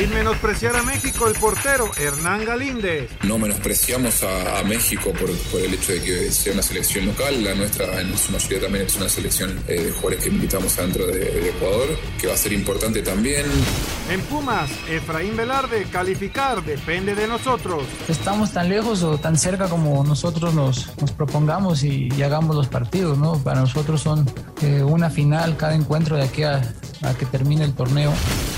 Sin 0.00 0.14
menospreciar 0.14 0.76
a 0.76 0.82
México, 0.82 1.28
el 1.28 1.34
portero 1.34 1.90
Hernán 1.94 2.46
Galíndez. 2.46 3.10
No 3.22 3.38
menospreciamos 3.38 4.22
a, 4.22 4.58
a 4.58 4.64
México 4.64 5.12
por, 5.12 5.30
por, 5.50 5.60
el 5.60 5.74
hecho 5.74 5.92
de 5.92 6.00
que 6.00 6.32
sea 6.32 6.54
una 6.54 6.62
selección 6.62 7.04
local. 7.04 7.44
La 7.44 7.54
nuestra, 7.54 8.00
en 8.00 8.16
su 8.16 8.32
mayoría, 8.32 8.62
también 8.62 8.86
es 8.86 8.96
una 8.96 9.10
selección 9.10 9.62
eh, 9.68 9.78
de 9.78 9.90
jugadores 9.90 10.24
que 10.24 10.30
invitamos 10.30 10.78
adentro 10.78 11.06
de, 11.06 11.18
de, 11.18 11.50
Ecuador, 11.50 11.86
que 12.18 12.28
va 12.28 12.32
a 12.32 12.36
ser 12.38 12.54
importante 12.54 13.02
también. 13.02 13.44
En 14.10 14.22
Pumas, 14.22 14.70
Efraín 14.88 15.36
Velarde, 15.36 15.84
calificar 15.92 16.64
depende 16.64 17.14
de 17.14 17.28
nosotros. 17.28 17.84
Estamos 18.08 18.54
tan 18.54 18.70
lejos 18.70 19.02
o 19.02 19.18
tan 19.18 19.36
cerca 19.36 19.68
como 19.68 20.02
nosotros 20.02 20.54
nos, 20.54 20.98
nos 20.98 21.12
propongamos 21.12 21.84
y, 21.84 22.08
y, 22.16 22.22
hagamos 22.22 22.56
los 22.56 22.68
partidos, 22.68 23.18
¿no? 23.18 23.34
Para 23.42 23.60
nosotros 23.60 24.00
son 24.00 24.24
eh, 24.62 24.82
una 24.82 25.10
final 25.10 25.58
cada 25.58 25.74
encuentro 25.74 26.16
de 26.16 26.22
aquí 26.22 26.42
a, 26.42 26.62
a 27.02 27.14
que 27.14 27.26
termine 27.26 27.64
el 27.64 27.74
torneo. 27.74 28.14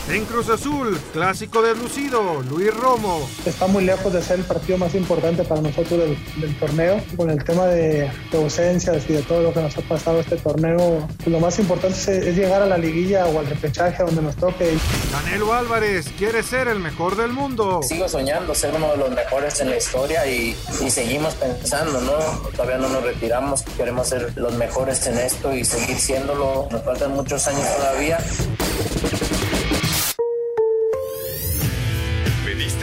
En 0.08 0.24
Cruz 0.24 0.48
Azul, 0.48 0.98
clásico 1.32 1.62
deslucido, 1.62 2.42
Luis 2.42 2.74
Romo. 2.74 3.26
Está 3.46 3.66
muy 3.66 3.84
lejos 3.84 4.12
de 4.12 4.20
ser 4.20 4.40
el 4.40 4.44
partido 4.44 4.76
más 4.76 4.94
importante 4.94 5.42
para 5.44 5.62
nosotros 5.62 5.98
del, 5.98 6.18
del 6.36 6.54
torneo. 6.58 7.02
Con 7.16 7.30
el 7.30 7.42
tema 7.42 7.64
de, 7.68 8.10
de, 8.30 8.36
ausencias 8.36 9.08
y 9.08 9.14
de 9.14 9.22
todo 9.22 9.40
lo 9.40 9.54
que 9.54 9.62
nos 9.62 9.74
ha 9.78 9.80
pasado 9.80 10.20
este 10.20 10.36
torneo, 10.36 11.08
lo 11.24 11.40
más 11.40 11.58
importante 11.58 11.96
es, 11.96 12.08
es, 12.08 12.36
llegar 12.36 12.60
a 12.60 12.66
la 12.66 12.76
liguilla 12.76 13.24
o 13.24 13.38
al 13.38 13.46
repechaje 13.46 14.02
donde 14.02 14.20
nos 14.20 14.36
toque. 14.36 14.76
Canelo 15.10 15.54
Álvarez 15.54 16.10
quiere 16.18 16.42
ser 16.42 16.68
el 16.68 16.80
mejor 16.80 17.16
del 17.16 17.32
mundo. 17.32 17.80
Sigo 17.82 18.10
soñando 18.10 18.54
ser 18.54 18.74
uno 18.74 18.90
de 18.90 18.98
los 18.98 19.10
mejores 19.12 19.58
en 19.62 19.70
la 19.70 19.78
historia 19.78 20.26
y, 20.26 20.54
y 20.84 20.90
seguimos 20.90 21.32
pensando, 21.36 21.98
¿no? 22.02 22.12
Todavía 22.50 22.76
no 22.76 22.90
nos 22.90 23.04
retiramos, 23.04 23.62
queremos 23.62 24.06
ser 24.06 24.36
los 24.36 24.52
mejores 24.56 25.06
en 25.06 25.16
esto 25.16 25.50
y 25.54 25.64
seguir 25.64 25.98
siéndolo. 25.98 26.68
Nos 26.70 26.82
faltan 26.82 27.12
muchos 27.12 27.48
años 27.48 27.64
todavía. 27.74 28.18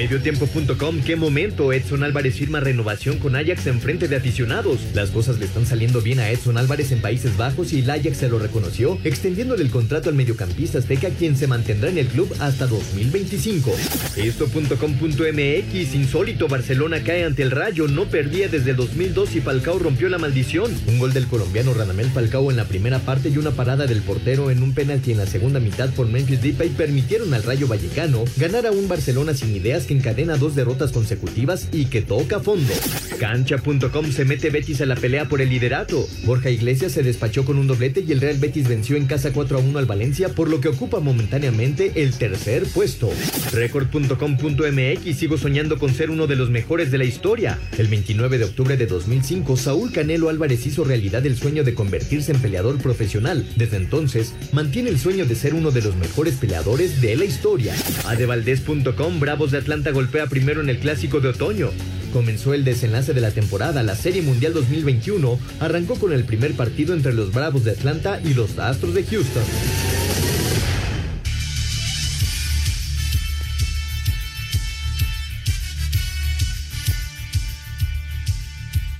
Mediotiempo.com, 0.00 1.02
qué 1.02 1.14
momento. 1.14 1.74
Edson 1.74 2.02
Álvarez 2.02 2.36
firma 2.36 2.58
renovación 2.58 3.18
con 3.18 3.36
Ajax 3.36 3.66
en 3.66 3.82
frente 3.82 4.08
de 4.08 4.16
aficionados. 4.16 4.80
Las 4.94 5.10
cosas 5.10 5.38
le 5.38 5.44
están 5.44 5.66
saliendo 5.66 6.00
bien 6.00 6.20
a 6.20 6.30
Edson 6.30 6.56
Álvarez 6.56 6.90
en 6.92 7.02
Países 7.02 7.36
Bajos 7.36 7.74
y 7.74 7.80
el 7.80 7.90
Ajax 7.90 8.16
se 8.16 8.30
lo 8.30 8.38
reconoció, 8.38 8.98
extendiéndole 9.04 9.62
el 9.62 9.68
contrato 9.68 10.08
al 10.08 10.14
mediocampista 10.14 10.78
azteca, 10.78 11.10
quien 11.10 11.36
se 11.36 11.46
mantendrá 11.46 11.90
en 11.90 11.98
el 11.98 12.06
club 12.06 12.34
hasta 12.38 12.66
2025. 12.66 13.72
Esto.com.mx, 14.16 15.94
insólito, 15.94 16.48
Barcelona 16.48 17.02
cae 17.04 17.24
ante 17.24 17.42
el 17.42 17.50
Rayo, 17.50 17.86
no 17.86 18.06
perdía 18.06 18.48
desde 18.48 18.72
2002 18.72 19.36
y 19.36 19.42
Falcao 19.42 19.78
rompió 19.78 20.08
la 20.08 20.16
maldición. 20.16 20.72
Un 20.86 20.98
gol 20.98 21.12
del 21.12 21.26
colombiano 21.26 21.74
Radamel 21.74 22.08
Falcao 22.08 22.50
en 22.50 22.56
la 22.56 22.64
primera 22.64 23.00
parte 23.00 23.28
y 23.28 23.36
una 23.36 23.50
parada 23.50 23.86
del 23.86 24.00
portero 24.00 24.50
en 24.50 24.62
un 24.62 24.72
penalti 24.72 25.12
en 25.12 25.18
la 25.18 25.26
segunda 25.26 25.60
mitad 25.60 25.90
por 25.90 26.06
Memphis 26.06 26.40
Depay 26.40 26.70
permitieron 26.70 27.34
al 27.34 27.42
Rayo 27.42 27.68
Vallecano 27.68 28.24
ganar 28.38 28.64
a 28.64 28.70
un 28.70 28.88
Barcelona 28.88 29.34
sin 29.34 29.54
ideas 29.54 29.89
encadena 29.94 30.36
dos 30.36 30.54
derrotas 30.54 30.92
consecutivas 30.92 31.68
y 31.72 31.86
que 31.86 32.02
toca 32.02 32.40
fondo. 32.40 32.72
Cancha.com 33.18 34.12
se 34.12 34.24
mete 34.24 34.50
Betis 34.50 34.80
a 34.80 34.86
la 34.86 34.96
pelea 34.96 35.26
por 35.26 35.40
el 35.40 35.50
liderato. 35.50 36.06
Borja 36.24 36.50
Iglesias 36.50 36.92
se 36.92 37.02
despachó 37.02 37.44
con 37.44 37.58
un 37.58 37.66
doblete 37.66 38.04
y 38.06 38.12
el 38.12 38.20
Real 38.20 38.38
Betis 38.38 38.68
venció 38.68 38.96
en 38.96 39.06
casa 39.06 39.32
4 39.32 39.58
a 39.58 39.60
1 39.60 39.78
al 39.78 39.86
Valencia, 39.86 40.30
por 40.30 40.48
lo 40.48 40.60
que 40.60 40.68
ocupa 40.68 41.00
momentáneamente 41.00 41.92
el 41.96 42.12
tercer 42.14 42.64
puesto. 42.64 43.10
Record.com.mx 43.52 45.16
sigo 45.16 45.38
soñando 45.38 45.78
con 45.78 45.92
ser 45.94 46.10
uno 46.10 46.26
de 46.26 46.36
los 46.36 46.50
mejores 46.50 46.90
de 46.90 46.98
la 46.98 47.04
historia. 47.04 47.58
El 47.78 47.88
29 47.88 48.38
de 48.38 48.44
octubre 48.44 48.76
de 48.76 48.86
2005, 48.86 49.56
Saúl 49.56 49.92
Canelo 49.92 50.28
Álvarez 50.28 50.66
hizo 50.66 50.84
realidad 50.84 51.24
el 51.26 51.36
sueño 51.36 51.64
de 51.64 51.74
convertirse 51.74 52.32
en 52.32 52.40
peleador 52.40 52.78
profesional. 52.78 53.46
Desde 53.56 53.76
entonces, 53.76 54.34
mantiene 54.52 54.90
el 54.90 54.98
sueño 54.98 55.26
de 55.26 55.34
ser 55.34 55.54
uno 55.54 55.70
de 55.70 55.82
los 55.82 55.96
mejores 55.96 56.34
peleadores 56.34 57.00
de 57.00 57.16
la 57.16 57.24
historia. 57.24 57.74
Adevaldez.com, 58.06 59.20
Bravos 59.20 59.50
de 59.50 59.58
Atlanta 59.58 59.69
golpea 59.78 60.26
primero 60.26 60.60
en 60.60 60.68
el 60.68 60.80
clásico 60.80 61.20
de 61.20 61.28
otoño. 61.28 61.70
Comenzó 62.12 62.54
el 62.54 62.64
desenlace 62.64 63.14
de 63.14 63.20
la 63.20 63.30
temporada. 63.30 63.84
La 63.84 63.94
Serie 63.94 64.20
Mundial 64.20 64.52
2021 64.52 65.38
arrancó 65.60 65.94
con 65.94 66.12
el 66.12 66.24
primer 66.24 66.54
partido 66.54 66.92
entre 66.92 67.12
los 67.12 67.32
Bravos 67.32 67.64
de 67.64 67.70
Atlanta 67.70 68.20
y 68.24 68.34
los 68.34 68.58
Astros 68.58 68.94
de 68.94 69.04
Houston. 69.04 69.44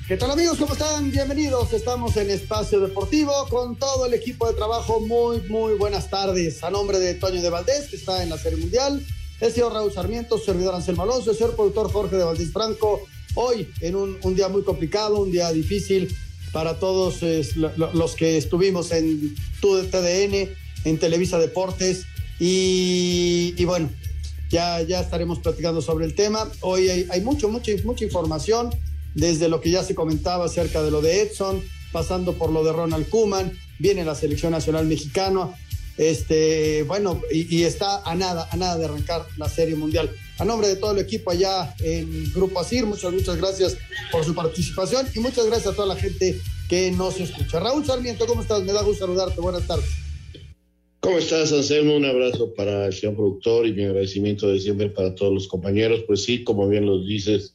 ¿Qué 0.06 0.16
tal 0.16 0.30
amigos? 0.30 0.56
¿Cómo 0.58 0.72
están? 0.72 1.10
Bienvenidos. 1.10 1.72
Estamos 1.72 2.16
en 2.16 2.30
Espacio 2.30 2.80
Deportivo 2.80 3.32
con 3.48 3.76
todo 3.76 4.06
el 4.06 4.14
equipo 4.14 4.48
de 4.48 4.54
trabajo. 4.54 5.00
Muy, 5.00 5.40
muy 5.48 5.74
buenas 5.74 6.10
tardes. 6.10 6.62
A 6.62 6.70
nombre 6.70 7.00
de 7.00 7.14
Toño 7.14 7.42
de 7.42 7.50
Valdés, 7.50 7.88
que 7.88 7.96
está 7.96 8.22
en 8.22 8.30
la 8.30 8.38
Serie 8.38 8.58
Mundial 8.58 9.04
el 9.40 9.52
señor 9.52 9.72
Raúl 9.72 9.92
Sarmiento, 9.92 10.38
servidor 10.38 10.74
Anselmo 10.74 11.02
Alonso, 11.02 11.30
el 11.30 11.36
señor 11.36 11.56
productor 11.56 11.90
Jorge 11.90 12.16
de 12.16 12.24
Valdés 12.24 12.52
Franco. 12.52 13.02
Hoy, 13.34 13.68
en 13.80 13.96
un, 13.96 14.18
un, 14.22 14.34
día 14.34 14.48
muy 14.48 14.62
complicado, 14.62 15.20
un 15.20 15.30
día 15.30 15.50
difícil 15.52 16.14
para 16.52 16.78
todos 16.78 17.22
lo, 17.56 17.92
los 17.92 18.14
que 18.16 18.36
estuvimos 18.36 18.90
en 18.92 19.34
TUDN, 19.60 20.48
en 20.84 20.98
Televisa 20.98 21.38
Deportes. 21.38 22.06
Y, 22.38 23.54
y, 23.56 23.64
bueno, 23.64 23.88
ya, 24.50 24.82
ya 24.82 25.00
estaremos 25.00 25.38
platicando 25.38 25.80
sobre 25.80 26.06
el 26.06 26.14
tema. 26.14 26.50
Hoy 26.60 26.88
hay, 26.90 27.06
hay 27.10 27.20
mucho, 27.20 27.48
mucha, 27.48 27.72
mucha 27.84 28.04
información, 28.04 28.70
desde 29.14 29.48
lo 29.48 29.60
que 29.60 29.70
ya 29.70 29.84
se 29.84 29.94
comentaba 29.94 30.46
acerca 30.46 30.82
de 30.82 30.90
lo 30.90 31.00
de 31.00 31.22
Edson, 31.22 31.62
pasando 31.92 32.34
por 32.34 32.50
lo 32.50 32.64
de 32.64 32.72
Ronald 32.72 33.08
Kuman, 33.08 33.52
viene 33.78 34.04
la 34.04 34.14
selección 34.14 34.52
nacional 34.52 34.86
mexicana, 34.86 35.50
este, 36.00 36.82
bueno, 36.84 37.20
y, 37.30 37.62
está 37.64 38.00
a 38.10 38.14
nada, 38.14 38.48
a 38.50 38.56
nada 38.56 38.78
de 38.78 38.86
arrancar 38.86 39.26
la 39.36 39.50
Serie 39.50 39.74
Mundial. 39.74 40.10
A 40.38 40.46
nombre 40.46 40.66
de 40.66 40.76
todo 40.76 40.92
el 40.92 40.98
equipo 40.98 41.30
allá 41.30 41.74
en 41.80 42.32
Grupo 42.32 42.58
Asir, 42.58 42.86
muchas, 42.86 43.12
muchas 43.12 43.36
gracias 43.36 43.76
por 44.10 44.24
su 44.24 44.34
participación 44.34 45.06
y 45.14 45.20
muchas 45.20 45.44
gracias 45.44 45.74
a 45.74 45.76
toda 45.76 45.88
la 45.88 46.00
gente 46.00 46.40
que 46.70 46.90
nos 46.90 47.20
escucha. 47.20 47.60
Raúl 47.60 47.84
Sarmiento, 47.84 48.26
¿cómo 48.26 48.40
estás? 48.40 48.62
Me 48.62 48.72
da 48.72 48.80
gusto 48.80 49.04
saludarte. 49.04 49.42
Buenas 49.42 49.66
tardes. 49.66 49.90
¿Cómo 51.00 51.18
estás, 51.18 51.52
Anselmo? 51.52 51.94
Un 51.94 52.06
abrazo 52.06 52.54
para 52.54 52.86
el 52.86 52.94
señor 52.94 53.16
productor 53.16 53.66
y 53.66 53.74
mi 53.74 53.84
agradecimiento 53.84 54.48
de 54.48 54.58
siempre 54.58 54.88
para 54.88 55.14
todos 55.14 55.34
los 55.34 55.48
compañeros. 55.48 56.04
Pues 56.06 56.24
sí, 56.24 56.44
como 56.44 56.66
bien 56.66 56.86
los 56.86 57.06
dices, 57.06 57.54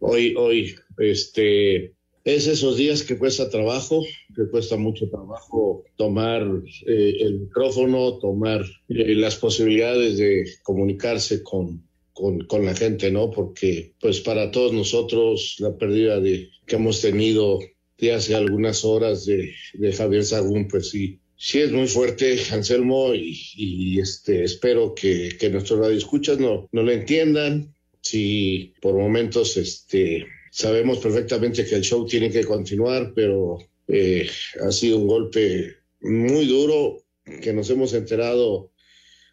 hoy, 0.00 0.34
hoy, 0.36 0.76
este, 0.98 1.93
es 2.24 2.46
esos 2.46 2.78
días 2.78 3.02
que 3.02 3.18
cuesta 3.18 3.50
trabajo, 3.50 4.02
que 4.34 4.48
cuesta 4.50 4.76
mucho 4.76 5.08
trabajo 5.10 5.84
tomar 5.96 6.42
eh, 6.86 7.16
el 7.20 7.40
micrófono, 7.40 8.18
tomar 8.18 8.62
eh, 8.88 9.14
las 9.14 9.36
posibilidades 9.36 10.16
de 10.16 10.46
comunicarse 10.62 11.42
con, 11.42 11.86
con, 12.14 12.40
con, 12.46 12.64
la 12.64 12.74
gente, 12.74 13.10
¿no? 13.10 13.30
Porque, 13.30 13.92
pues, 14.00 14.20
para 14.20 14.50
todos 14.50 14.72
nosotros, 14.72 15.56
la 15.58 15.76
pérdida 15.76 16.18
de, 16.18 16.48
que 16.66 16.76
hemos 16.76 17.02
tenido 17.02 17.58
de 17.98 18.14
hace 18.14 18.34
algunas 18.34 18.84
horas 18.84 19.26
de, 19.26 19.52
de 19.74 19.92
Javier 19.92 20.24
Sagún, 20.24 20.66
pues 20.68 20.90
sí, 20.90 21.20
Sí, 21.36 21.58
es 21.58 21.72
muy 21.72 21.88
fuerte, 21.88 22.38
Anselmo, 22.52 23.12
y, 23.12 23.98
este, 24.00 24.44
espero 24.44 24.94
que, 24.94 25.36
que 25.38 25.50
nuestros 25.50 25.80
radioescuchas 25.80 26.38
no, 26.38 26.68
no 26.72 26.82
lo 26.82 26.90
entiendan. 26.90 27.74
Si 28.00 28.72
por 28.80 28.94
momentos 28.94 29.56
este, 29.56 30.26
sabemos 30.54 30.98
perfectamente 30.98 31.66
que 31.66 31.74
el 31.74 31.82
show 31.82 32.06
tiene 32.06 32.30
que 32.30 32.44
continuar, 32.44 33.12
pero 33.12 33.58
eh, 33.88 34.30
ha 34.64 34.70
sido 34.70 34.98
un 34.98 35.08
golpe 35.08 35.78
muy 36.00 36.46
duro 36.46 37.02
que 37.42 37.52
nos 37.52 37.68
hemos 37.70 37.92
enterado 37.92 38.70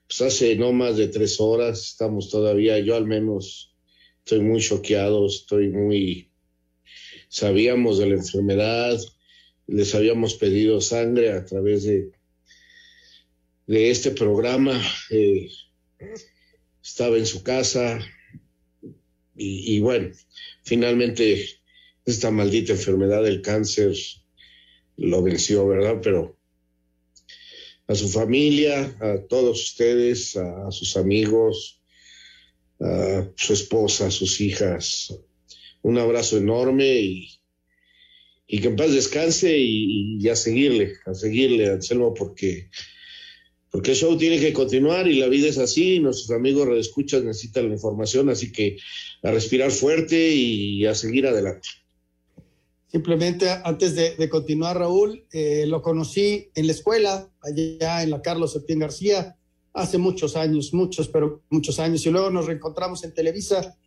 pues, 0.08 0.20
hace 0.22 0.56
no 0.56 0.74
más 0.74 0.98
de 0.98 1.10
tres 1.10 1.40
horas. 1.40 1.90
Estamos 1.90 2.32
todavía, 2.32 2.80
yo 2.80 2.96
al 2.96 3.06
menos 3.06 3.76
estoy 4.18 4.40
muy 4.40 4.62
choqueado, 4.62 5.28
estoy 5.28 5.70
muy... 5.70 6.32
Sabíamos 7.30 8.00
de 8.00 8.08
la 8.08 8.16
enfermedad, 8.16 9.00
les 9.68 9.94
habíamos 9.94 10.34
pedido 10.34 10.82
sangre 10.82 11.34
a 11.34 11.46
través 11.46 11.84
de, 11.84 12.10
de 13.68 13.92
este 13.92 14.10
programa. 14.10 14.82
Eh, 15.12 15.50
estaba 16.82 17.16
en 17.18 17.28
su 17.28 17.44
casa 17.44 18.00
y, 19.44 19.80
bueno, 19.80 20.12
finalmente 20.64 21.46
esta 22.06 22.32
maldita 22.32 22.74
enfermedad 22.74 23.24
del 23.24 23.42
cáncer 23.42 23.96
lo 24.98 25.24
venció, 25.24 25.68
¿verdad? 25.68 26.00
Pero 26.04 26.38
a 27.88 27.96
su 27.96 28.08
familia, 28.08 28.96
a 29.00 29.26
todos 29.28 29.62
ustedes, 29.62 30.38
a, 30.38 30.72
sus 30.72 30.96
amigos, 30.96 31.82
a 32.80 33.28
su 33.36 33.54
esposa, 33.54 34.08
a 34.08 34.12
sus 34.12 34.40
hijas, 34.42 35.14
un 35.82 35.98
abrazo 35.98 36.38
enorme 36.38 37.00
y, 37.00 37.42
y 38.48 38.60
que 38.60 38.68
en 38.68 38.76
paz 38.76 38.94
descanse 38.94 39.58
y, 39.58 40.28
a 40.30 40.36
seguirle, 40.36 40.94
a 41.06 41.14
seguirle, 41.14 41.70
Anselmo, 41.70 42.14
porque, 42.14 42.70
porque 43.72 43.92
el 43.92 43.98
show 43.98 44.18
tiene 44.18 44.40
que 44.40 44.52
continuar 44.52 45.08
y 45.08 45.20
la 45.20 45.30
vida 45.30 45.48
es 45.48 45.58
así, 45.58 46.00
nuestros 46.00 46.30
amigos 46.32 46.68
redescuchas 46.68 47.24
necesitan 47.24 47.70
la 47.70 47.74
información, 47.74 48.30
así 48.30 48.52
que 48.52 48.78
a 49.24 49.32
respirar 49.32 49.72
fuerte 49.72 50.34
y 50.34 50.86
a 50.86 50.94
seguir 50.94 51.26
adelante. 51.26 51.70
Simplemente 52.92 53.50
antes 53.50 53.96
de, 53.96 54.30
continuar, 54.30 54.78
Raúl, 54.78 55.26
eh, 55.32 55.64
lo 55.66 55.82
conocí 55.82 56.50
en 56.54 56.68
la 56.68 56.74
escuela, 56.74 57.32
allá 57.42 58.04
en 58.04 58.10
la 58.10 58.22
Carlos 58.22 58.52
Septién 58.52 58.80
García, 58.80 59.38
hace 59.72 59.98
muchos 59.98 60.36
años, 60.36 60.74
muchos, 60.74 61.08
pero 61.08 61.42
muchos 61.50 61.80
años, 61.80 62.06
y 62.06 62.10
luego 62.10 62.30
nos 62.30 62.48
reencontramos 62.48 63.06
en 63.06 63.14
Televisa, 63.14 63.78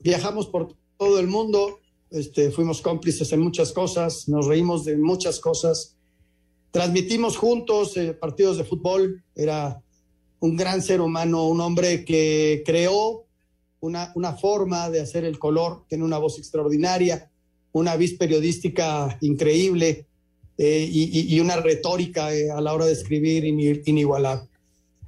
viajamos 0.00 0.46
por 0.46 0.74
todo 0.96 1.20
el 1.20 1.26
mundo, 1.26 1.80
este, 2.10 2.50
fuimos 2.50 2.80
cómplices 2.80 3.30
en 3.34 3.40
muchas 3.40 3.72
cosas, 3.72 4.26
nos 4.28 4.46
reímos 4.46 4.86
de 4.86 4.96
muchas 4.96 5.40
cosas, 5.40 5.93
transmitimos 6.74 7.36
juntos 7.36 7.96
eh, 7.96 8.14
partidos 8.14 8.58
de 8.58 8.64
fútbol, 8.64 9.22
era 9.36 9.80
un 10.40 10.56
gran 10.56 10.82
ser 10.82 11.00
humano, 11.00 11.46
un 11.46 11.60
hombre 11.60 12.04
que 12.04 12.64
creó 12.66 13.26
una, 13.78 14.10
una 14.16 14.32
forma 14.32 14.90
de 14.90 15.00
hacer 15.00 15.24
el 15.24 15.38
color, 15.38 15.84
tiene 15.88 16.02
una 16.02 16.18
voz 16.18 16.36
extraordinaria, 16.36 17.30
una 17.70 17.94
vis 17.94 18.14
periodística 18.14 19.16
increíble 19.20 20.06
eh, 20.58 20.88
y, 20.90 21.38
una 21.38 21.54
retórica 21.58 22.34
eh, 22.34 22.50
a 22.50 22.60
la 22.60 22.74
hora 22.74 22.86
de 22.86 22.92
escribir 22.92 23.44
inigualable. 23.44 24.48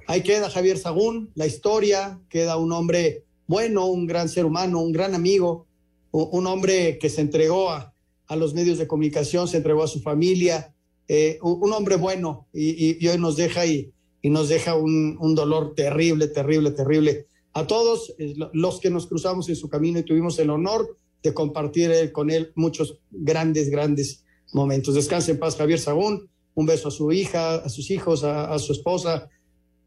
Ahí 0.07 0.21
queda 0.21 0.49
Javier 0.49 0.77
Sagún, 0.77 1.31
la 1.35 1.47
historia, 1.47 2.17
queda 2.29 2.55
un 2.55 2.71
hombre 2.71 3.25
bueno, 3.45 3.87
un 3.87 4.07
gran 4.07 4.29
ser 4.29 4.45
humano, 4.45 4.79
un 4.79 4.93
gran 4.93 5.13
amigo, 5.15 5.67
un 6.11 6.47
hombre 6.47 6.97
que 6.97 7.09
se 7.09 7.19
entregó 7.19 7.71
a, 7.71 7.93
los 8.37 8.53
medios 8.53 8.77
de 8.77 8.87
comunicación, 8.87 9.49
se 9.49 9.57
entregó 9.57 9.83
a 9.83 9.87
su 9.87 9.99
familia, 10.01 10.73
eh, 11.07 11.39
un, 11.41 11.71
hombre 11.71 11.95
bueno 11.95 12.47
y, 12.53 13.05
hoy 13.07 13.17
nos 13.17 13.37
deja 13.37 13.65
y, 13.65 13.93
nos 14.23 14.49
deja 14.49 14.75
un, 14.75 15.35
dolor 15.35 15.73
terrible, 15.75 16.27
terrible, 16.27 16.71
terrible. 16.71 17.27
A 17.53 17.65
todos 17.65 18.13
eh, 18.19 18.33
los 18.53 18.79
que 18.79 18.89
nos 18.89 19.07
cruzamos 19.07 19.47
en 19.49 19.55
su 19.55 19.69
camino 19.69 19.99
y 19.99 20.03
tuvimos 20.03 20.37
el 20.39 20.49
honor 20.49 20.97
de 21.23 21.33
compartir 21.33 22.11
con 22.11 22.29
él 22.29 22.51
muchos 22.55 22.99
grandes, 23.09 23.69
grandes 23.69 24.25
momentos. 24.53 24.95
Descanse 24.95 25.31
en 25.31 25.39
paz, 25.39 25.55
Javier 25.55 25.79
Sagún. 25.79 26.29
Un 26.55 26.65
beso 26.65 26.87
a 26.87 26.91
su 26.91 27.11
hija, 27.11 27.55
a 27.55 27.69
sus 27.69 27.91
hijos, 27.91 28.23
a, 28.23 28.57
su 28.57 28.73
esposa, 28.73 29.29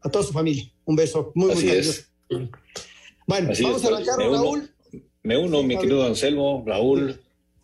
a 0.01 0.09
toda 0.09 0.25
su 0.25 0.31
familia. 0.31 0.63
Un 0.85 0.95
beso 0.95 1.31
muy, 1.35 1.53
muy 1.53 1.63
cariñoso. 1.65 2.03
Bueno, 3.27 3.49
vamos 3.61 3.85
a 3.85 3.87
arrancar, 3.87 4.17
Raúl. 4.19 4.69
Me 5.23 5.37
uno, 5.37 5.61
mi 5.63 5.77
querido 5.77 6.03
Anselmo, 6.03 6.63
Raúl, 6.65 7.19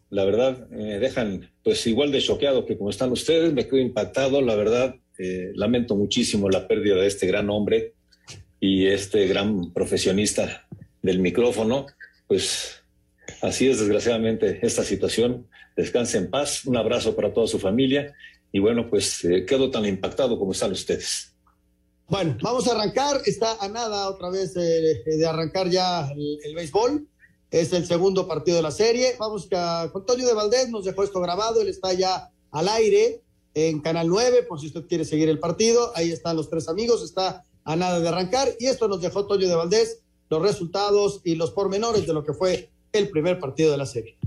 la 0.10 0.26
verdad, 0.26 0.70
me 0.70 1.00
dejan 1.00 1.50
pues 1.68 1.86
igual 1.86 2.14
de 2.14 2.22
choqueado 2.22 2.66
que 2.66 2.78
como 2.78 2.90
están 2.92 3.12
ustedes, 3.12 3.52
me 3.52 3.68
quedo 3.68 3.80
impactado, 3.80 4.42
la 4.42 4.56
verdad, 4.56 4.96
eh, 5.20 5.52
lamento 5.54 5.98
muchísimo 5.98 6.50
la 6.50 6.66
pérdida 6.66 6.96
de 6.96 7.08
este 7.08 7.28
gran 7.28 7.50
hombre 7.50 7.94
y 8.62 8.86
este 8.88 9.28
gran 9.28 9.74
profesionista 9.74 10.66
del 11.02 11.20
micrófono, 11.20 11.86
pues 12.26 12.86
así 13.42 13.68
es 13.68 13.80
desgraciadamente 13.80 14.60
esta 14.62 14.86
situación, 14.86 15.50
descanse 15.76 16.18
en 16.18 16.30
paz, 16.30 16.64
un 16.64 16.78
abrazo 16.78 17.18
para 17.18 17.34
toda 17.34 17.48
su 17.48 17.60
familia 17.60 18.14
y 18.54 18.60
bueno, 18.60 18.90
pues 18.90 19.26
eh, 19.26 19.44
quedo 19.46 19.70
tan 19.70 19.86
impactado 19.86 20.40
como 20.40 20.54
están 20.54 20.72
ustedes. 20.72 21.36
Bueno, 22.08 22.38
vamos 22.42 22.66
a 22.70 22.76
arrancar, 22.76 23.20
está 23.26 23.58
a 23.60 23.68
nada 23.68 24.08
otra 24.08 24.30
vez 24.30 24.56
eh, 24.56 25.04
de 25.06 25.28
arrancar 25.28 25.70
ya 25.70 26.08
el 26.46 26.56
béisbol. 26.56 27.06
Es 27.50 27.72
el 27.72 27.86
segundo 27.86 28.28
partido 28.28 28.58
de 28.58 28.64
la 28.64 28.72
serie. 28.72 29.16
Vamos 29.18 29.48
a, 29.54 29.90
Toño 30.06 30.26
de 30.26 30.34
Valdés, 30.34 30.70
nos 30.70 30.86
dejó 30.86 31.04
esto 31.04 31.22
grabado, 31.22 31.62
él 31.62 31.70
está 31.70 31.94
ya 31.94 32.30
al 32.52 32.68
aire 32.68 33.22
en 33.54 33.80
Canal 33.80 34.08
9, 34.08 34.44
por 34.44 34.60
si 34.60 34.68
usted 34.68 34.86
quiere 34.86 35.06
seguir 35.06 35.30
el 35.30 35.40
partido. 35.40 35.92
Ahí 35.96 36.12
están 36.12 36.36
los 36.36 36.50
tres 36.50 36.68
amigos, 36.68 37.04
está 37.04 37.44
a 37.64 37.76
nada 37.76 38.00
de 38.00 38.08
arrancar. 38.08 38.50
Y 38.60 38.68
esto 38.68 38.88
nos 38.88 39.02
dejó 39.02 39.26
Toño 39.28 39.48
de 39.48 39.56
Valdés, 39.56 40.02
los 40.30 40.42
resultados 40.42 41.22
y 41.24 41.36
los 41.36 41.52
pormenores 41.52 42.06
de 42.06 42.14
lo 42.14 42.24
que 42.24 42.34
fue 42.34 42.70
el 42.92 43.10
primer 43.10 43.40
partido 43.40 43.72
de 43.72 43.78
la 43.78 43.86
serie. 43.86 44.18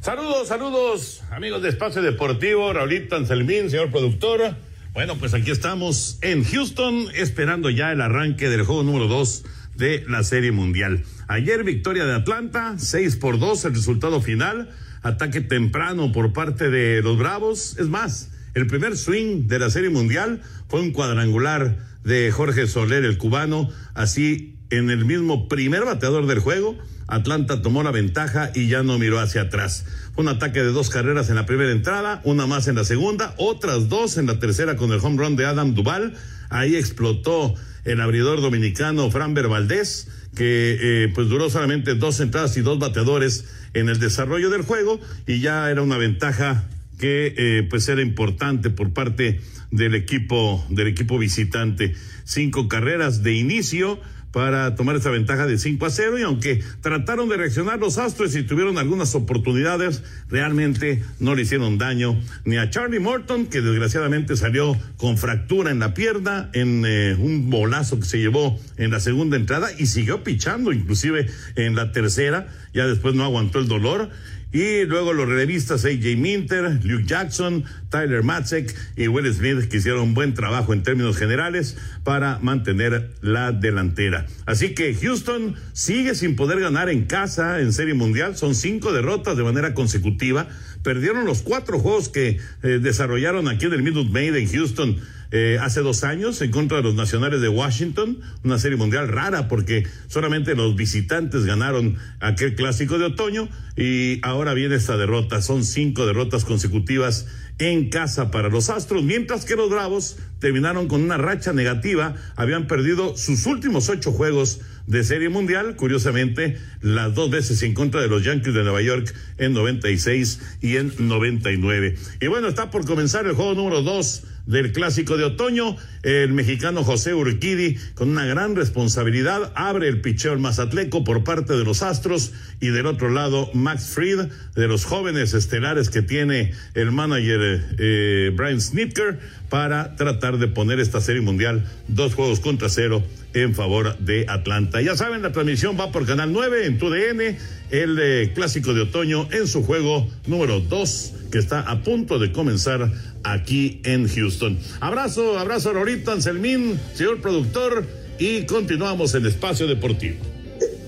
Saludos, 0.00 0.48
saludos, 0.48 1.22
amigos 1.30 1.62
de 1.62 1.70
Espacio 1.70 2.02
Deportivo, 2.02 2.72
Raulito 2.72 3.16
Anselmín, 3.16 3.70
señor 3.70 3.90
productor. 3.90 4.56
Bueno, 4.92 5.16
pues 5.18 5.34
aquí 5.34 5.50
estamos 5.50 6.18
en 6.22 6.44
Houston, 6.44 7.08
esperando 7.14 7.70
ya 7.70 7.92
el 7.92 8.00
arranque 8.00 8.48
del 8.48 8.64
juego 8.64 8.82
número 8.82 9.08
2 9.08 9.44
de 9.76 10.04
la 10.08 10.22
Serie 10.22 10.52
Mundial. 10.52 11.04
Ayer 11.28 11.64
victoria 11.64 12.04
de 12.04 12.14
Atlanta, 12.14 12.74
6 12.78 13.16
por 13.16 13.38
2 13.38 13.64
el 13.66 13.74
resultado 13.74 14.20
final, 14.20 14.70
ataque 15.02 15.40
temprano 15.40 16.12
por 16.12 16.32
parte 16.32 16.70
de 16.70 17.02
los 17.02 17.18
Bravos. 17.18 17.76
Es 17.78 17.88
más, 17.88 18.30
el 18.54 18.66
primer 18.66 18.96
swing 18.96 19.48
de 19.48 19.58
la 19.58 19.70
Serie 19.70 19.90
Mundial 19.90 20.40
fue 20.68 20.80
un 20.80 20.92
cuadrangular 20.92 21.76
de 22.04 22.30
Jorge 22.30 22.66
Soler, 22.66 23.04
el 23.04 23.18
cubano, 23.18 23.68
así 23.94 24.56
en 24.70 24.90
el 24.90 25.04
mismo 25.04 25.48
primer 25.48 25.84
bateador 25.84 26.26
del 26.26 26.38
juego. 26.38 26.76
Atlanta 27.08 27.62
tomó 27.62 27.82
la 27.82 27.92
ventaja 27.92 28.50
y 28.54 28.68
ya 28.68 28.82
no 28.82 28.98
miró 28.98 29.20
hacia 29.20 29.42
atrás. 29.42 29.84
Fue 30.14 30.22
un 30.22 30.28
ataque 30.28 30.60
de 30.60 30.72
dos 30.72 30.90
carreras 30.90 31.28
en 31.28 31.36
la 31.36 31.46
primera 31.46 31.70
entrada, 31.70 32.20
una 32.24 32.46
más 32.46 32.66
en 32.66 32.74
la 32.74 32.84
segunda, 32.84 33.34
otras 33.38 33.88
dos 33.88 34.16
en 34.16 34.26
la 34.26 34.38
tercera 34.38 34.76
con 34.76 34.90
el 34.90 35.00
home 35.00 35.22
run 35.22 35.36
de 35.36 35.46
Adam 35.46 35.74
Duval. 35.74 36.14
Ahí 36.48 36.76
explotó 36.76 37.54
el 37.86 38.00
abridor 38.00 38.40
dominicano 38.40 39.10
Franber 39.10 39.48
Valdés, 39.48 40.08
que 40.34 40.76
eh, 40.80 41.12
pues 41.14 41.28
duró 41.28 41.48
solamente 41.48 41.94
dos 41.94 42.20
entradas 42.20 42.56
y 42.56 42.60
dos 42.60 42.78
bateadores 42.78 43.46
en 43.74 43.88
el 43.88 43.98
desarrollo 43.98 44.50
del 44.50 44.62
juego 44.62 45.00
y 45.26 45.40
ya 45.40 45.70
era 45.70 45.82
una 45.82 45.96
ventaja 45.96 46.68
que 46.98 47.34
eh, 47.36 47.66
pues 47.70 47.88
era 47.88 48.02
importante 48.02 48.70
por 48.70 48.92
parte 48.92 49.40
del 49.70 49.94
equipo 49.94 50.64
del 50.68 50.88
equipo 50.88 51.18
visitante. 51.18 51.94
Cinco 52.24 52.68
carreras 52.68 53.22
de 53.22 53.34
inicio 53.34 54.00
para 54.32 54.74
tomar 54.74 54.96
esa 54.96 55.10
ventaja 55.10 55.46
de 55.46 55.58
5 55.58 55.86
a 55.86 55.90
0 55.90 56.18
y 56.18 56.22
aunque 56.22 56.62
trataron 56.82 57.28
de 57.28 57.36
reaccionar 57.36 57.78
los 57.78 57.98
Astros 57.98 58.36
y 58.36 58.42
tuvieron 58.42 58.78
algunas 58.78 59.14
oportunidades, 59.14 60.02
realmente 60.28 61.02
no 61.18 61.34
le 61.34 61.42
hicieron 61.42 61.78
daño 61.78 62.20
ni 62.44 62.58
a 62.58 62.68
Charlie 62.70 63.00
Morton, 63.00 63.46
que 63.46 63.60
desgraciadamente 63.60 64.36
salió 64.36 64.76
con 64.96 65.16
fractura 65.18 65.70
en 65.70 65.78
la 65.78 65.94
pierna 65.94 66.50
en 66.52 66.84
eh, 66.86 67.16
un 67.18 67.50
bolazo 67.50 67.98
que 67.98 68.06
se 68.06 68.18
llevó 68.18 68.58
en 68.76 68.90
la 68.90 69.00
segunda 69.00 69.36
entrada 69.36 69.68
y 69.78 69.86
siguió 69.86 70.22
pichando 70.22 70.72
inclusive 70.72 71.26
en 71.54 71.74
la 71.74 71.92
tercera, 71.92 72.48
ya 72.74 72.86
después 72.86 73.14
no 73.14 73.24
aguantó 73.24 73.58
el 73.58 73.68
dolor 73.68 74.10
y 74.52 74.84
luego 74.84 75.12
los 75.12 75.28
relevistas 75.28 75.84
AJ 75.84 76.16
Minter, 76.16 76.80
Luke 76.84 77.04
Jackson, 77.06 77.64
Tyler 77.90 78.22
Matzek 78.22 78.74
y 78.96 79.08
Will 79.08 79.32
Smith 79.32 79.68
que 79.68 79.78
hicieron 79.78 80.02
un 80.02 80.14
buen 80.14 80.34
trabajo 80.34 80.72
en 80.72 80.82
términos 80.82 81.16
generales 81.16 81.76
para 82.04 82.38
mantener 82.38 83.10
la 83.20 83.52
delantera. 83.52 84.26
Así 84.46 84.74
que 84.74 84.94
Houston 84.94 85.56
sigue 85.72 86.14
sin 86.14 86.36
poder 86.36 86.60
ganar 86.60 86.88
en 86.88 87.04
casa 87.04 87.60
en 87.60 87.72
Serie 87.72 87.94
Mundial. 87.94 88.36
Son 88.36 88.54
cinco 88.54 88.92
derrotas 88.92 89.36
de 89.36 89.42
manera 89.42 89.74
consecutiva. 89.74 90.48
Perdieron 90.86 91.24
los 91.24 91.42
cuatro 91.42 91.80
juegos 91.80 92.08
que 92.08 92.38
eh, 92.62 92.78
desarrollaron 92.80 93.48
aquí 93.48 93.66
en 93.66 93.72
el 93.72 93.82
Minute 93.82 94.08
Maid 94.08 94.36
en 94.36 94.48
Houston 94.48 94.96
eh, 95.32 95.58
hace 95.60 95.80
dos 95.80 96.04
años 96.04 96.40
en 96.42 96.52
contra 96.52 96.76
de 96.76 96.84
los 96.84 96.94
Nacionales 96.94 97.40
de 97.40 97.48
Washington, 97.48 98.20
una 98.44 98.60
serie 98.60 98.76
mundial 98.76 99.08
rara 99.08 99.48
porque 99.48 99.84
solamente 100.06 100.54
los 100.54 100.76
visitantes 100.76 101.44
ganaron 101.44 101.96
aquel 102.20 102.54
clásico 102.54 102.98
de 102.98 103.06
otoño 103.06 103.48
y 103.76 104.20
ahora 104.22 104.54
viene 104.54 104.76
esta 104.76 104.96
derrota. 104.96 105.42
Son 105.42 105.64
cinco 105.64 106.06
derrotas 106.06 106.44
consecutivas 106.44 107.26
en 107.58 107.88
casa 107.88 108.30
para 108.30 108.48
los 108.48 108.68
Astros, 108.68 109.02
mientras 109.02 109.44
que 109.44 109.56
los 109.56 109.70
Bravos 109.70 110.18
terminaron 110.40 110.88
con 110.88 111.02
una 111.02 111.16
racha 111.16 111.52
negativa, 111.52 112.14
habían 112.36 112.66
perdido 112.66 113.16
sus 113.16 113.46
últimos 113.46 113.88
ocho 113.88 114.12
juegos 114.12 114.60
de 114.86 115.02
Serie 115.02 115.28
Mundial, 115.28 115.74
curiosamente 115.76 116.58
las 116.80 117.14
dos 117.14 117.30
veces 117.30 117.62
en 117.62 117.74
contra 117.74 118.00
de 118.00 118.08
los 118.08 118.22
Yankees 118.24 118.54
de 118.54 118.62
Nueva 118.62 118.82
York 118.82 119.12
en 119.38 119.52
96 119.52 120.58
y 120.60 120.76
en 120.76 120.92
99. 120.98 121.96
Y 122.20 122.26
bueno, 122.26 122.48
está 122.48 122.70
por 122.70 122.84
comenzar 122.84 123.26
el 123.26 123.32
juego 123.32 123.54
número 123.54 123.82
dos 123.82 124.24
del 124.46 124.72
clásico 124.72 125.16
de 125.16 125.24
otoño. 125.24 125.76
El 126.02 126.32
mexicano 126.32 126.84
José 126.84 127.14
Urquidi, 127.14 127.76
con 127.94 128.10
una 128.10 128.24
gran 128.24 128.56
responsabilidad, 128.56 129.52
abre 129.54 129.88
el 129.88 130.00
picheo 130.00 130.38
Mazatleco 130.38 131.04
por 131.04 131.24
parte 131.24 131.54
de 131.54 131.64
los 131.64 131.82
Astros 131.82 132.32
y 132.60 132.68
del 132.68 132.86
otro 132.86 133.10
lado 133.10 133.50
Max 133.52 133.90
Fried, 133.94 134.28
de 134.54 134.68
los 134.68 134.84
jóvenes 134.84 135.34
estelares 135.34 135.90
que 135.90 136.02
tiene 136.02 136.52
el 136.74 136.92
manager 136.92 137.64
eh, 137.78 138.32
Brian 138.34 138.60
Snitker, 138.60 139.18
para 139.48 139.94
tratar 139.96 140.38
de 140.38 140.48
poner 140.48 140.80
esta 140.80 141.00
serie 141.00 141.22
mundial 141.22 141.64
dos 141.88 142.14
juegos 142.14 142.40
contra 142.40 142.68
cero 142.68 143.02
en 143.34 143.54
favor 143.54 143.98
de 143.98 144.26
Atlanta. 144.28 144.80
Ya 144.80 144.96
saben, 144.96 145.22
la 145.22 145.32
transmisión 145.32 145.76
va 145.78 145.92
por 145.92 146.06
Canal 146.06 146.32
9 146.32 146.66
en 146.66 146.78
TUDN, 146.78 147.36
el 147.70 148.32
clásico 148.34 148.74
de 148.74 148.82
otoño 148.82 149.28
en 149.32 149.46
su 149.46 149.64
juego 149.64 150.06
número 150.26 150.60
2 150.60 151.12
que 151.30 151.38
está 151.38 151.60
a 151.60 151.82
punto 151.82 152.18
de 152.18 152.32
comenzar 152.32 152.90
aquí 153.24 153.80
en 153.84 154.08
Houston. 154.08 154.58
Abrazo, 154.80 155.38
abrazo 155.38 155.72
Rorito 155.72 156.12
Anselmín, 156.12 156.78
señor 156.94 157.20
productor, 157.20 157.84
y 158.18 158.46
continuamos 158.46 159.14
en 159.14 159.26
Espacio 159.26 159.66
Deportivo. 159.66 160.16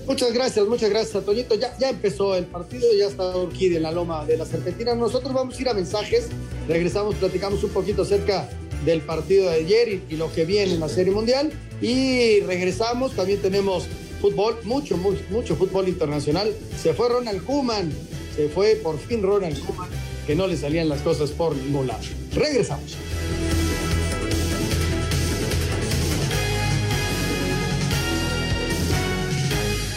Muchas 0.07 0.33
gracias, 0.33 0.65
muchas 0.65 0.89
gracias, 0.89 1.15
Antonito. 1.17 1.53
Ya, 1.53 1.77
ya 1.77 1.89
empezó 1.89 2.35
el 2.35 2.45
partido, 2.45 2.87
ya 2.97 3.07
está 3.07 3.37
Urquidi 3.37 3.75
en 3.75 3.83
la 3.83 3.91
loma 3.91 4.25
de 4.25 4.37
la 4.37 4.45
serpentina. 4.45 4.95
Nosotros 4.95 5.31
vamos 5.33 5.55
a 5.55 5.61
ir 5.61 5.69
a 5.69 5.73
mensajes, 5.75 6.29
regresamos, 6.67 7.13
platicamos 7.15 7.63
un 7.63 7.69
poquito 7.69 8.01
acerca 8.01 8.49
del 8.85 9.01
partido 9.01 9.49
de 9.49 9.57
ayer 9.57 10.01
y, 10.09 10.15
lo 10.15 10.33
que 10.33 10.45
viene 10.45 10.73
en 10.73 10.79
la 10.79 10.89
Serie 10.89 11.13
Mundial. 11.13 11.51
Y 11.79 12.39
regresamos, 12.39 13.15
también 13.15 13.39
tenemos 13.39 13.85
fútbol, 14.19 14.59
mucho, 14.63 14.97
mucho, 14.97 15.21
mucho 15.29 15.55
fútbol 15.55 15.87
internacional. 15.87 16.53
Se 16.81 16.93
fue 16.93 17.09
Ronald 17.09 17.43
Koeman, 17.43 17.91
se 18.35 18.49
fue 18.49 18.75
por 18.75 18.99
fin 18.99 19.21
Ronald 19.23 19.59
Koeman, 19.65 19.89
que 20.25 20.35
no 20.35 20.47
le 20.47 20.57
salían 20.57 20.89
las 20.89 21.01
cosas 21.01 21.31
por 21.31 21.55
ningún 21.55 21.87
lado. 21.87 22.01
Regresamos. 22.33 22.97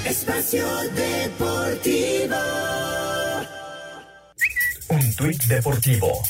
Espacio 0.05 0.67
Deportivo. 0.95 2.37
Un 4.88 5.14
tuit 5.14 5.43
deportivo. 5.45 6.23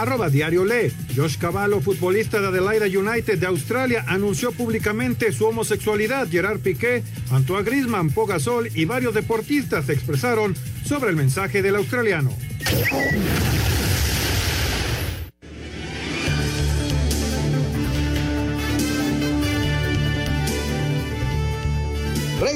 Arroba 0.00 0.30
Diario 0.30 0.64
Le. 0.64 0.90
Josh 1.14 1.36
Cavallo, 1.36 1.82
futbolista 1.82 2.40
de 2.40 2.46
Adelaida 2.48 2.86
United 2.86 3.38
de 3.38 3.46
Australia, 3.46 4.02
anunció 4.08 4.50
públicamente 4.50 5.30
su 5.30 5.44
homosexualidad. 5.44 6.26
Gerard 6.30 6.60
Piqué, 6.60 7.02
Antoine 7.30 7.64
Griezmann, 7.64 8.08
Pogasol 8.08 8.70
y 8.74 8.86
varios 8.86 9.12
deportistas 9.12 9.84
se 9.84 9.92
expresaron 9.92 10.56
sobre 10.86 11.10
el 11.10 11.16
mensaje 11.16 11.60
del 11.60 11.76
australiano. 11.76 12.30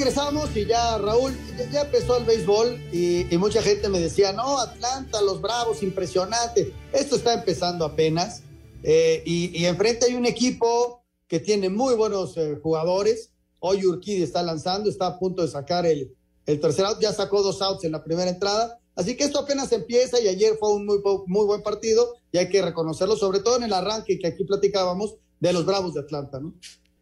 Regresamos 0.05 0.55
y 0.55 0.67
ya 0.67 0.99
Raúl, 0.99 1.33
ya 1.73 1.81
empezó 1.81 2.19
el 2.19 2.25
béisbol 2.25 2.79
y, 2.93 3.25
mucha 3.39 3.63
gente 3.63 3.89
me 3.89 3.99
decía, 3.99 4.35
no, 4.35 4.59
Atlanta, 4.59 5.23
los 5.23 5.41
Bravos, 5.41 5.83
impresionante. 5.83 6.75
Esto 6.93 7.17
está 7.17 7.33
empezando 7.33 7.87
apenas 7.87 8.43
eh, 8.83 9.23
y, 9.25 9.65
enfrente 9.65 10.05
hay 10.05 10.15
un 10.15 10.27
equipo 10.27 11.03
que 11.27 11.41
tiene 11.41 11.71
muy 11.71 11.95
buenos 11.95 12.37
eh, 12.37 12.59
jugadores. 12.63 13.31
Hoy 13.61 13.87
Urquidi 13.87 14.23
está 14.23 14.43
lanzando, 14.43 14.91
está 14.91 15.07
a 15.07 15.19
punto 15.19 15.41
de 15.41 15.49
sacar 15.49 15.87
el, 15.87 16.15
el 16.45 16.61
tercer 16.61 16.85
out, 16.85 17.01
ya 17.01 17.15
sacó 17.15 17.43
dos 17.43 17.63
outs 17.63 17.85
en 17.85 17.93
la 17.93 18.05
primera 18.05 18.29
entrada. 18.29 18.79
Así 18.97 19.17
que 19.17 19.25
esto 19.25 19.39
apenas 19.39 19.73
empieza 19.73 20.21
y 20.21 20.29
ayer 20.29 20.59
fue 20.61 20.71
un 20.75 20.85
muy, 20.85 21.01
muy 21.29 21.47
buen 21.47 21.63
partido 21.63 22.17
y 22.31 22.37
hay 22.37 22.51
que 22.51 22.61
reconocerlo, 22.61 23.17
sobre 23.17 23.41
todo 23.41 23.57
en 23.57 23.63
el 23.63 23.73
arranque 23.73 24.19
que 24.19 24.27
aquí 24.27 24.45
platicábamos 24.45 25.15
de 25.41 25.55
los 25.55 25.65
Bravos 25.65 25.95
de 25.95 26.01
Atlanta, 26.01 26.41
¿no? 26.41 26.53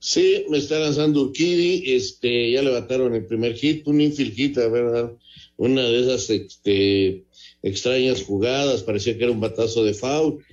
Sí, 0.05 0.47
me 0.49 0.59
está 0.59 0.81
lanzando 0.81 1.23
Urquidi, 1.23 1.95
este, 1.95 2.51
ya 2.51 2.61
levantaron 2.61 3.15
el 3.15 3.25
primer 3.25 3.55
hit, 3.55 3.87
un 3.87 4.01
infield 4.01 4.57
¿verdad? 4.57 5.13
Una 5.57 5.85
de 5.85 6.01
esas 6.01 6.29
este, 6.29 7.25
extrañas 7.63 8.25
jugadas, 8.25 8.83
parecía 8.83 9.17
que 9.17 9.23
era 9.23 9.33
un 9.33 9.39
batazo 9.39 9.85
de 9.85 9.95
foul. 9.95 10.45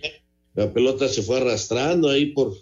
La 0.53 0.71
pelota 0.71 1.07
se 1.07 1.23
fue 1.23 1.37
arrastrando 1.37 2.09
ahí 2.09 2.27
por 2.27 2.57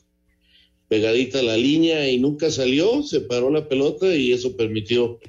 pegadita 0.88 1.40
a 1.40 1.44
la 1.44 1.58
línea 1.58 2.10
y 2.10 2.20
nunca 2.20 2.50
salió, 2.52 3.04
se 3.04 3.20
paró 3.20 3.52
la 3.52 3.68
pelota 3.68 4.16
y 4.16 4.32
eso 4.32 4.56
permitió 4.56 5.20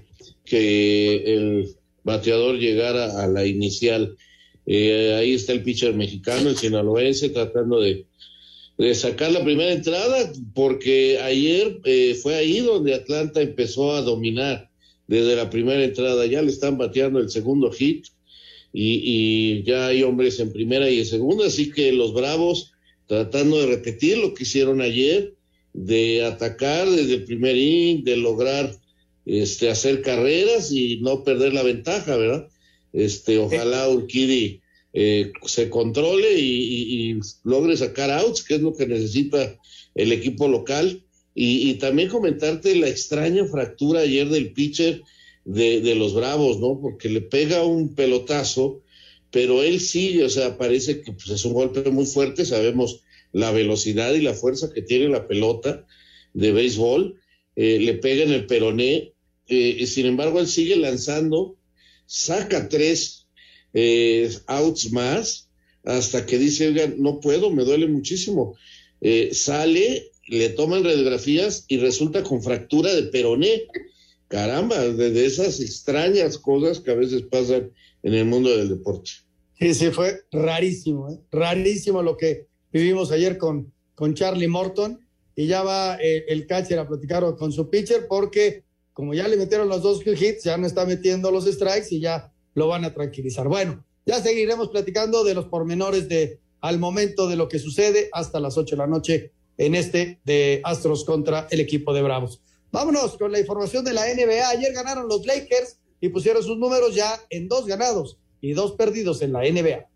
que 0.44 1.24
el 1.34 1.74
bateador 2.04 2.56
llegara 2.60 3.20
a 3.20 3.26
la 3.26 3.44
inicial. 3.44 4.16
Eh, 4.64 5.12
ahí 5.18 5.34
está 5.34 5.54
el 5.54 5.64
pitcher 5.64 5.92
mexicano, 5.92 6.50
el 6.50 6.56
sinaloense, 6.56 7.30
tratando 7.30 7.80
de 7.80 8.06
de 8.78 8.94
sacar 8.94 9.32
la 9.32 9.42
primera 9.42 9.72
entrada, 9.72 10.32
porque 10.54 11.18
ayer 11.18 11.80
eh, 11.84 12.16
fue 12.22 12.36
ahí 12.36 12.60
donde 12.60 12.94
Atlanta 12.94 13.42
empezó 13.42 13.92
a 13.92 14.02
dominar 14.02 14.70
desde 15.08 15.34
la 15.34 15.50
primera 15.50 15.82
entrada. 15.82 16.24
Ya 16.26 16.42
le 16.42 16.50
están 16.50 16.78
bateando 16.78 17.18
el 17.18 17.28
segundo 17.28 17.72
hit 17.72 18.06
y, 18.72 19.64
ya 19.64 19.88
hay 19.88 20.04
hombres 20.04 20.38
en 20.38 20.52
primera 20.52 20.88
y 20.88 21.00
en 21.00 21.06
segunda, 21.06 21.46
así 21.46 21.72
que 21.72 21.92
los 21.92 22.14
Bravos 22.14 22.72
tratando 23.08 23.58
de 23.58 23.66
repetir 23.66 24.18
lo 24.18 24.32
que 24.34 24.44
hicieron 24.44 24.80
ayer, 24.80 25.34
de 25.72 26.24
atacar 26.24 26.88
desde 26.88 27.14
el 27.14 27.24
primer 27.24 27.56
inning, 27.56 28.04
de 28.04 28.16
lograr 28.16 28.76
este, 29.26 29.70
hacer 29.70 30.02
carreras 30.02 30.70
y 30.70 31.00
no 31.00 31.24
perder 31.24 31.52
la 31.52 31.62
ventaja, 31.62 32.16
¿verdad? 32.16 32.48
Este, 32.92 33.38
ojalá 33.38 33.88
Urquidi 33.88 34.60
eh, 34.92 35.32
se 35.44 35.68
controle 35.68 36.38
y, 36.38 37.18
logre 37.44 37.76
sacar 37.76 38.10
outs, 38.10 38.42
que 38.42 38.56
es 38.56 38.60
lo 38.60 38.74
que 38.74 38.86
necesita 38.86 39.58
el 39.94 40.12
equipo 40.12 40.48
local. 40.48 41.04
Y, 41.34 41.74
también 41.74 42.08
comentarte 42.08 42.74
la 42.74 42.88
extraña 42.88 43.44
fractura 43.46 44.00
ayer 44.00 44.28
del 44.28 44.52
pitcher 44.52 45.02
de, 45.44 45.94
los 45.94 46.14
Bravos, 46.14 46.58
¿no? 46.58 46.80
Porque 46.80 47.08
le 47.08 47.20
pega 47.20 47.64
un 47.64 47.94
pelotazo, 47.94 48.82
pero 49.30 49.62
él 49.62 49.80
sigue, 49.80 50.24
o 50.24 50.30
sea, 50.30 50.58
parece 50.58 51.00
que 51.00 51.12
pues, 51.12 51.28
es 51.28 51.44
un 51.44 51.52
golpe 51.52 51.88
muy 51.90 52.06
fuerte, 52.06 52.44
sabemos 52.44 53.04
la 53.32 53.52
velocidad 53.52 54.14
y 54.14 54.20
la 54.20 54.34
fuerza 54.34 54.72
que 54.72 54.82
tiene 54.82 55.08
la 55.08 55.28
pelota 55.28 55.86
de 56.34 56.52
béisbol, 56.52 57.20
eh, 57.54 57.78
le 57.78 57.94
pega 57.94 58.24
en 58.24 58.32
el 58.32 58.46
peroné, 58.46 59.12
eh, 59.46 59.86
sin 59.86 60.06
embargo 60.06 60.40
él 60.40 60.48
sigue 60.48 60.76
lanzando, 60.76 61.56
saca 62.06 62.68
tres 62.68 63.27
eh, 63.74 64.30
outs 64.46 64.92
más 64.92 65.48
hasta 65.84 66.26
que 66.26 66.38
dice, 66.38 66.68
oigan, 66.68 66.96
no 66.98 67.20
puedo, 67.20 67.50
me 67.50 67.64
duele 67.64 67.86
muchísimo. 67.86 68.56
Eh, 69.00 69.30
sale, 69.32 70.10
le 70.26 70.50
toman 70.50 70.84
radiografías 70.84 71.64
y 71.68 71.78
resulta 71.78 72.22
con 72.22 72.42
fractura 72.42 72.94
de 72.94 73.04
peroné. 73.04 73.62
Caramba, 74.28 74.78
de, 74.86 75.24
esas 75.24 75.60
extrañas 75.60 76.36
cosas 76.36 76.80
que 76.80 76.90
a 76.90 76.94
veces 76.94 77.22
pasan 77.22 77.72
en 78.02 78.14
el 78.14 78.26
mundo 78.26 78.54
del 78.54 78.68
deporte. 78.68 79.10
Sí, 79.58 79.72
sí, 79.72 79.90
fue 79.90 80.20
rarísimo, 80.30 81.10
¿eh? 81.10 81.18
rarísimo 81.30 82.02
lo 82.02 82.16
que 82.16 82.46
vivimos 82.70 83.10
ayer 83.10 83.38
con, 83.38 83.72
con 83.94 84.14
Charlie 84.14 84.48
Morton. 84.48 85.00
Y 85.34 85.46
ya 85.46 85.62
va 85.62 85.96
eh, 86.02 86.24
el 86.28 86.46
catcher 86.46 86.80
a 86.80 86.88
platicar 86.88 87.24
con 87.36 87.52
su 87.52 87.70
pitcher 87.70 88.06
porque 88.08 88.64
como 88.92 89.14
ya 89.14 89.28
le 89.28 89.36
metieron 89.36 89.68
los 89.68 89.82
dos 89.82 90.02
hits, 90.04 90.42
ya 90.42 90.56
no 90.56 90.66
está 90.66 90.84
metiendo 90.84 91.30
los 91.30 91.46
strikes 91.46 91.86
y 91.92 92.00
ya 92.00 92.32
lo 92.54 92.68
van 92.68 92.84
a 92.84 92.94
tranquilizar. 92.94 93.48
Bueno, 93.48 93.84
ya 94.06 94.20
seguiremos 94.22 94.68
platicando 94.68 95.24
de 95.24 95.34
los 95.34 95.46
pormenores 95.46 96.08
de 96.08 96.40
al 96.60 96.78
momento 96.78 97.28
de 97.28 97.36
lo 97.36 97.48
que 97.48 97.58
sucede 97.58 98.08
hasta 98.12 98.40
las 98.40 98.56
8 98.56 98.74
de 98.74 98.78
la 98.78 98.86
noche 98.86 99.32
en 99.58 99.74
este 99.74 100.20
de 100.24 100.60
Astros 100.64 101.04
contra 101.04 101.46
el 101.50 101.60
equipo 101.60 101.92
de 101.92 102.02
Bravos. 102.02 102.40
Vámonos 102.70 103.16
con 103.16 103.32
la 103.32 103.40
información 103.40 103.84
de 103.84 103.92
la 103.92 104.02
NBA. 104.06 104.48
Ayer 104.48 104.72
ganaron 104.72 105.08
los 105.08 105.24
Lakers 105.26 105.78
y 106.00 106.08
pusieron 106.10 106.42
sus 106.42 106.58
números 106.58 106.94
ya 106.94 107.18
en 107.30 107.48
dos 107.48 107.66
ganados 107.66 108.18
y 108.40 108.52
dos 108.52 108.72
perdidos 108.72 109.22
en 109.22 109.32
la 109.32 109.40
NBA. 109.40 109.88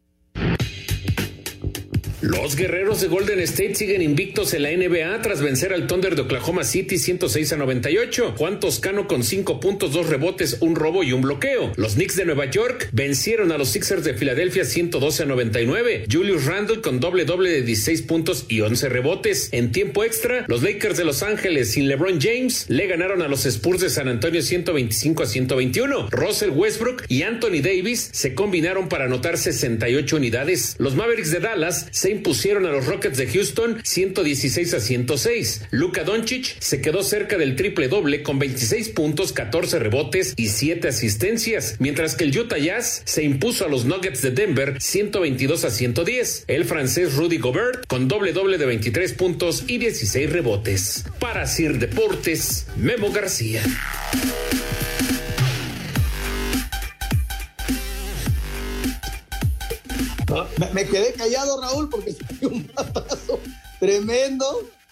Los 2.22 2.54
guerreros 2.54 3.00
de 3.00 3.08
Golden 3.08 3.40
State 3.40 3.74
siguen 3.74 4.00
invictos 4.00 4.54
en 4.54 4.62
la 4.62 4.70
NBA 4.70 5.20
tras 5.22 5.42
vencer 5.42 5.72
al 5.72 5.88
Thunder 5.88 6.14
de 6.14 6.22
Oklahoma 6.22 6.62
City 6.62 6.96
106 6.96 7.52
a 7.52 7.56
98. 7.56 8.34
Juan 8.38 8.60
Toscano 8.60 9.08
con 9.08 9.24
5 9.24 9.58
puntos, 9.58 9.92
2 9.92 10.08
rebotes, 10.08 10.58
un 10.60 10.76
robo 10.76 11.02
y 11.02 11.12
un 11.12 11.22
bloqueo. 11.22 11.72
Los 11.74 11.94
Knicks 11.94 12.14
de 12.14 12.24
Nueva 12.24 12.48
York 12.48 12.90
vencieron 12.92 13.50
a 13.50 13.58
los 13.58 13.70
Sixers 13.70 14.04
de 14.04 14.14
Filadelfia 14.14 14.64
112 14.64 15.24
a 15.24 15.26
99. 15.26 16.04
Julius 16.08 16.44
Randle 16.44 16.80
con 16.80 17.00
doble 17.00 17.24
doble 17.24 17.50
de 17.50 17.62
16 17.62 18.02
puntos 18.02 18.46
y 18.48 18.60
11 18.60 18.88
rebotes. 18.88 19.48
En 19.50 19.72
tiempo 19.72 20.04
extra, 20.04 20.44
los 20.46 20.62
Lakers 20.62 20.98
de 20.98 21.04
Los 21.04 21.24
Ángeles 21.24 21.72
sin 21.72 21.88
LeBron 21.88 22.20
James 22.20 22.66
le 22.68 22.86
ganaron 22.86 23.22
a 23.22 23.28
los 23.28 23.46
Spurs 23.46 23.80
de 23.80 23.90
San 23.90 24.06
Antonio 24.06 24.42
125 24.42 25.24
a 25.24 25.26
121. 25.26 26.08
Russell 26.12 26.50
Westbrook 26.50 27.02
y 27.08 27.24
Anthony 27.24 27.62
Davis 27.62 28.10
se 28.12 28.36
combinaron 28.36 28.88
para 28.88 29.06
anotar 29.06 29.38
68 29.38 30.16
unidades. 30.16 30.76
Los 30.78 30.94
Mavericks 30.94 31.32
de 31.32 31.40
Dallas 31.40 31.88
impusieron 32.12 32.66
a 32.66 32.70
los 32.70 32.86
Rockets 32.86 33.18
de 33.18 33.26
Houston 33.26 33.80
116 33.82 34.74
a 34.74 34.80
106. 34.80 35.62
Luka 35.70 36.04
Doncic 36.04 36.60
se 36.60 36.80
quedó 36.80 37.02
cerca 37.02 37.38
del 37.38 37.56
triple 37.56 37.88
doble 37.88 38.22
con 38.22 38.38
26 38.38 38.90
puntos, 38.90 39.32
14 39.32 39.78
rebotes 39.78 40.34
y 40.36 40.48
7 40.48 40.88
asistencias, 40.88 41.76
mientras 41.78 42.14
que 42.14 42.24
el 42.24 42.38
Utah 42.38 42.58
Jazz 42.58 43.02
se 43.04 43.22
impuso 43.22 43.64
a 43.64 43.68
los 43.68 43.84
Nuggets 43.84 44.22
de 44.22 44.30
Denver 44.30 44.80
122 44.80 45.64
a 45.64 45.70
110. 45.70 46.44
El 46.46 46.64
francés 46.64 47.14
Rudy 47.14 47.38
Gobert 47.38 47.86
con 47.86 48.08
doble 48.08 48.32
doble 48.32 48.58
de 48.58 48.66
23 48.66 49.12
puntos 49.14 49.64
y 49.66 49.78
16 49.78 50.30
rebotes. 50.30 51.04
Para 51.18 51.46
Sir 51.46 51.78
Deportes, 51.78 52.66
Memo 52.76 53.10
García. 53.10 53.62
Me, 60.72 60.86
quedé 60.86 61.12
callado, 61.12 61.60
Raúl, 61.60 61.88
porque 61.88 62.14
dio 62.40 62.48
un 62.48 62.70
batazo 62.74 63.38
tremendo, 63.78 64.46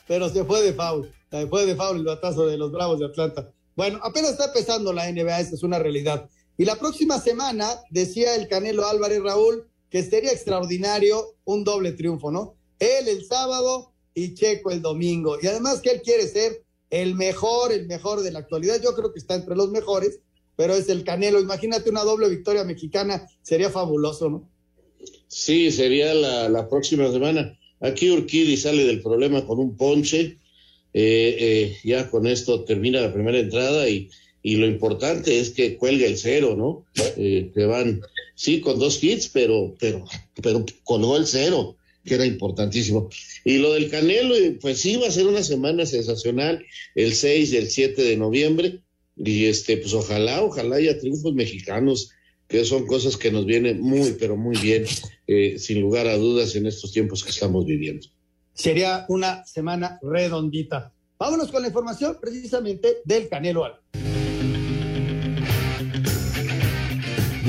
pero 0.07 0.29
se 0.29 0.45
fue 0.45 0.63
de 0.63 0.73
foul. 0.73 1.11
Se 1.31 1.47
fue 1.47 1.67
de 1.67 1.77
foul 1.77 1.99
el 1.99 2.05
batazo 2.05 2.47
de 2.47 2.59
los 2.59 2.73
Bravos 2.73 2.99
de 2.99 3.07
Atlanta. 3.07 3.51
Bueno, 3.77 4.01
apenas 4.03 4.33
está 4.33 4.47
empezando 4.47 4.93
la 4.93 5.11
NBA, 5.11 5.41
esa 5.41 5.55
es 5.55 5.63
una 5.63 5.79
realidad. 5.79 6.29
Y 6.59 6.65
la 6.65 6.77
próxima 6.77 7.19
semana, 7.19 7.67
decía 7.91 8.35
el 8.35 8.49
Canelo 8.49 8.87
Álvarez 8.87 9.23
Raúl, 9.23 9.67
que 9.89 10.03
sería 10.03 10.33
extraordinario 10.33 11.37
un 11.45 11.65
doble 11.65 11.93
triunfo, 11.93 12.31
¿no? 12.31 12.55
Él 12.79 13.09
el 13.09 13.25
sábado 13.25 13.93
y 14.15 14.35
Checo 14.35 14.71
el 14.71 14.83
domingo. 14.83 15.39
Y 15.41 15.47
además 15.47 15.81
que 15.81 15.91
él 15.91 16.03
quiere 16.03 16.29
ser 16.29 16.63
el 16.91 17.15
mejor, 17.15 17.73
el 17.73 17.87
mejor 17.87 18.21
de 18.21 18.31
la 18.33 18.41
actualidad. 18.41 18.81
Yo 18.83 18.95
creo 18.95 19.13
que 19.13 19.19
está 19.19 19.35
entre 19.35 19.57
los 19.57 19.71
mejores, 19.71 20.21
pero 20.57 20.75
es 20.75 20.89
el 20.89 21.05
Canelo. 21.05 21.41
Imagínate 21.41 21.89
una 21.89 22.03
doble 22.03 22.29
victoria 22.29 22.65
mexicana, 22.65 23.27
sería 23.43 23.71
fabuloso, 23.71 24.29
¿no? 24.29 24.49
Sí, 25.31 25.71
sería 25.71 26.13
la, 26.13 26.69
próxima 26.69 27.11
semana. 27.13 27.57
Aquí 27.79 28.11
Urquidi 28.11 28.57
sale 28.57 28.85
del 28.85 29.01
problema 29.01 29.47
con 29.47 29.61
un 29.61 29.77
ponche. 29.77 30.39
Eh, 30.93 31.37
eh, 31.39 31.77
ya 31.85 32.11
con 32.11 32.27
esto 32.27 32.65
termina 32.65 33.01
la 33.01 33.15
primera 33.15 33.39
entrada 33.39 33.89
y, 33.89 34.11
y 34.43 34.57
lo 34.57 34.67
importante 34.67 35.39
es 35.39 35.51
que 35.51 35.77
cuelga 35.77 36.07
el 36.07 36.19
cero, 36.19 36.57
¿no? 36.59 36.85
Eh, 37.17 37.53
van, 37.55 38.01
sí, 38.35 38.61
con 38.61 38.81
dos 38.81 39.03
hits, 39.03 39.29
pero, 39.29 39.77
pero, 39.79 40.05
pero 40.43 40.67
colgó 40.83 41.17
el 41.17 41.29
cero, 41.29 41.77
que 42.05 42.17
era 42.17 42.27
importantísimo. 42.27 43.09
Y 43.45 43.59
lo 43.59 43.73
del 43.75 43.89
Canelo, 43.89 44.35
pues 44.61 44.81
sí, 44.81 44.97
va 44.97 45.07
a 45.07 45.13
ser 45.13 45.29
una 45.29 45.45
semana 45.45 45.87
sensacional, 45.87 46.67
el 46.97 47.15
6 47.15 47.53
y 47.53 47.57
el 47.57 47.71
7 47.71 48.03
de 48.03 48.17
noviembre. 48.17 48.81
Y 49.17 49.45
este, 49.45 49.77
pues 49.77 49.95
ojalá, 49.95 50.43
ojalá 50.43 50.77
haya 50.77 50.99
triunfos 50.99 51.35
mexicanos 51.35 52.11
que 52.51 52.65
son 52.65 52.85
cosas 52.85 53.17
que 53.17 53.31
nos 53.31 53.47
vienen 53.47 53.81
muy, 53.81 54.17
pero 54.19 54.37
muy 54.37 54.57
bien, 54.57 54.85
eh, 55.29 55.57
sin 55.59 55.81
lugar 55.81 56.09
a 56.09 56.17
dudas, 56.17 56.57
en 56.57 56.67
estos 56.67 56.91
tiempos 56.91 57.23
que 57.23 57.31
estamos 57.31 57.65
viviendo. 57.65 58.09
Sería 58.53 59.07
una 59.09 59.45
semana 59.47 60.01
redondita. 60.03 60.93
Vámonos 61.17 61.53
con 61.53 61.63
la 61.63 61.69
información 61.69 62.17
precisamente 62.21 62.97
del 63.05 63.29
Canelo 63.29 63.65
Álvarez. 63.65 64.10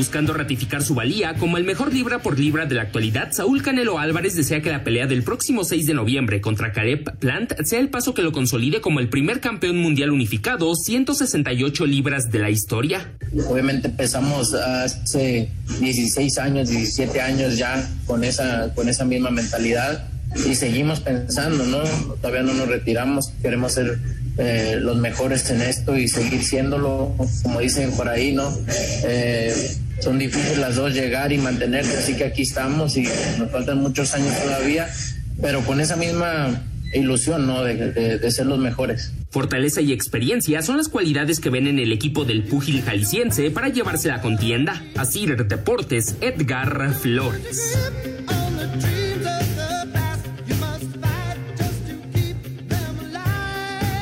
Buscando 0.02 0.34
ratificar 0.34 0.82
su 0.82 0.96
valía 0.96 1.36
como 1.36 1.58
el 1.58 1.64
mejor 1.64 1.94
libra 1.94 2.24
por 2.24 2.40
libra 2.40 2.66
de 2.66 2.74
la 2.74 2.82
actualidad, 2.82 3.34
Saúl 3.34 3.62
Canelo 3.62 4.00
Álvarez 4.00 4.36
desea 4.36 4.60
que 4.60 4.72
la 4.72 4.84
pelea 4.84 5.06
del 5.06 5.22
próximo 5.22 5.64
6 5.64 5.86
de 5.86 5.94
noviembre 5.94 6.42
contra 6.42 6.72
Caleb 6.72 7.20
Plant 7.20 7.54
sea 7.66 7.80
el 7.80 7.90
paso 7.90 8.16
que 8.16 8.24
lo 8.24 8.32
consolide 8.32 8.82
como 8.82 9.00
el 9.00 9.10
primer 9.10 9.42
campeón 9.42 9.78
mundial 9.78 10.10
unificado, 10.10 10.74
168 10.74 11.86
libras 11.86 12.32
de 12.32 12.40
la 12.40 12.50
historia. 12.50 13.12
Obviamente 13.48 13.90
empezamos 13.90 14.56
hace 14.56 15.52
16 15.80 16.36
años, 16.40 16.70
17 16.70 17.22
años 17.22 17.60
ya 17.60 17.88
con 18.08 18.24
esa, 18.24 18.74
con 18.74 18.90
esa 18.90 19.06
misma 19.06 19.30
mentalidad 19.30 20.10
y 20.48 20.56
seguimos 20.56 21.02
pensando, 21.02 21.64
¿no? 21.68 21.84
Todavía 22.16 22.42
no 22.42 22.56
nos 22.56 22.68
retiramos, 22.70 23.32
queremos 23.44 23.74
ser 23.74 24.00
eh, 24.40 24.78
los 24.80 24.98
mejores 24.98 25.48
en 25.52 25.62
esto 25.62 25.96
y 25.96 26.08
seguir 26.08 26.44
siéndolo, 26.44 27.14
como 27.44 27.60
dicen 27.60 27.92
por 27.92 28.10
ahí, 28.10 28.34
¿no? 28.34 28.52
Eh, 29.04 29.54
son 30.02 30.18
difíciles 30.18 30.58
las 30.58 30.76
dos 30.76 30.94
llegar 30.94 31.32
y 31.32 31.38
mantenerse, 31.38 31.98
así 31.98 32.16
que 32.16 32.26
aquí 32.26 32.42
estamos 32.42 32.98
y 32.98 33.04
nos 33.38 33.52
faltan 33.52 33.80
muchos 33.80 34.14
años 34.14 34.34
todavía, 34.44 34.90
pero 35.42 35.62
con 35.62 35.80
esa 35.80 35.96
misma 35.96 36.62
ilusión, 36.94 37.48
¿no? 37.48 37.64
De, 37.64 38.32
ser 38.32 38.46
los 38.48 38.60
mejores. 38.60 39.14
Fortaleza 39.30 39.82
y 39.82 39.94
experiencia 39.94 40.62
son 40.62 40.78
las 40.78 40.90
cualidades 40.90 41.40
que 41.40 41.50
ven 41.50 41.68
en 41.68 41.80
el 41.80 41.92
equipo 41.92 42.26
del 42.26 42.44
púgil 42.44 42.82
jalisciense 42.82 43.50
para 43.52 43.70
llevarse 43.70 44.10
la 44.10 44.22
contienda. 44.22 44.82
Así 44.98 45.26
Deportes, 45.26 46.16
Edgar 46.20 46.94
Flores. 46.94 47.78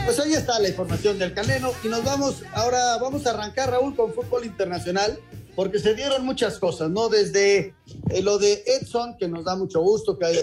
Pues 0.06 0.20
ahí 0.20 0.34
está 0.34 0.60
la 0.60 0.70
información 0.70 1.20
del 1.20 1.34
Canelo 1.34 1.74
y 1.84 1.88
nos 1.88 2.04
vamos, 2.04 2.44
ahora 2.54 2.98
vamos 3.00 3.28
a 3.28 3.32
arrancar 3.32 3.70
Raúl 3.70 3.96
con 3.96 4.12
fútbol 4.14 4.46
internacional 4.46 5.20
porque 5.60 5.80
se 5.80 5.94
dieron 5.94 6.26
muchas 6.26 6.58
cosas, 6.58 6.90
¿no? 6.90 7.10
Desde 7.10 7.76
eh, 8.12 8.22
lo 8.22 8.38
de 8.38 8.64
Edson, 8.66 9.18
que 9.18 9.28
nos 9.28 9.44
da 9.44 9.58
mucho 9.58 9.82
gusto 9.82 10.18
que 10.18 10.26
haya 10.26 10.42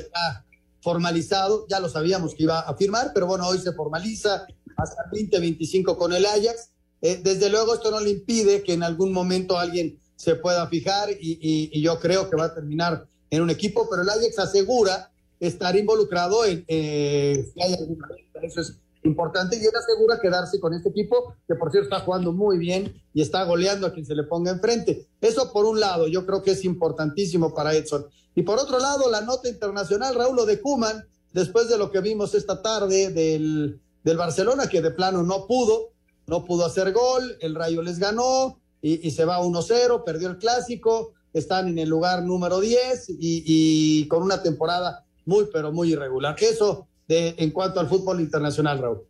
formalizado, 0.83 1.67
ya 1.71 1.81
lo 1.81 1.89
sabíamos 1.89 2.35
que 2.35 2.43
iba 2.43 2.61
a 2.61 2.77
firmar, 2.77 3.13
pero 3.15 3.27
bueno, 3.27 3.49
hoy 3.49 3.57
se 3.59 3.73
formaliza 3.73 4.47
hasta 4.77 5.05
el 5.05 5.27
2025 5.27 5.97
con 5.97 6.13
el 6.13 6.27
Ajax. 6.27 6.69
Eh, 7.01 7.19
desde 7.25 7.49
luego 7.49 7.73
esto 7.73 7.91
no 7.91 8.01
le 8.01 8.11
impide 8.11 8.63
que 8.63 8.75
en 8.75 8.83
algún 8.83 9.11
momento 9.11 9.57
alguien 9.57 9.99
se 10.17 10.35
pueda 10.35 10.67
fijar 10.67 11.09
y, 11.19 11.81
yo 11.81 11.99
creo 11.99 12.29
que 12.29 12.37
va 12.37 12.45
a 12.45 12.55
terminar 12.55 13.07
en 13.31 13.41
un 13.41 13.49
equipo, 13.49 13.89
pero 13.89 14.03
el 14.03 14.11
Ajax 14.11 14.39
asegura 14.39 15.11
estar 15.41 15.75
involucrado 15.77 16.45
en 16.45 16.63
eh, 16.69 17.43
si 17.55 17.63
hay 17.63 17.73
alguna 17.73 18.07
Eso 18.43 18.61
es 18.61 18.77
importante 19.07 19.57
y 19.57 19.61
él 19.61 19.73
asegura 19.75 20.21
quedarse 20.21 20.61
con 20.61 20.75
este 20.75 20.90
equipo 20.90 21.35
que 21.47 21.55
por 21.55 21.71
cierto 21.71 21.88
está 21.88 22.05
jugando 22.05 22.33
muy 22.33 22.59
bien 22.59 23.03
y 23.14 23.23
está 23.23 23.45
goleando 23.45 23.87
a 23.87 23.92
quien 23.92 24.05
se 24.05 24.14
le 24.14 24.25
ponga 24.25 24.51
enfrente. 24.51 25.09
Eso 25.21 25.53
por 25.53 25.64
un 25.64 25.81
lado, 25.81 26.07
yo 26.09 26.27
creo 26.27 26.42
que 26.42 26.53
es 26.53 26.64
importantísimo 26.64 27.55
para 27.55 27.75
Edson. 27.75 28.07
Y 28.35 28.42
por 28.42 28.59
otro 28.59 28.79
lado, 28.79 29.11
la 29.11 29.23
nota 29.23 29.49
internacional, 29.49 30.14
Raúl 30.14 30.47
de 30.47 30.61
Kuman, 30.61 31.07
después 31.33 31.69
de 31.69 31.79
lo 31.79 31.90
que 31.90 32.01
vimos 32.01 32.35
esta 32.35 32.61
tarde 32.61 33.11
del, 33.11 33.81
del 34.05 34.16
Barcelona, 34.16 34.69
que 34.69 34.83
de 34.83 34.90
plano 34.90 35.23
no 35.23 35.47
pudo, 35.47 35.92
no 36.27 36.45
pudo 36.45 36.66
hacer 36.66 36.92
gol, 36.92 37.37
el 37.40 37.55
Rayo 37.55 37.83
les 37.83 37.99
ganó 37.99 38.61
y, 38.83 39.11
se 39.11 39.25
va 39.25 39.40
1-0, 39.40 40.05
perdió 40.05 40.29
el 40.29 40.38
clásico, 40.38 41.14
están 41.33 41.69
en 41.69 41.79
el 41.79 41.88
lugar 41.88 42.23
número 42.23 42.61
10 42.61 43.11
y, 43.11 43.16
y 43.19 44.09
con 44.09 44.23
una 44.23 44.42
temporada 44.42 45.05
muy, 45.25 45.47
pero 45.53 45.73
muy 45.73 45.92
irregular. 45.92 46.37
Eso 46.40 46.87
de, 47.09 47.35
en 47.38 47.51
cuanto 47.51 47.81
al 47.81 47.88
fútbol 47.88 48.21
internacional, 48.21 48.79
Raúl. 48.79 49.03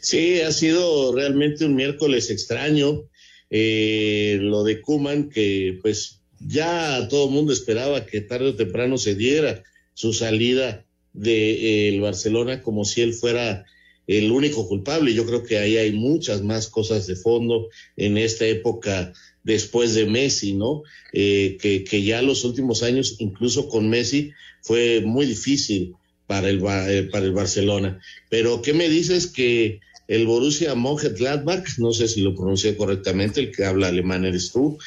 Sí, 0.00 0.40
ha 0.40 0.52
sido 0.52 1.14
realmente 1.14 1.64
un 1.64 1.74
miércoles 1.74 2.30
extraño. 2.30 3.08
Eh, 3.50 4.38
lo 4.40 4.64
de 4.64 4.80
Kuman, 4.80 5.28
que 5.28 5.78
pues 5.80 6.20
ya 6.40 7.08
todo 7.08 7.26
el 7.26 7.30
mundo 7.30 7.52
esperaba 7.52 8.04
que 8.04 8.20
tarde 8.20 8.50
o 8.50 8.56
temprano 8.56 8.98
se 8.98 9.14
diera 9.14 9.62
su 9.94 10.12
salida 10.12 10.84
del 11.12 11.94
de, 11.94 12.00
Barcelona 12.00 12.60
como 12.60 12.84
si 12.84 13.00
él 13.00 13.14
fuera 13.14 13.64
el 14.06 14.30
único 14.30 14.68
culpable. 14.68 15.14
Yo 15.14 15.24
creo 15.24 15.42
que 15.42 15.58
ahí 15.58 15.76
hay 15.76 15.92
muchas 15.92 16.42
más 16.42 16.68
cosas 16.68 17.06
de 17.06 17.16
fondo 17.16 17.68
en 17.96 18.18
esta 18.18 18.44
época 18.46 19.12
después 19.42 19.94
de 19.94 20.06
Messi, 20.06 20.54
¿no? 20.54 20.82
Eh, 21.12 21.56
que, 21.60 21.84
que 21.84 22.02
ya 22.02 22.22
los 22.22 22.44
últimos 22.44 22.82
años, 22.82 23.16
incluso 23.20 23.68
con 23.68 23.88
Messi, 23.88 24.32
fue 24.62 25.00
muy 25.00 25.26
difícil 25.26 25.94
para 26.26 26.48
el, 26.48 26.62
eh, 26.64 27.08
para 27.10 27.24
el 27.24 27.32
Barcelona. 27.32 28.00
Pero, 28.30 28.62
¿qué 28.62 28.72
me 28.72 28.88
dices 28.88 29.26
que 29.26 29.80
el 30.06 30.26
Borussia 30.26 30.74
Mönchengladbach, 30.74 31.78
no 31.78 31.92
sé 31.92 32.08
si 32.08 32.20
lo 32.20 32.34
pronuncié 32.34 32.76
correctamente, 32.76 33.40
el 33.40 33.52
que 33.52 33.64
habla 33.64 33.88
alemán 33.88 34.24
eres 34.24 34.52
tú, 34.52 34.78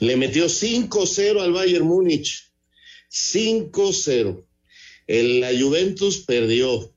le 0.00 0.16
metió 0.16 0.46
5-0 0.46 1.40
al 1.40 1.52
Bayern 1.52 1.86
Múnich. 1.86 2.50
5-0. 3.10 4.44
La 5.08 5.50
Juventus 5.58 6.18
perdió. 6.20 6.92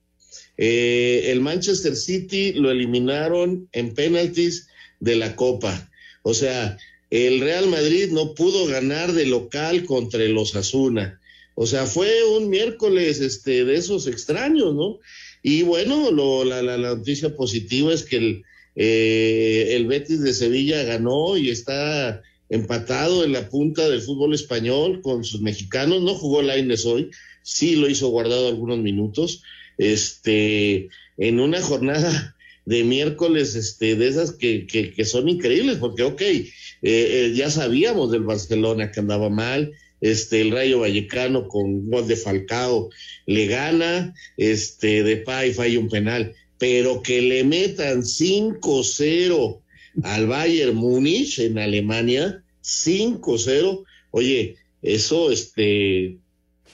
Eh, 0.58 1.32
el 1.32 1.42
Manchester 1.42 1.96
City 1.98 2.54
lo 2.54 2.72
eliminaron 2.72 3.68
en 3.74 3.94
penaltis 3.94 4.68
de 5.02 5.16
la 5.18 5.36
Copa. 5.36 5.92
O 6.24 6.34
sea, 6.34 6.78
el 7.10 7.42
Real 7.42 7.68
Madrid 7.68 8.10
no 8.12 8.34
pudo 8.36 8.66
ganar 8.66 9.12
de 9.12 9.26
local 9.26 9.84
contra 9.86 10.24
el 10.24 10.38
Osasuna. 10.38 11.20
O 11.56 11.66
sea, 11.66 11.86
fue 11.86 12.24
un 12.38 12.50
miércoles 12.50 13.22
este, 13.22 13.66
de 13.66 13.76
esos 13.76 14.08
extraños, 14.08 14.76
¿no? 14.76 15.00
Y 15.42 15.64
bueno, 15.64 16.12
lo, 16.12 16.44
la, 16.44 16.62
la, 16.62 16.78
la, 16.78 16.96
noticia 16.96 17.36
positiva 17.36 17.94
es 17.94 18.04
que 18.04 18.18
el, 18.18 18.44
eh, 18.76 19.76
el 19.76 19.88
Betis 19.88 20.22
de 20.22 20.34
Sevilla 20.34 20.84
ganó 20.84 21.38
y 21.38 21.50
está 21.50 22.22
empatado 22.50 23.24
en 23.24 23.32
la 23.32 23.50
punta 23.50 23.88
del 23.90 24.02
fútbol 24.02 24.34
español 24.34 25.02
con 25.02 25.24
sus 25.24 25.42
mexicanos. 25.42 26.02
No 26.02 26.14
jugó 26.16 26.42
Laines 26.42 26.86
hoy, 26.86 27.10
sí 27.42 27.76
lo 27.76 27.90
hizo 27.90 28.10
guardado 28.10 28.48
algunos 28.48 28.80
minutos. 28.80 29.44
Este, 29.78 30.90
en 31.18 31.40
una 31.40 31.62
jornada 31.62 32.36
de 32.66 32.84
miércoles, 32.84 33.56
este, 33.56 33.96
de 33.96 34.08
esas 34.08 34.32
que, 34.32 34.66
que, 34.66 34.92
que 34.94 35.06
son 35.06 35.30
increíbles, 35.30 35.78
porque, 35.78 36.04
ok, 36.04 36.22
eh, 36.22 36.48
eh, 36.82 37.34
ya 37.36 37.50
sabíamos 37.50 38.12
del 38.12 38.24
Barcelona 38.24 38.92
que 38.92 39.00
andaba 39.00 39.30
mal, 39.30 39.72
este, 40.12 40.42
el 40.42 40.52
Rayo 40.52 40.82
Vallecano 40.82 41.48
con 41.48 41.90
gol 41.90 42.08
de 42.08 42.16
Falcao 42.16 42.90
le 43.26 43.48
gana, 43.48 44.14
este, 44.38 45.02
de 45.02 45.18
Pay 45.18 45.54
falla 45.54 45.80
un 45.80 45.90
penal, 45.90 46.36
pero 46.60 47.02
que 47.02 47.22
le 47.22 47.44
metan 47.44 48.04
5-0 48.04 49.62
al 50.04 50.28
Bayern 50.28 50.76
Múnich 50.76 51.40
en 51.40 51.58
Alemania, 51.58 52.44
5-0, 52.64 53.84
oye, 54.12 54.56
eso, 54.84 55.32
este, 55.32 56.20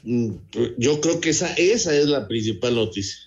mm, 0.04 0.32
yo 0.78 1.00
creo 1.00 1.22
que 1.22 1.30
esa, 1.30 1.54
esa 1.54 1.96
es 1.96 2.08
la 2.08 2.28
principal 2.28 2.76
noticia. 2.76 3.18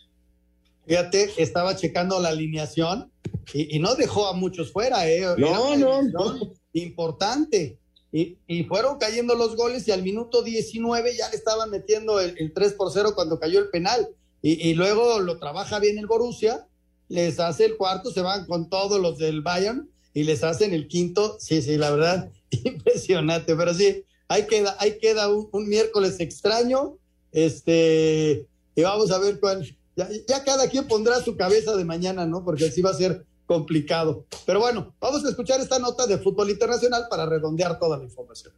Fíjate, 0.87 1.31
estaba 1.38 1.77
checando 1.77 2.21
la 2.21 2.29
alineación 2.29 3.11
y, 3.55 3.77
y 3.77 3.79
no 3.79 3.95
dejó 3.95 4.27
a 4.27 4.35
muchos 4.35 4.71
fuera, 4.71 5.09
¿eh? 5.09 5.23
No, 5.38 5.77
no, 5.79 6.03
no. 6.03 6.53
Importante. 6.75 7.79
Y, 8.16 8.38
y, 8.46 8.62
fueron 8.62 8.98
cayendo 8.98 9.35
los 9.35 9.57
goles 9.57 9.88
y 9.88 9.90
al 9.90 10.05
minuto 10.05 10.42
19 10.42 11.16
ya 11.16 11.29
le 11.31 11.37
estaban 11.37 11.68
metiendo 11.68 12.20
el, 12.20 12.38
el 12.38 12.53
3 12.53 12.74
por 12.74 12.92
0 12.92 13.11
cuando 13.16 13.40
cayó 13.40 13.59
el 13.59 13.70
penal. 13.70 14.09
Y, 14.46 14.74
luego 14.74 15.20
lo 15.20 15.38
trabaja 15.38 15.81
bien 15.81 15.98
el 15.98 16.07
Borussia, 16.07 16.68
les 17.09 17.40
hace 17.40 17.64
el 17.64 17.79
cuarto, 17.79 18.12
se 18.12 18.20
van 18.20 18.46
con 18.46 18.68
todos 18.68 19.00
los 19.00 19.16
del 19.16 19.40
Bayern 19.40 19.90
y 20.12 20.24
les 20.24 20.44
hacen 20.44 20.74
el 20.74 20.87
quinto. 20.87 21.38
Sí, 21.40 21.62
sí, 21.62 21.79
la 21.79 21.90
verdad, 21.90 22.31
impresionante. 22.50 23.57
Pero 23.57 23.72
sí, 23.72 24.05
ahí 24.29 24.46
queda, 24.46 24.77
ahí 24.79 24.98
queda 24.98 25.35
un, 25.35 25.48
un 25.50 25.66
miércoles 25.66 26.20
extraño. 26.20 26.98
Este, 27.33 28.46
y 28.77 28.83
vamos 28.83 29.11
a 29.11 29.18
ver 29.18 29.40
cuál. 29.40 29.66
Ya, 29.96 30.09
ya 30.29 30.44
cada 30.44 30.68
quien 30.68 30.87
pondrá 30.87 31.20
su 31.22 31.37
cabeza 31.37 31.74
de 31.74 31.87
mañana, 31.87 32.27
¿no? 32.27 32.44
Porque 32.44 32.66
así 32.66 32.83
va 32.83 32.90
a 32.90 32.94
ser 32.94 33.24
complicado. 33.46 34.26
Pero 34.46 34.61
bueno, 34.61 34.94
vamos 35.00 35.24
a 35.24 35.28
escuchar 35.28 35.61
esta 35.61 35.78
nota 35.78 36.07
de 36.07 36.18
fútbol 36.18 36.50
internacional 36.50 37.07
para 37.09 37.26
redondear 37.26 37.78
toda 37.78 37.98
la 37.98 38.04
información. 38.04 38.52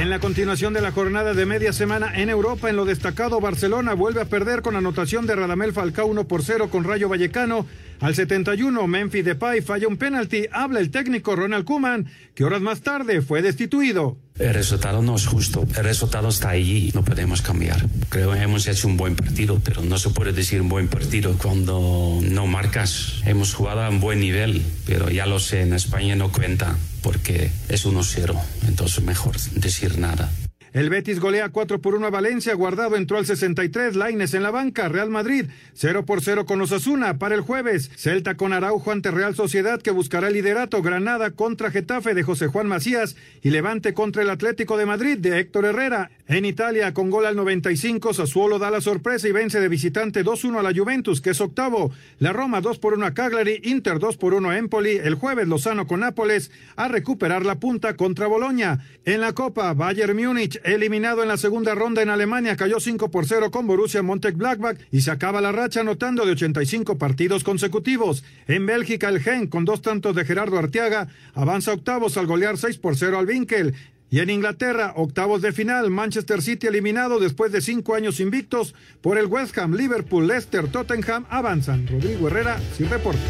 En 0.00 0.08
la 0.08 0.18
continuación 0.18 0.72
de 0.72 0.80
la 0.80 0.92
jornada 0.92 1.34
de 1.34 1.44
media 1.44 1.74
semana 1.74 2.10
en 2.14 2.30
Europa, 2.30 2.70
en 2.70 2.76
lo 2.76 2.86
destacado, 2.86 3.38
Barcelona 3.38 3.92
vuelve 3.92 4.22
a 4.22 4.24
perder 4.24 4.62
con 4.62 4.74
anotación 4.74 5.26
de 5.26 5.36
Radamel 5.36 5.74
Falcao 5.74 6.06
1 6.06 6.26
por 6.26 6.42
0 6.42 6.70
con 6.70 6.84
Rayo 6.84 7.10
Vallecano. 7.10 7.66
Al 8.00 8.14
71, 8.14 8.86
Memphis 8.86 9.26
Depay 9.26 9.60
falla 9.60 9.88
un 9.88 9.98
penalti. 9.98 10.46
Habla 10.52 10.80
el 10.80 10.90
técnico 10.90 11.36
Ronald 11.36 11.66
Koeman, 11.66 12.06
que 12.34 12.44
horas 12.44 12.62
más 12.62 12.80
tarde 12.80 13.20
fue 13.20 13.42
destituido. 13.42 14.16
El 14.38 14.54
resultado 14.54 15.02
no 15.02 15.16
es 15.16 15.26
justo. 15.26 15.66
El 15.76 15.84
resultado 15.84 16.30
está 16.30 16.48
allí. 16.48 16.90
No 16.94 17.04
podemos 17.04 17.42
cambiar. 17.42 17.84
Creo 18.08 18.32
que 18.32 18.38
hemos 18.38 18.66
hecho 18.68 18.88
un 18.88 18.96
buen 18.96 19.16
partido, 19.16 19.60
pero 19.62 19.82
no 19.82 19.98
se 19.98 20.08
puede 20.08 20.32
decir 20.32 20.62
un 20.62 20.70
buen 20.70 20.88
partido 20.88 21.36
cuando 21.36 22.20
no 22.22 22.46
marcas. 22.46 23.20
Hemos 23.26 23.52
jugado 23.52 23.82
a 23.82 23.90
un 23.90 24.00
buen 24.00 24.20
nivel, 24.20 24.62
pero 24.86 25.10
ya 25.10 25.26
lo 25.26 25.38
sé, 25.38 25.60
en 25.60 25.74
España 25.74 26.16
no 26.16 26.32
cuenta 26.32 26.78
porque 27.02 27.50
es 27.68 27.86
1-0. 27.86 28.40
Entonces 28.66 29.02
mejor 29.02 29.38
decir 29.38 29.98
nada. 29.98 30.30
El 30.72 30.88
Betis 30.88 31.18
golea 31.18 31.48
4 31.48 31.80
por 31.80 31.96
1 31.96 32.06
a 32.06 32.10
Valencia, 32.10 32.54
Guardado 32.54 32.94
entró 32.94 33.18
al 33.18 33.26
63, 33.26 33.96
Laines 33.96 34.34
en 34.34 34.44
la 34.44 34.52
banca, 34.52 34.88
Real 34.88 35.10
Madrid 35.10 35.46
0 35.74 36.06
por 36.06 36.22
0 36.22 36.46
con 36.46 36.60
Osasuna 36.60 37.18
para 37.18 37.34
el 37.34 37.40
jueves, 37.40 37.90
Celta 37.96 38.36
con 38.36 38.52
Araujo 38.52 38.92
ante 38.92 39.10
Real 39.10 39.34
Sociedad 39.34 39.82
que 39.82 39.90
buscará 39.90 40.28
el 40.28 40.34
liderato, 40.34 40.80
Granada 40.80 41.32
contra 41.32 41.72
Getafe 41.72 42.14
de 42.14 42.22
José 42.22 42.46
Juan 42.46 42.68
Macías 42.68 43.16
y 43.42 43.50
Levante 43.50 43.94
contra 43.94 44.22
el 44.22 44.30
Atlético 44.30 44.76
de 44.76 44.86
Madrid 44.86 45.18
de 45.18 45.40
Héctor 45.40 45.64
Herrera. 45.64 46.12
En 46.28 46.44
Italia 46.44 46.94
con 46.94 47.10
gol 47.10 47.26
al 47.26 47.34
95, 47.34 48.14
Sassuolo 48.14 48.60
da 48.60 48.70
la 48.70 48.80
sorpresa 48.80 49.26
y 49.26 49.32
vence 49.32 49.58
de 49.58 49.68
visitante 49.68 50.24
2-1 50.24 50.60
a 50.60 50.62
la 50.62 50.72
Juventus 50.72 51.20
que 51.20 51.30
es 51.30 51.40
octavo, 51.40 51.90
la 52.20 52.32
Roma 52.32 52.60
2 52.60 52.78
por 52.78 52.94
1 52.94 53.06
a 53.06 53.14
Cagliari, 53.14 53.60
Inter 53.64 53.98
2 53.98 54.16
por 54.18 54.34
1 54.34 54.50
a 54.50 54.58
Empoli, 54.58 54.98
el 54.98 55.16
jueves 55.16 55.48
Lozano 55.48 55.88
con 55.88 55.98
Nápoles 55.98 56.52
a 56.76 56.86
recuperar 56.86 57.44
la 57.44 57.58
punta 57.58 57.96
contra 57.96 58.28
Boloña. 58.28 58.84
En 59.04 59.20
la 59.20 59.32
Copa, 59.32 59.74
Bayern 59.74 60.16
Múnich 60.16 60.59
eliminado 60.64 61.22
en 61.22 61.28
la 61.28 61.36
segunda 61.36 61.74
ronda 61.74 62.02
en 62.02 62.10
Alemania, 62.10 62.56
cayó 62.56 62.80
5 62.80 63.10
por 63.10 63.26
0 63.26 63.50
con 63.50 63.66
Borussia 63.66 64.02
Montek-Blackback 64.02 64.78
y 64.90 65.00
se 65.02 65.10
acaba 65.10 65.40
la 65.40 65.52
racha 65.52 65.80
anotando 65.80 66.24
de 66.24 66.32
85 66.32 66.98
partidos 66.98 67.44
consecutivos. 67.44 68.24
En 68.46 68.66
Bélgica, 68.66 69.08
el 69.08 69.20
Gen, 69.20 69.46
con 69.46 69.64
dos 69.64 69.82
tantos 69.82 70.14
de 70.14 70.24
Gerardo 70.24 70.58
Arteaga, 70.58 71.08
avanza 71.34 71.72
octavos 71.72 72.16
al 72.16 72.26
golear 72.26 72.58
6 72.58 72.78
por 72.78 72.96
0 72.96 73.18
al 73.18 73.26
Winkel. 73.26 73.74
Y 74.12 74.18
en 74.18 74.30
Inglaterra, 74.30 74.92
octavos 74.96 75.40
de 75.40 75.52
final, 75.52 75.88
Manchester 75.90 76.42
City 76.42 76.66
eliminado 76.66 77.20
después 77.20 77.52
de 77.52 77.60
cinco 77.60 77.94
años 77.94 78.18
invictos 78.18 78.74
por 79.00 79.18
el 79.18 79.26
West 79.26 79.56
Ham, 79.56 79.74
Liverpool, 79.74 80.26
Leicester, 80.26 80.66
Tottenham 80.66 81.26
avanzan. 81.30 81.86
Rodrigo 81.86 82.26
Herrera, 82.26 82.60
sin 82.76 82.90
reporte. 82.90 83.20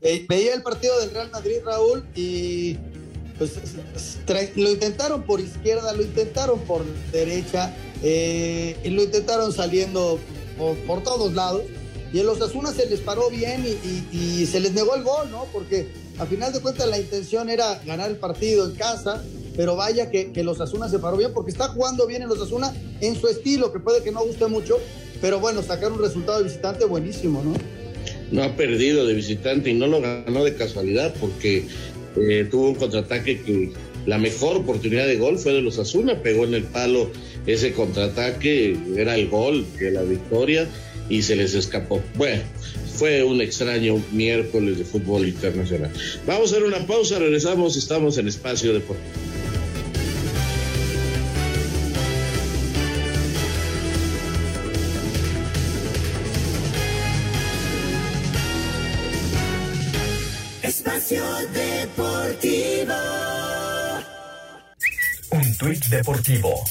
Veía 0.00 0.54
el 0.54 0.62
partido 0.62 0.98
del 1.00 1.10
Real 1.10 1.30
Madrid, 1.30 1.56
Raúl, 1.64 2.04
y 2.14 2.78
pues 3.40 4.18
lo 4.54 4.70
intentaron 4.70 5.22
por 5.22 5.40
izquierda, 5.40 5.94
lo 5.94 6.02
intentaron 6.02 6.60
por 6.60 6.84
derecha, 7.10 7.74
eh, 8.02 8.76
lo 8.84 9.02
intentaron 9.02 9.50
saliendo 9.50 10.18
por, 10.86 11.02
todos 11.02 11.32
lados. 11.32 11.62
Y 12.12 12.20
en 12.20 12.26
los 12.26 12.42
Asuna 12.42 12.70
se 12.70 12.84
les 12.84 13.00
paró 13.00 13.30
bien 13.30 13.64
y, 14.12 14.44
se 14.44 14.60
les 14.60 14.74
negó 14.74 14.94
el 14.94 15.04
gol, 15.04 15.30
¿no? 15.30 15.46
Porque 15.54 15.88
a 16.18 16.26
final 16.26 16.52
de 16.52 16.60
cuentas 16.60 16.86
la 16.86 16.98
intención 16.98 17.48
era 17.48 17.80
ganar 17.86 18.10
el 18.10 18.16
partido 18.16 18.66
en 18.66 18.74
casa, 18.74 19.24
pero 19.56 19.74
vaya 19.74 20.10
que, 20.10 20.32
que 20.32 20.44
los 20.44 20.60
Asuna 20.60 20.90
se 20.90 20.98
paró 20.98 21.16
bien 21.16 21.32
porque 21.32 21.50
está 21.50 21.68
jugando 21.68 22.06
bien 22.06 22.20
en 22.20 22.28
los 22.28 22.42
Asuna 22.42 22.74
en 23.00 23.18
su 23.18 23.26
estilo, 23.26 23.72
que 23.72 23.80
puede 23.80 24.02
que 24.02 24.12
no 24.12 24.22
guste 24.22 24.48
mucho, 24.48 24.78
pero 25.22 25.40
bueno, 25.40 25.62
sacar 25.62 25.92
un 25.92 26.02
resultado 26.02 26.38
de 26.38 26.44
visitante 26.44 26.84
buenísimo, 26.84 27.42
¿no? 27.42 27.54
No 28.32 28.42
ha 28.42 28.54
perdido 28.54 29.06
de 29.06 29.14
visitante 29.14 29.70
y 29.70 29.74
no 29.74 29.86
lo 29.86 30.00
ganó 30.02 30.44
de 30.44 30.54
casualidad 30.54 31.14
porque 31.18 31.66
eh, 32.16 32.46
tuvo 32.50 32.68
un 32.68 32.74
contraataque 32.74 33.40
que 33.42 33.72
la 34.06 34.18
mejor 34.18 34.56
oportunidad 34.56 35.06
de 35.06 35.16
gol 35.16 35.38
fue 35.38 35.52
de 35.52 35.62
los 35.62 35.78
Asuna, 35.78 36.22
pegó 36.22 36.44
en 36.44 36.54
el 36.54 36.64
palo 36.64 37.10
ese 37.46 37.72
contraataque, 37.72 38.76
era 38.96 39.14
el 39.14 39.28
gol 39.28 39.66
de 39.78 39.90
la 39.90 40.02
victoria 40.02 40.66
y 41.08 41.22
se 41.22 41.36
les 41.36 41.54
escapó. 41.54 42.02
Bueno, 42.16 42.42
fue 42.94 43.22
un 43.22 43.40
extraño 43.40 44.02
miércoles 44.12 44.78
de 44.78 44.84
fútbol 44.84 45.26
internacional. 45.26 45.90
Vamos 46.26 46.52
a 46.52 46.56
hacer 46.56 46.66
una 46.66 46.86
pausa, 46.86 47.18
regresamos, 47.18 47.76
estamos 47.76 48.18
en 48.18 48.28
Espacio 48.28 48.72
Deportivo. 48.72 49.39
Espacio 61.10 61.24
Deportivo. 61.52 62.94
Un 65.30 65.56
tuit 65.56 65.84
deportivo. 65.86 66.64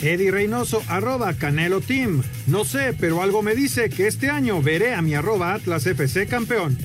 Eddie 0.00 0.30
Reynoso, 0.30 0.82
arroba 0.88 1.34
Canelo 1.34 1.82
Team. 1.82 2.22
No 2.46 2.64
sé, 2.64 2.94
pero 2.98 3.20
algo 3.20 3.42
me 3.42 3.54
dice 3.54 3.90
que 3.90 4.06
este 4.06 4.30
año 4.30 4.62
veré 4.62 4.94
a 4.94 5.02
mi 5.02 5.14
arroba 5.14 5.52
Atlas 5.52 5.86
FC 5.86 6.26
campeón. 6.26 6.78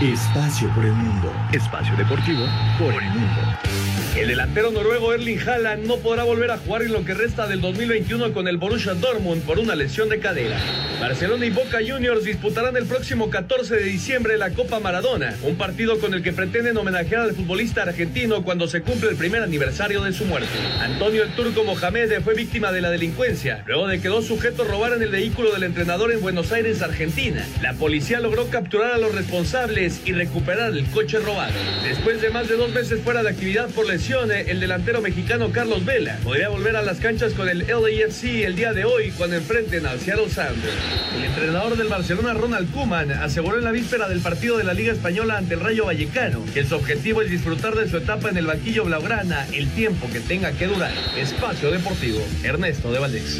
Espacio 0.00 0.72
por 0.76 0.84
el 0.84 0.92
mundo. 0.92 1.32
Espacio 1.52 1.96
deportivo 1.96 2.46
por 2.78 2.94
el 2.94 3.10
mundo. 3.10 3.87
El 4.18 4.26
delantero 4.26 4.72
noruego 4.72 5.14
Erling 5.14 5.38
Haaland 5.38 5.86
no 5.86 5.98
podrá 5.98 6.24
volver 6.24 6.50
a 6.50 6.58
jugar 6.58 6.82
en 6.82 6.92
lo 6.92 7.04
que 7.04 7.14
resta 7.14 7.46
del 7.46 7.60
2021 7.60 8.32
con 8.32 8.48
el 8.48 8.56
Borussia 8.56 8.94
Dortmund 8.94 9.44
por 9.44 9.60
una 9.60 9.76
lesión 9.76 10.08
de 10.08 10.18
cadera. 10.18 10.58
Barcelona 11.00 11.46
y 11.46 11.50
Boca 11.50 11.78
Juniors 11.86 12.24
disputarán 12.24 12.76
el 12.76 12.86
próximo 12.86 13.30
14 13.30 13.76
de 13.76 13.84
diciembre 13.84 14.36
la 14.36 14.50
Copa 14.50 14.80
Maradona, 14.80 15.36
un 15.44 15.54
partido 15.54 16.00
con 16.00 16.14
el 16.14 16.24
que 16.24 16.32
pretenden 16.32 16.76
homenajear 16.76 17.22
al 17.22 17.34
futbolista 17.36 17.82
argentino 17.82 18.42
cuando 18.42 18.66
se 18.66 18.82
cumple 18.82 19.10
el 19.10 19.16
primer 19.16 19.40
aniversario 19.44 20.02
de 20.02 20.12
su 20.12 20.24
muerte. 20.24 20.48
Antonio 20.80 21.22
el 21.22 21.30
Turco 21.36 21.62
Mohamed 21.62 22.20
fue 22.22 22.34
víctima 22.34 22.72
de 22.72 22.80
la 22.80 22.90
delincuencia, 22.90 23.62
luego 23.68 23.86
de 23.86 24.00
que 24.00 24.08
dos 24.08 24.26
sujetos 24.26 24.66
robaran 24.66 25.00
el 25.00 25.10
vehículo 25.10 25.52
del 25.52 25.62
entrenador 25.62 26.10
en 26.10 26.20
Buenos 26.20 26.50
Aires, 26.50 26.82
Argentina. 26.82 27.46
La 27.62 27.74
policía 27.74 28.18
logró 28.18 28.48
capturar 28.48 28.90
a 28.90 28.98
los 28.98 29.14
responsables 29.14 30.00
y 30.04 30.12
recuperar 30.12 30.72
el 30.72 30.86
coche 30.86 31.20
robado. 31.20 31.54
Después 31.84 32.20
de 32.20 32.30
más 32.30 32.48
de 32.48 32.56
dos 32.56 32.72
meses 32.72 33.00
fuera 33.04 33.22
de 33.22 33.28
actividad 33.28 33.68
por 33.68 33.86
lesión, 33.86 34.07
el 34.10 34.58
delantero 34.58 35.02
mexicano 35.02 35.50
Carlos 35.52 35.84
Vela 35.84 36.16
podría 36.24 36.48
volver 36.48 36.76
a 36.76 36.82
las 36.82 36.98
canchas 36.98 37.34
con 37.34 37.46
el 37.46 37.66
LAFC 37.66 38.46
el 38.46 38.56
día 38.56 38.72
de 38.72 38.86
hoy 38.86 39.10
cuando 39.10 39.36
enfrenten 39.36 39.84
al 39.84 40.00
Seattle 40.00 40.30
Sounders. 40.30 40.72
El 41.14 41.24
entrenador 41.24 41.76
del 41.76 41.88
Barcelona, 41.88 42.32
Ronald 42.32 42.72
Koeman, 42.72 43.10
aseguró 43.12 43.58
en 43.58 43.64
la 43.64 43.70
víspera 43.70 44.08
del 44.08 44.20
partido 44.20 44.56
de 44.56 44.64
la 44.64 44.72
Liga 44.72 44.94
Española 44.94 45.36
ante 45.36 45.54
el 45.54 45.60
Rayo 45.60 45.84
Vallecano 45.84 46.42
que 46.54 46.64
su 46.64 46.76
objetivo 46.76 47.20
es 47.20 47.30
disfrutar 47.30 47.74
de 47.74 47.86
su 47.86 47.98
etapa 47.98 48.30
en 48.30 48.38
el 48.38 48.46
banquillo 48.46 48.86
blaugrana 48.86 49.46
el 49.52 49.68
tiempo 49.72 50.08
que 50.10 50.20
tenga 50.20 50.52
que 50.52 50.68
durar. 50.68 50.94
Espacio 51.18 51.70
Deportivo, 51.70 52.26
Ernesto 52.42 52.90
de 52.90 52.98
Valdés. 53.00 53.38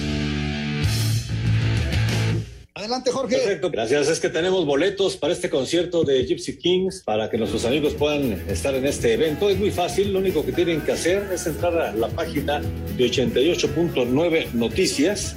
Adelante, 2.88 3.10
Jorge. 3.10 3.36
Perfecto, 3.36 3.70
gracias. 3.70 4.08
Es 4.08 4.18
que 4.18 4.30
tenemos 4.30 4.64
boletos 4.64 5.18
para 5.18 5.34
este 5.34 5.50
concierto 5.50 6.04
de 6.04 6.24
Gypsy 6.24 6.56
Kings 6.56 7.02
para 7.04 7.28
que 7.28 7.36
nuestros 7.36 7.66
amigos 7.66 7.92
puedan 7.92 8.32
estar 8.48 8.74
en 8.74 8.86
este 8.86 9.12
evento. 9.12 9.50
Es 9.50 9.58
muy 9.58 9.70
fácil, 9.70 10.10
lo 10.10 10.20
único 10.20 10.42
que 10.42 10.52
tienen 10.52 10.80
que 10.80 10.92
hacer 10.92 11.28
es 11.30 11.46
entrar 11.46 11.78
a 11.78 11.92
la 11.92 12.08
página 12.08 12.62
de 12.96 13.04
88.9 13.04 14.52
Noticias. 14.54 15.36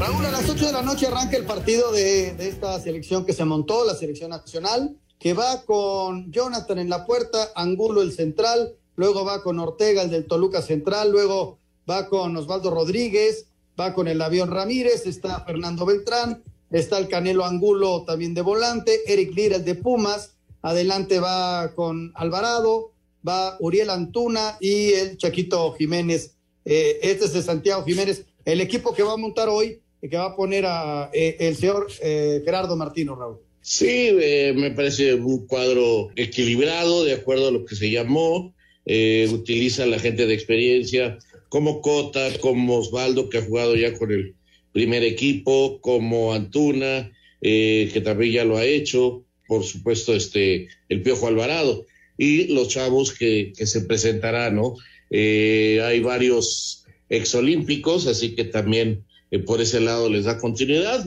Raúl, 0.00 0.24
a 0.24 0.30
las 0.30 0.48
8 0.48 0.64
de 0.68 0.72
la 0.72 0.80
noche 0.80 1.08
arranca 1.08 1.36
el 1.36 1.44
partido 1.44 1.92
de, 1.92 2.28
esta 2.48 2.80
selección 2.80 3.26
que 3.26 3.34
se 3.34 3.44
montó, 3.44 3.84
la 3.84 3.94
selección 3.94 4.30
nacional, 4.30 4.96
que 5.18 5.34
va 5.34 5.60
con 5.66 6.32
Jonathan 6.32 6.78
en 6.78 6.88
la 6.88 7.04
puerta, 7.04 7.50
Angulo 7.54 8.00
el 8.00 8.10
central, 8.10 8.76
luego 8.96 9.26
va 9.26 9.42
con 9.42 9.58
Ortega 9.58 10.00
el 10.00 10.08
del 10.08 10.26
Toluca 10.26 10.62
central, 10.62 11.10
luego 11.10 11.58
va 11.88 12.08
con 12.08 12.34
Osvaldo 12.34 12.70
Rodríguez, 12.70 13.48
va 13.78 13.92
con 13.92 14.08
el 14.08 14.22
avión 14.22 14.50
Ramírez, 14.50 15.04
está 15.04 15.44
Fernando 15.44 15.84
Beltrán, 15.84 16.42
está 16.70 16.96
el 16.96 17.08
Canelo 17.08 17.44
Angulo 17.44 18.04
también 18.06 18.32
de 18.32 18.40
volante, 18.40 19.02
Eric 19.06 19.34
Lira 19.34 19.56
el 19.56 19.66
de 19.66 19.74
Pumas, 19.74 20.30
adelante 20.62 21.20
va 21.20 21.74
con 21.74 22.10
Alvarado, 22.14 22.92
va 23.28 23.58
Uriel 23.60 23.90
Antuna 23.90 24.56
y 24.60 24.92
el 24.92 25.18
Chaquito 25.18 25.74
Jiménez. 25.74 26.36
Eh, 26.64 27.00
este 27.02 27.26
es 27.26 27.34
de 27.34 27.42
Santiago 27.42 27.84
Jiménez. 27.84 28.24
El 28.46 28.62
equipo 28.62 28.94
que 28.94 29.02
va 29.02 29.12
a 29.12 29.18
montar 29.18 29.50
hoy 29.50 29.82
que 30.08 30.16
va 30.16 30.26
a 30.26 30.36
poner 30.36 30.64
a 30.66 31.10
eh, 31.12 31.36
el 31.40 31.56
señor 31.56 31.88
eh, 32.02 32.40
Gerardo 32.44 32.76
Martino, 32.76 33.14
Raúl. 33.14 33.38
Sí, 33.60 34.08
eh, 34.20 34.54
me 34.56 34.70
parece 34.70 35.14
un 35.14 35.46
cuadro 35.46 36.08
equilibrado, 36.16 37.04
de 37.04 37.12
acuerdo 37.12 37.48
a 37.48 37.50
lo 37.50 37.64
que 37.66 37.76
se 37.76 37.90
llamó. 37.90 38.54
Eh, 38.86 39.28
utiliza 39.30 39.84
la 39.84 39.98
gente 39.98 40.26
de 40.26 40.34
experiencia, 40.34 41.18
como 41.50 41.82
Cota, 41.82 42.30
como 42.40 42.78
Osvaldo, 42.78 43.28
que 43.28 43.38
ha 43.38 43.42
jugado 43.42 43.76
ya 43.76 43.92
con 43.98 44.10
el 44.10 44.34
primer 44.72 45.04
equipo, 45.04 45.80
como 45.82 46.32
Antuna, 46.32 47.12
que 47.42 48.02
también 48.04 48.32
ya 48.32 48.44
lo 48.44 48.56
ha 48.56 48.64
hecho, 48.64 49.24
por 49.46 49.64
supuesto, 49.64 50.14
este, 50.14 50.68
el 50.88 51.02
Piojo 51.02 51.26
Alvarado, 51.26 51.86
y 52.16 52.52
los 52.54 52.68
chavos 52.68 53.12
que, 53.12 53.52
que 53.56 53.66
se 53.66 53.82
presentarán, 53.82 54.56
¿no? 54.56 54.76
Hay 55.10 56.00
varios 56.00 56.84
exolímpicos, 57.08 58.06
así 58.06 58.34
que 58.34 58.44
también 58.44 59.04
eh, 59.30 59.38
por 59.38 59.60
ese 59.60 59.80
lado 59.80 60.08
les 60.08 60.24
da 60.24 60.38
continuidad. 60.38 61.06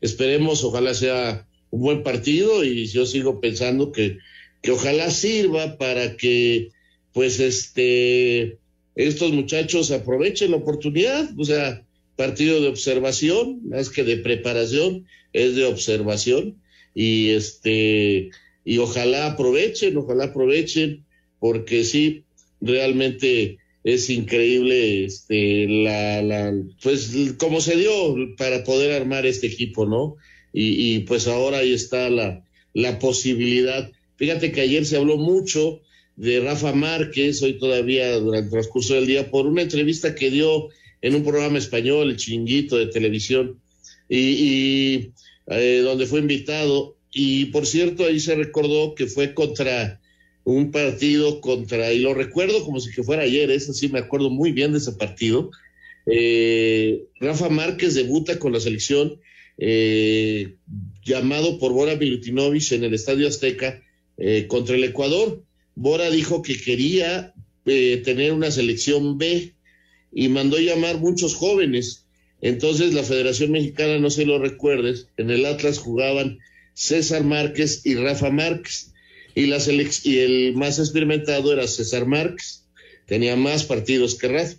Esperemos, 0.00 0.64
ojalá 0.64 0.94
sea 0.94 1.46
un 1.70 1.80
buen 1.80 2.02
partido 2.02 2.64
y 2.64 2.86
yo 2.86 3.06
sigo 3.06 3.40
pensando 3.40 3.92
que, 3.92 4.18
que 4.62 4.70
ojalá 4.70 5.10
sirva 5.10 5.76
para 5.76 6.16
que 6.16 6.70
pues 7.12 7.40
este 7.40 8.58
estos 8.94 9.32
muchachos 9.32 9.90
aprovechen 9.90 10.52
la 10.52 10.58
oportunidad, 10.58 11.28
o 11.36 11.44
sea, 11.44 11.84
partido 12.16 12.60
de 12.60 12.68
observación, 12.68 13.60
más 13.68 13.90
que 13.90 14.04
de 14.04 14.18
preparación, 14.18 15.06
es 15.32 15.56
de 15.56 15.64
observación 15.64 16.60
y 16.94 17.30
este 17.30 18.30
y 18.64 18.78
ojalá 18.78 19.32
aprovechen, 19.32 19.96
ojalá 19.96 20.26
aprovechen 20.26 21.04
porque 21.40 21.84
sí 21.84 22.24
realmente 22.60 23.58
es 23.84 24.08
increíble 24.08 25.04
este 25.04 25.68
la, 25.68 26.22
la 26.22 26.54
pues 26.82 27.14
cómo 27.38 27.60
se 27.60 27.76
dio 27.76 28.34
para 28.36 28.64
poder 28.64 28.92
armar 28.92 29.26
este 29.26 29.46
equipo, 29.46 29.86
¿no? 29.86 30.16
Y, 30.52 30.94
y 30.94 30.98
pues 31.00 31.28
ahora 31.28 31.58
ahí 31.58 31.72
está 31.72 32.08
la, 32.08 32.42
la 32.72 32.98
posibilidad. 32.98 33.90
Fíjate 34.16 34.52
que 34.52 34.62
ayer 34.62 34.86
se 34.86 34.96
habló 34.96 35.18
mucho 35.18 35.80
de 36.16 36.40
Rafa 36.40 36.72
Márquez, 36.72 37.42
hoy 37.42 37.58
todavía 37.58 38.16
durante 38.16 38.46
el 38.46 38.50
transcurso 38.52 38.94
del 38.94 39.06
día, 39.06 39.30
por 39.30 39.46
una 39.46 39.62
entrevista 39.62 40.14
que 40.14 40.30
dio 40.30 40.68
en 41.02 41.14
un 41.16 41.22
programa 41.22 41.58
español, 41.58 42.08
el 42.08 42.16
chinguito 42.16 42.78
de 42.78 42.86
televisión, 42.86 43.60
y, 44.08 44.18
y 44.18 45.12
eh, 45.48 45.80
donde 45.82 46.06
fue 46.06 46.20
invitado. 46.20 46.96
Y 47.12 47.46
por 47.46 47.66
cierto, 47.66 48.06
ahí 48.06 48.18
se 48.20 48.34
recordó 48.34 48.94
que 48.94 49.06
fue 49.06 49.34
contra 49.34 50.00
un 50.44 50.70
partido 50.70 51.40
contra, 51.40 51.92
y 51.92 52.00
lo 52.00 52.14
recuerdo 52.14 52.64
como 52.64 52.78
si 52.78 52.92
que 52.92 53.02
fuera 53.02 53.22
ayer, 53.22 53.50
eso 53.50 53.72
sí 53.72 53.88
me 53.88 53.98
acuerdo 53.98 54.30
muy 54.30 54.52
bien 54.52 54.72
de 54.72 54.78
ese 54.78 54.92
partido. 54.92 55.50
Eh, 56.06 57.04
Rafa 57.18 57.48
Márquez 57.48 57.94
debuta 57.94 58.38
con 58.38 58.52
la 58.52 58.60
selección 58.60 59.18
eh, 59.56 60.56
llamado 61.04 61.58
por 61.58 61.72
Bora 61.72 61.96
Milutinovich 61.96 62.72
en 62.72 62.84
el 62.84 62.94
Estadio 62.94 63.28
Azteca 63.28 63.82
eh, 64.18 64.46
contra 64.46 64.76
el 64.76 64.84
Ecuador. 64.84 65.42
Bora 65.74 66.10
dijo 66.10 66.42
que 66.42 66.60
quería 66.60 67.34
eh, 67.64 68.02
tener 68.04 68.32
una 68.32 68.50
selección 68.50 69.16
B 69.16 69.54
y 70.12 70.28
mandó 70.28 70.58
llamar 70.58 70.98
muchos 70.98 71.34
jóvenes. 71.34 72.06
Entonces 72.40 72.92
la 72.92 73.02
Federación 73.02 73.52
Mexicana, 73.52 73.98
no 73.98 74.10
se 74.10 74.26
lo 74.26 74.38
recuerdes, 74.38 75.08
en 75.16 75.30
el 75.30 75.46
Atlas 75.46 75.78
jugaban 75.78 76.38
César 76.74 77.24
Márquez 77.24 77.86
y 77.86 77.94
Rafa 77.94 78.30
Márquez 78.30 78.93
y, 79.34 79.46
la 79.46 79.58
y 80.04 80.18
el 80.18 80.54
más 80.54 80.78
experimentado 80.78 81.52
era 81.52 81.66
César 81.66 82.06
Márquez, 82.06 82.64
tenía 83.06 83.36
más 83.36 83.64
partidos 83.64 84.16
que 84.16 84.28
Rafa. 84.28 84.56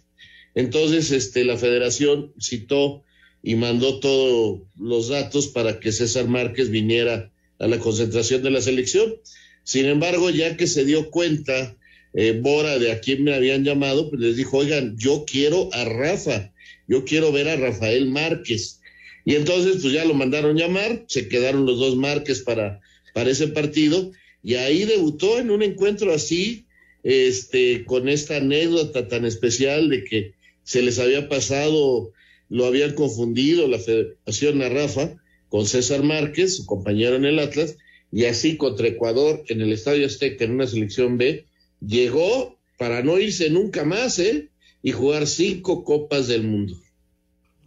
Entonces, 0.54 1.12
este, 1.12 1.44
la 1.44 1.58
federación 1.58 2.34
citó 2.40 3.04
y 3.44 3.56
mandó 3.56 4.00
todos 4.00 4.62
los 4.80 5.10
datos 5.10 5.48
para 5.48 5.80
que 5.80 5.92
César 5.92 6.28
Márquez 6.28 6.70
viniera 6.70 7.32
a 7.60 7.68
la 7.68 7.80
concentración 7.80 8.42
de 8.42 8.52
la 8.52 8.62
selección. 8.62 9.16
Sin 9.64 9.86
embargo, 9.86 10.30
ya 10.30 10.58
que 10.58 10.68
se 10.68 10.86
dio 10.86 11.10
cuenta 11.10 11.78
eh, 12.14 12.40
Bora 12.42 12.80
de 12.80 12.92
a 12.92 13.02
quién 13.02 13.24
me 13.24 13.34
habían 13.34 13.64
llamado, 13.64 14.10
pues 14.10 14.22
les 14.22 14.38
dijo, 14.38 14.58
oigan, 14.58 14.98
yo 14.98 15.26
quiero 15.28 15.70
a 15.74 15.84
Rafa, 15.86 16.54
yo 16.88 17.04
quiero 17.04 17.32
ver 17.32 17.50
a 17.50 17.58
Rafael 17.58 18.08
Márquez. 18.08 18.80
Y 19.26 19.36
entonces, 19.36 19.78
pues 19.82 19.94
ya 19.94 20.06
lo 20.06 20.14
mandaron 20.14 20.56
llamar, 20.56 21.04
se 21.08 21.28
quedaron 21.28 21.66
los 21.66 21.80
dos 21.80 21.96
Márquez 21.98 22.42
para, 22.42 22.80
para 23.14 23.32
ese 23.32 23.48
partido, 23.48 24.12
y 24.46 24.54
ahí 24.54 24.86
debutó 24.86 25.40
en 25.40 25.50
un 25.50 25.64
encuentro 25.64 26.14
así, 26.14 26.68
este, 27.02 27.84
con 27.84 28.08
esta 28.08 28.38
anécdota 28.38 29.08
tan 29.08 29.26
especial 29.26 29.90
de 29.90 30.04
que 30.04 30.34
se 30.62 30.84
les 30.84 31.00
había 31.00 31.28
pasado, 31.28 32.12
lo 32.50 32.66
habían 32.66 32.94
confundido 32.94 33.68
la 33.68 33.80
Federación 33.80 34.62
a 34.62 34.70
Rafa 34.70 35.16
con 35.50 35.66
César 35.66 36.04
Márquez, 36.04 36.58
su 36.58 36.68
compañero 36.68 37.16
en 37.16 37.26
el 37.26 37.40
Atlas, 37.40 37.78
y 38.12 38.26
así 38.26 38.56
contra 38.56 38.88
Ecuador 38.88 39.44
en 39.48 39.62
el 39.62 39.74
Estadio 39.74 40.06
Azteca 40.06 40.46
en 40.46 40.52
una 40.52 40.68
selección 40.68 41.18
B, 41.18 41.48
llegó 41.84 42.60
para 42.78 43.02
no 43.02 43.18
irse 43.18 43.50
nunca 43.50 43.84
más, 43.84 44.20
¿eh? 44.20 44.52
Y 44.84 44.92
jugar 44.92 45.26
cinco 45.26 45.84
copas 45.84 46.28
del 46.28 46.44
mundo. 46.44 46.76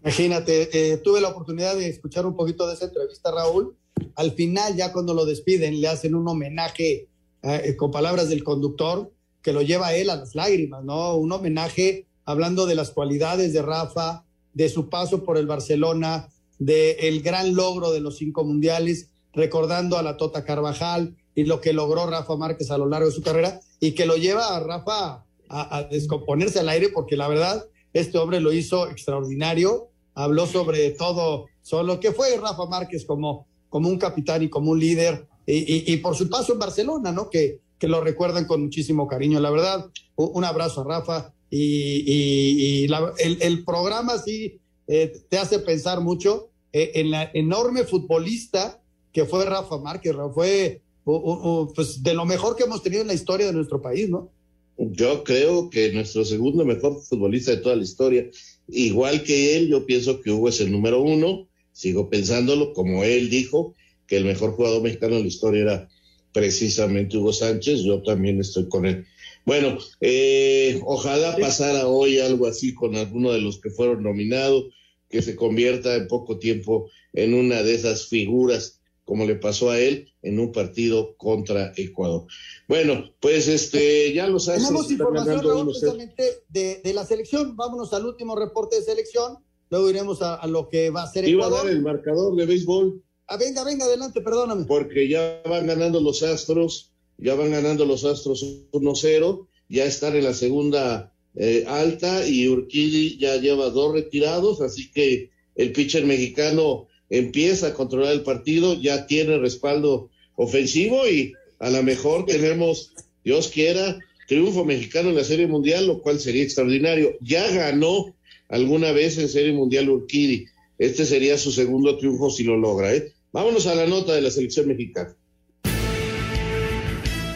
Imagínate, 0.02 0.92
eh, 0.92 0.96
tuve 0.98 1.20
la 1.20 1.30
oportunidad 1.30 1.76
de 1.76 1.88
escuchar 1.88 2.24
un 2.24 2.36
poquito 2.36 2.68
de 2.68 2.74
esa 2.74 2.84
entrevista, 2.84 3.32
Raúl. 3.32 3.76
Al 4.14 4.32
final, 4.32 4.76
ya 4.76 4.92
cuando 4.92 5.14
lo 5.14 5.24
despiden, 5.24 5.80
le 5.80 5.88
hacen 5.88 6.14
un 6.14 6.26
homenaje 6.28 7.08
eh, 7.42 7.76
con 7.76 7.90
palabras 7.90 8.28
del 8.28 8.44
conductor 8.44 9.12
que 9.42 9.52
lo 9.52 9.62
lleva 9.62 9.88
a 9.88 9.94
él 9.94 10.10
a 10.10 10.16
las 10.16 10.34
lágrimas, 10.34 10.84
¿no? 10.84 11.16
Un 11.16 11.32
homenaje 11.32 12.06
hablando 12.24 12.66
de 12.66 12.74
las 12.74 12.90
cualidades 12.90 13.52
de 13.52 13.62
Rafa, 13.62 14.24
de 14.52 14.68
su 14.68 14.88
paso 14.88 15.24
por 15.24 15.38
el 15.38 15.46
Barcelona, 15.46 16.28
del 16.58 16.96
el 16.98 17.22
gran 17.22 17.54
logro 17.54 17.92
de 17.92 18.00
los 18.00 18.18
cinco 18.18 18.44
mundiales, 18.44 19.10
recordando 19.32 19.96
a 19.96 20.02
la 20.02 20.16
Tota 20.16 20.44
Carvajal 20.44 21.16
y 21.34 21.44
lo 21.44 21.60
que 21.60 21.72
logró 21.72 22.06
Rafa 22.06 22.36
Márquez 22.36 22.70
a 22.70 22.78
lo 22.78 22.88
largo 22.88 23.08
de 23.08 23.14
su 23.14 23.22
carrera 23.22 23.60
y 23.80 23.92
que 23.92 24.06
lo 24.06 24.16
lleva 24.16 24.56
a 24.56 24.60
Rafa 24.60 25.24
a, 25.48 25.76
a 25.76 25.84
descomponerse 25.84 26.58
al 26.58 26.68
aire 26.68 26.88
porque 26.88 27.16
la 27.16 27.28
verdad, 27.28 27.64
este 27.92 28.18
hombre 28.18 28.40
lo 28.40 28.52
hizo 28.52 28.90
extraordinario, 28.90 29.88
habló 30.14 30.46
sobre 30.46 30.90
todo, 30.90 31.46
sobre 31.62 31.86
lo 31.86 32.00
que 32.00 32.12
fue 32.12 32.36
Rafa 32.36 32.66
Márquez 32.66 33.06
como, 33.06 33.47
como 33.68 33.88
un 33.88 33.98
capitán 33.98 34.42
y 34.42 34.48
como 34.48 34.70
un 34.70 34.80
líder 34.80 35.26
y, 35.46 35.56
y, 35.56 35.92
y 35.92 35.96
por 35.98 36.16
su 36.16 36.28
paso 36.28 36.52
en 36.52 36.58
Barcelona, 36.58 37.12
¿no? 37.12 37.30
Que, 37.30 37.60
que 37.78 37.88
lo 37.88 38.00
recuerdan 38.00 38.46
con 38.46 38.62
muchísimo 38.62 39.06
cariño. 39.06 39.40
La 39.40 39.50
verdad, 39.50 39.90
un 40.16 40.44
abrazo 40.44 40.80
a 40.80 40.84
Rafa 40.84 41.32
y, 41.50 42.86
el, 43.18 43.64
programa 43.64 44.18
sí 44.18 44.58
eh, 44.86 45.12
te 45.28 45.38
hace 45.38 45.60
pensar 45.60 46.00
mucho 46.00 46.50
eh, 46.72 46.92
en 46.94 47.10
la 47.10 47.30
enorme 47.34 47.84
futbolista 47.84 48.82
que 49.12 49.24
fue 49.24 49.44
Rafa 49.44 49.78
Márquez. 49.78 50.14
Fue 50.34 50.82
pues, 51.04 52.02
de 52.02 52.14
lo 52.14 52.24
mejor 52.26 52.56
que 52.56 52.64
hemos 52.64 52.82
tenido 52.82 53.02
en 53.02 53.08
la 53.08 53.14
historia 53.14 53.46
de 53.46 53.52
nuestro 53.52 53.80
país, 53.80 54.08
¿no? 54.08 54.30
Yo 54.76 55.24
creo 55.24 55.70
que 55.70 55.92
nuestro 55.92 56.24
segundo 56.24 56.64
mejor 56.64 57.00
futbolista 57.02 57.50
de 57.50 57.56
toda 57.56 57.74
la 57.74 57.82
historia, 57.82 58.30
igual 58.68 59.24
que 59.24 59.56
él, 59.56 59.68
yo 59.68 59.84
pienso 59.84 60.20
que 60.20 60.30
Hugo 60.30 60.48
es 60.48 60.60
el 60.60 60.70
número 60.70 61.02
uno, 61.02 61.47
sigo 61.78 62.10
pensándolo, 62.10 62.72
como 62.72 63.04
él 63.04 63.30
dijo, 63.30 63.76
que 64.08 64.16
el 64.16 64.24
mejor 64.24 64.50
jugador 64.50 64.82
mexicano 64.82 65.14
de 65.14 65.22
la 65.22 65.28
historia 65.28 65.62
era 65.62 65.88
precisamente 66.32 67.16
Hugo 67.16 67.32
Sánchez, 67.32 67.82
yo 67.84 68.02
también 68.02 68.40
estoy 68.40 68.68
con 68.68 68.84
él. 68.84 69.06
Bueno, 69.46 69.78
eh, 70.00 70.80
ojalá 70.84 71.36
pasara 71.36 71.86
hoy 71.86 72.18
algo 72.18 72.48
así 72.48 72.74
con 72.74 72.96
alguno 72.96 73.30
de 73.30 73.40
los 73.40 73.60
que 73.60 73.70
fueron 73.70 74.02
nominados, 74.02 74.64
que 75.08 75.22
se 75.22 75.36
convierta 75.36 75.94
en 75.94 76.08
poco 76.08 76.40
tiempo 76.40 76.90
en 77.12 77.32
una 77.32 77.62
de 77.62 77.76
esas 77.76 78.08
figuras 78.08 78.80
como 79.04 79.24
le 79.24 79.36
pasó 79.36 79.70
a 79.70 79.78
él 79.78 80.12
en 80.22 80.40
un 80.40 80.50
partido 80.50 81.16
contra 81.16 81.72
Ecuador. 81.76 82.26
Bueno, 82.66 83.04
pues 83.20 83.46
este, 83.46 84.12
ya 84.12 84.26
lo 84.26 84.40
sabes. 84.40 84.64
Tenemos 84.64 84.90
información 84.90 85.66
precisamente 85.66 86.42
de, 86.48 86.80
de, 86.82 86.92
la 86.92 87.06
selección. 87.06 87.56
Vámonos 87.56 87.92
al 87.94 88.04
último 88.04 88.36
reporte 88.36 88.76
de 88.76 88.82
selección. 88.82 89.38
Luego 89.70 89.90
iremos 89.90 90.22
a, 90.22 90.46
lo 90.46 90.68
que 90.68 90.90
va 90.90 91.02
a 91.02 91.06
ser 91.06 91.28
Ecuador. 91.28 91.50
Iba 91.50 91.60
a 91.60 91.64
dar 91.64 91.72
el 91.72 91.82
marcador 91.82 92.36
de 92.36 92.46
béisbol. 92.46 93.02
Ah, 93.26 93.36
venga, 93.36 93.64
venga, 93.64 93.84
adelante, 93.84 94.20
perdóname. 94.20 94.64
Porque 94.64 95.08
ya 95.08 95.42
van 95.44 95.66
ganando 95.66 96.00
los 96.00 96.22
Astros, 96.22 96.92
ya 97.18 97.34
van 97.34 97.50
ganando 97.50 97.84
los 97.84 98.04
Astros 98.04 98.42
1-0, 98.72 99.46
ya 99.68 99.84
están 99.84 100.16
en 100.16 100.24
la 100.24 100.32
segunda 100.32 101.12
eh, 101.34 101.64
alta 101.66 102.26
y 102.26 102.48
Urquidi 102.48 103.18
ya 103.18 103.36
lleva 103.36 103.68
dos 103.68 103.92
retirados, 103.92 104.62
así 104.62 104.90
que 104.90 105.30
el 105.56 105.72
pitcher 105.72 106.06
mexicano 106.06 106.88
empieza 107.10 107.68
a 107.68 107.74
controlar 107.74 108.12
el 108.12 108.22
partido, 108.22 108.74
ya 108.74 109.06
tiene 109.06 109.38
respaldo 109.38 110.10
ofensivo 110.36 111.06
y 111.06 111.34
a 111.58 111.70
lo 111.70 111.82
mejor 111.82 112.24
tenemos, 112.24 112.92
Dios 113.24 113.48
quiera, 113.48 113.98
triunfo 114.26 114.64
mexicano 114.64 115.10
en 115.10 115.16
la 115.16 115.24
Serie 115.24 115.46
Mundial, 115.46 115.86
lo 115.86 116.00
cual 116.00 116.20
sería 116.20 116.44
extraordinario. 116.44 117.16
Ya 117.20 117.50
ganó 117.50 118.14
alguna 118.48 118.92
vez 118.92 119.18
en 119.18 119.28
Serie 119.28 119.52
Mundial 119.52 119.88
Urquidi. 119.88 120.46
Este 120.78 121.04
sería 121.04 121.38
su 121.38 121.52
segundo 121.52 121.96
triunfo 121.98 122.30
si 122.30 122.44
lo 122.44 122.56
logra. 122.56 122.94
¿eh? 122.94 123.12
Vámonos 123.32 123.66
a 123.66 123.74
la 123.74 123.86
nota 123.86 124.14
de 124.14 124.22
la 124.22 124.30
selección 124.30 124.68
mexicana. 124.68 125.16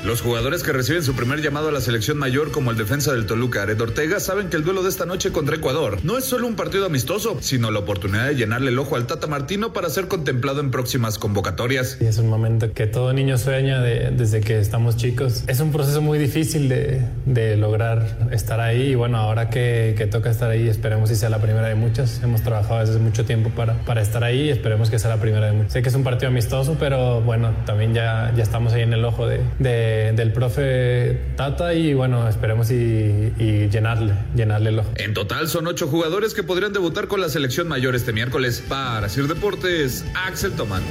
Los 0.05 0.21
jugadores 0.21 0.65
que 0.65 0.73
reciben 0.73 1.05
su 1.05 1.15
primer 1.15 1.43
llamado 1.43 1.69
a 1.69 1.73
la 1.73 1.81
selección 1.81 2.19
mayor 2.19 2.51
como 2.51 2.73
el 2.73 2.77
defensa 2.77 3.13
del 3.13 3.25
Toluca, 3.25 3.63
Ared 3.63 3.81
Ortega, 3.81 4.19
saben 4.19 4.49
que 4.49 4.57
el 4.57 4.65
duelo 4.65 4.83
de 4.83 4.89
esta 4.89 5.07
noche 5.07 5.31
contra 5.31 5.55
Ecuador 5.55 5.99
no 6.03 6.19
es 6.19 6.25
solo 6.25 6.49
un 6.49 6.57
partido 6.57 6.87
amistoso, 6.87 7.37
sino 7.41 7.71
la 7.71 7.79
oportunidad 7.79 8.27
de 8.27 8.35
llenarle 8.35 8.71
el 8.71 8.79
ojo 8.81 8.97
al 8.97 9.07
Tata 9.07 9.29
Martino 9.29 9.73
para 9.73 9.89
ser 9.91 10.09
contemplado 10.09 10.59
en 10.59 10.73
próximas 10.73 11.21
convocatorias. 11.21 12.01
Es 12.01 12.19
un 12.19 12.29
momento 12.29 12.73
que 12.73 12.89
todo 12.89 13.13
niño 13.13 13.39
sueña 13.39 13.81
desde 13.81 14.41
que 14.41 14.59
estamos 14.59 14.97
chicos. 14.97 15.45
Es 15.47 15.61
un 15.61 15.71
proceso 15.71 16.03
muy 16.03 16.19
difícil 16.19 16.69
de, 16.69 17.57
lograr 17.57 18.29
estar 18.33 18.59
ahí 18.59 18.91
y 18.91 18.95
bueno, 18.97 19.19
ahora 19.19 19.51
que, 19.51 20.09
toca 20.11 20.31
estar 20.31 20.51
ahí, 20.51 20.69
esperemos 20.69 21.11
que 21.11 21.15
sea 21.15 21.31
la 21.31 21.41
primera 21.41 21.69
de 21.69 21.77
muchas. 21.77 22.21
Hemos 22.25 22.43
trabajado 22.43 22.81
desde 22.81 22.99
mucho 22.99 23.25
tiempo 23.25 23.51
para, 23.51 23.75
para 23.85 24.03
estar 24.03 24.25
ahí 24.25 24.49
y 24.49 24.51
esperemos 24.51 24.91
que 24.91 24.99
sea 24.99 25.11
la 25.11 25.21
primera 25.21 25.47
de 25.47 25.53
muchas. 25.53 25.75
Sé 25.75 25.83
que 25.83 25.91
es 25.91 25.95
un 25.95 26.03
partido 26.03 26.29
amistoso, 26.29 26.77
pero 26.81 27.21
bueno, 27.21 27.55
también 27.67 27.95
ya, 27.95 28.33
ya 28.35 28.43
estamos 28.43 28.73
ahí 28.73 28.83
en 28.83 28.95
el 28.95 29.05
ojo 29.05 29.29
de 29.29 29.92
del 30.15 30.33
profe 30.33 31.19
Tata 31.37 31.75
y 31.75 31.95
bueno, 31.95 32.29
esperemos 32.29 32.71
y, 32.71 33.33
llenarle, 33.71 34.15
llenarle 34.35 34.71
el 34.71 34.79
ojo. 34.79 34.91
En 34.97 35.15
total 35.15 35.49
son 35.49 35.67
ocho 35.67 35.89
jugadores 35.89 36.35
que 36.35 36.43
podrían 36.43 36.73
debutar 36.73 37.09
con 37.09 37.21
la 37.21 37.29
selección 37.29 37.69
mayor 37.69 37.95
este 37.95 38.13
miércoles. 38.13 38.63
Para 38.69 39.09
Sir 39.09 39.29
Deportes, 39.29 40.05
Axel 40.15 40.53
Tomán. 40.53 40.83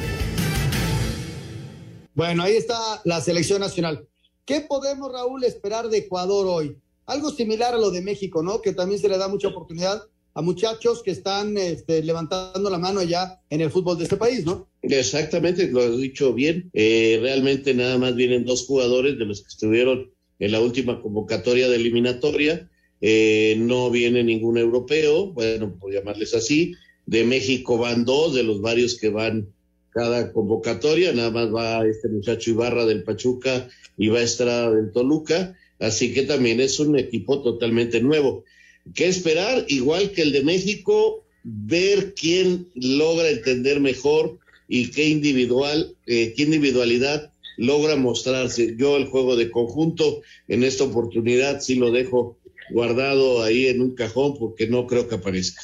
Bueno, 2.14 2.44
ahí 2.44 2.56
está 2.56 2.78
la 3.06 3.22
selección 3.22 3.62
nacional. 3.62 4.08
¿Qué 4.46 4.62
podemos, 4.62 5.12
Raúl, 5.12 5.44
esperar 5.44 5.88
de 5.90 6.00
Ecuador 6.00 6.46
hoy? 6.48 6.78
Algo 7.06 7.32
similar 7.32 7.74
a 7.74 7.78
lo 7.78 7.92
de 7.92 8.02
México, 8.02 8.44
¿no? 8.44 8.62
Que 8.62 8.74
también 8.74 9.00
se 9.00 9.10
le 9.10 9.18
da 9.18 9.28
mucha 9.28 9.48
oportunidad 9.48 10.02
a 10.34 10.42
muchachos 10.42 11.04
que 11.04 11.12
están 11.12 11.58
este, 11.58 12.04
levantando 12.04 12.70
la 12.70 12.78
mano 12.78 13.04
ya 13.04 13.42
en 13.50 13.62
el 13.62 13.70
fútbol 13.70 13.98
de 13.98 14.06
este 14.06 14.18
país, 14.18 14.46
¿no? 14.46 14.68
Exactamente, 14.82 15.68
lo 15.68 15.82
has 15.82 15.98
dicho 15.98 16.34
bien. 16.34 16.70
Eh, 16.74 17.20
realmente 17.22 17.74
nada 17.74 17.98
más 17.98 18.16
vienen 18.16 18.46
dos 18.46 18.66
jugadores 18.66 19.18
de 19.18 19.26
los 19.26 19.42
que 19.42 19.50
estuvieron 19.50 20.12
en 20.40 20.52
la 20.52 20.62
última 20.62 21.02
convocatoria 21.02 21.70
de 21.70 21.76
eliminatoria. 21.76 22.70
Eh, 23.02 23.56
no 23.58 23.90
viene 23.90 24.24
ningún 24.24 24.58
europeo, 24.58 25.28
bueno, 25.34 25.76
por 25.80 25.94
llamarles 25.94 26.34
así. 26.34 26.74
De 27.06 27.24
México 27.24 27.78
van 27.78 28.06
dos 28.06 28.34
de 28.34 28.44
los 28.44 28.62
varios 28.62 28.98
que 28.98 29.10
van 29.10 29.50
cada 29.90 30.32
convocatoria. 30.32 31.12
Nada 31.14 31.32
más 31.32 31.54
va 31.54 31.86
este 31.86 32.10
muchacho 32.10 32.52
Ibarra 32.52 32.86
del 32.86 33.04
Pachuca 33.04 33.68
y 33.98 34.08
va 34.08 34.22
Estrada 34.22 34.72
del 34.72 34.92
Toluca. 34.92 35.56
Así 35.80 36.14
que 36.14 36.24
también 36.24 36.62
es 36.62 36.80
un 36.80 36.98
equipo 36.98 37.42
totalmente 37.42 38.02
nuevo. 38.02 38.46
¿Qué 38.94 39.08
esperar? 39.08 39.66
Igual 39.68 40.12
que 40.12 40.24
el 40.24 40.32
de 40.32 40.44
México, 40.44 41.24
ver 41.44 42.14
quién 42.14 42.70
logra 42.76 43.30
entender 43.30 43.80
mejor 43.80 44.40
y 44.68 44.92
qué 44.92 45.08
individual, 45.10 45.96
eh, 46.06 46.34
qué 46.36 46.44
individualidad 46.44 47.32
logra 47.58 47.96
mostrarse. 47.96 48.76
Yo 48.78 48.98
el 48.98 49.08
juego 49.08 49.36
de 49.36 49.52
conjunto 49.52 50.22
en 50.48 50.64
esta 50.64 50.84
oportunidad 50.84 51.62
sí 51.62 51.76
lo 51.76 51.92
dejo 51.92 52.38
guardado 52.72 53.44
ahí 53.44 53.68
en 53.68 53.82
un 53.82 53.96
cajón 53.96 54.38
porque 54.38 54.68
no 54.68 54.88
creo 54.88 55.08
que 55.08 55.16
aparezca. 55.16 55.62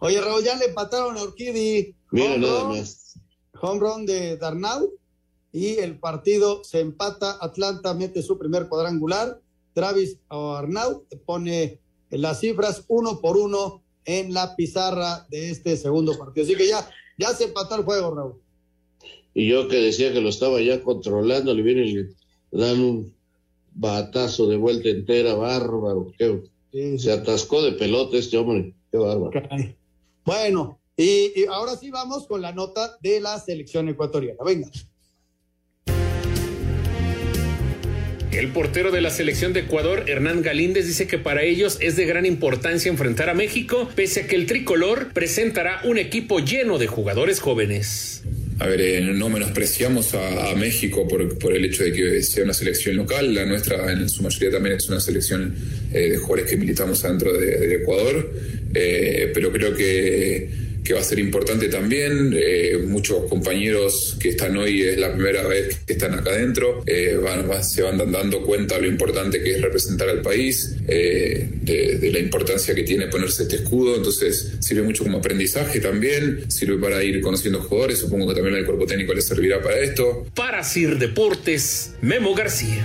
Oye, 0.00 0.20
Raúl, 0.20 0.44
ya 0.44 0.56
le 0.56 0.66
empataron 0.66 1.16
a 1.16 1.22
Urquidi. 1.22 1.94
Mira, 2.10 2.36
nada 2.36 2.68
más. 2.68 3.18
Home 3.60 3.80
run 3.80 4.06
de 4.06 4.36
Darnau 4.36 4.92
y 5.52 5.78
el 5.78 5.98
partido 5.98 6.62
se 6.64 6.80
empata. 6.80 7.38
Atlanta 7.40 7.94
mete 7.94 8.22
su 8.22 8.36
primer 8.38 8.68
cuadrangular. 8.68 9.40
Travis 9.72 10.18
Arnaud 10.28 11.02
pone 11.24 11.80
las 12.18 12.40
cifras 12.40 12.84
uno 12.88 13.20
por 13.20 13.36
uno 13.36 13.82
en 14.04 14.32
la 14.34 14.54
pizarra 14.56 15.26
de 15.30 15.50
este 15.50 15.76
segundo 15.76 16.16
partido. 16.18 16.44
Así 16.44 16.54
que 16.56 16.66
ya, 16.66 16.88
ya 17.18 17.28
se 17.28 17.44
empató 17.44 17.76
el 17.76 17.84
juego, 17.84 18.14
Raúl. 18.14 18.34
Y 19.34 19.48
yo 19.48 19.68
que 19.68 19.76
decía 19.76 20.12
que 20.12 20.20
lo 20.20 20.28
estaba 20.28 20.60
ya 20.60 20.82
controlando, 20.82 21.52
le 21.54 21.62
viene 21.62 21.86
y 21.86 21.92
le 21.94 22.08
dan 22.52 22.80
un 22.80 23.14
batazo 23.74 24.46
de 24.46 24.56
vuelta 24.56 24.88
entera, 24.88 25.34
bárbaro. 25.34 26.12
Se 26.98 27.12
atascó 27.12 27.62
de 27.62 27.72
pelota 27.72 28.16
este 28.16 28.36
hombre, 28.36 28.74
qué 28.92 28.98
bárbaro. 28.98 29.32
Bueno, 30.24 30.78
y, 30.96 31.40
y 31.40 31.46
ahora 31.50 31.76
sí 31.76 31.90
vamos 31.90 32.26
con 32.26 32.40
la 32.42 32.52
nota 32.52 32.96
de 33.02 33.20
la 33.20 33.38
selección 33.40 33.88
ecuatoriana. 33.88 34.42
Venga. 34.44 34.70
El 38.34 38.48
portero 38.48 38.90
de 38.90 39.00
la 39.00 39.10
selección 39.10 39.52
de 39.52 39.60
Ecuador, 39.60 40.06
Hernán 40.08 40.42
Galíndez, 40.42 40.88
dice 40.88 41.06
que 41.06 41.18
para 41.18 41.44
ellos 41.44 41.78
es 41.80 41.94
de 41.94 42.04
gran 42.04 42.26
importancia 42.26 42.90
enfrentar 42.90 43.30
a 43.30 43.34
México, 43.34 43.88
pese 43.94 44.22
a 44.22 44.26
que 44.26 44.34
el 44.34 44.46
tricolor 44.46 45.12
presentará 45.12 45.80
un 45.84 45.98
equipo 45.98 46.40
lleno 46.40 46.78
de 46.78 46.88
jugadores 46.88 47.38
jóvenes. 47.38 48.24
A 48.58 48.66
ver, 48.66 48.80
eh, 48.80 49.00
no 49.00 49.28
menospreciamos 49.28 50.14
a, 50.14 50.52
México 50.56 51.06
por, 51.06 51.52
el 51.52 51.64
hecho 51.64 51.84
de 51.84 51.92
que 51.92 52.22
sea 52.22 52.42
una 52.42 52.54
selección 52.54 52.96
local. 52.96 53.32
La 53.34 53.44
nuestra, 53.44 53.92
en 53.92 54.08
su 54.08 54.22
mayoría, 54.24 54.50
también 54.50 54.76
es 54.76 54.88
una 54.88 55.00
selección 55.00 55.54
eh, 55.92 56.10
de 56.10 56.16
jugadores 56.16 56.50
que 56.50 56.56
militamos 56.56 57.02
dentro 57.02 57.32
de, 57.32 57.76
Ecuador. 57.76 58.32
Eh, 58.74 59.30
pero 59.32 59.52
creo 59.52 59.74
que 59.74 60.63
que 60.84 60.92
va 60.92 61.00
a 61.00 61.04
ser 61.04 61.18
importante 61.18 61.68
también. 61.68 62.34
Eh, 62.36 62.78
muchos 62.86 63.24
compañeros 63.28 64.16
que 64.20 64.30
están 64.30 64.56
hoy 64.56 64.82
es 64.82 64.98
la 64.98 65.12
primera 65.12 65.46
vez 65.48 65.80
que 65.86 65.94
están 65.94 66.14
acá 66.14 66.30
adentro, 66.30 66.82
eh, 66.86 67.18
se 67.62 67.82
van 67.82 67.98
dando 68.12 68.42
cuenta 68.42 68.76
de 68.76 68.82
lo 68.82 68.88
importante 68.88 69.42
que 69.42 69.52
es 69.52 69.62
representar 69.62 70.08
al 70.10 70.20
país, 70.20 70.76
eh, 70.86 71.48
de, 71.62 72.10
la 72.12 72.18
importancia 72.18 72.74
que 72.74 72.82
tiene 72.82 73.06
ponerse 73.06 73.44
este 73.44 73.56
escudo, 73.56 73.96
entonces 73.96 74.52
sirve 74.60 74.82
mucho 74.82 75.02
como 75.02 75.18
aprendizaje 75.18 75.80
también, 75.80 76.50
sirve 76.50 76.78
para 76.78 77.02
ir 77.02 77.20
conociendo 77.22 77.60
jugadores, 77.60 77.98
supongo 77.98 78.28
que 78.28 78.34
también 78.34 78.56
el 78.56 78.64
cuerpo 78.64 78.86
técnico 78.86 79.14
les 79.14 79.26
servirá 79.26 79.62
para 79.62 79.78
esto. 79.78 80.26
Para 80.34 80.62
Sir 80.62 80.98
Deportes, 80.98 81.92
Memo 82.02 82.34
García. 82.34 82.84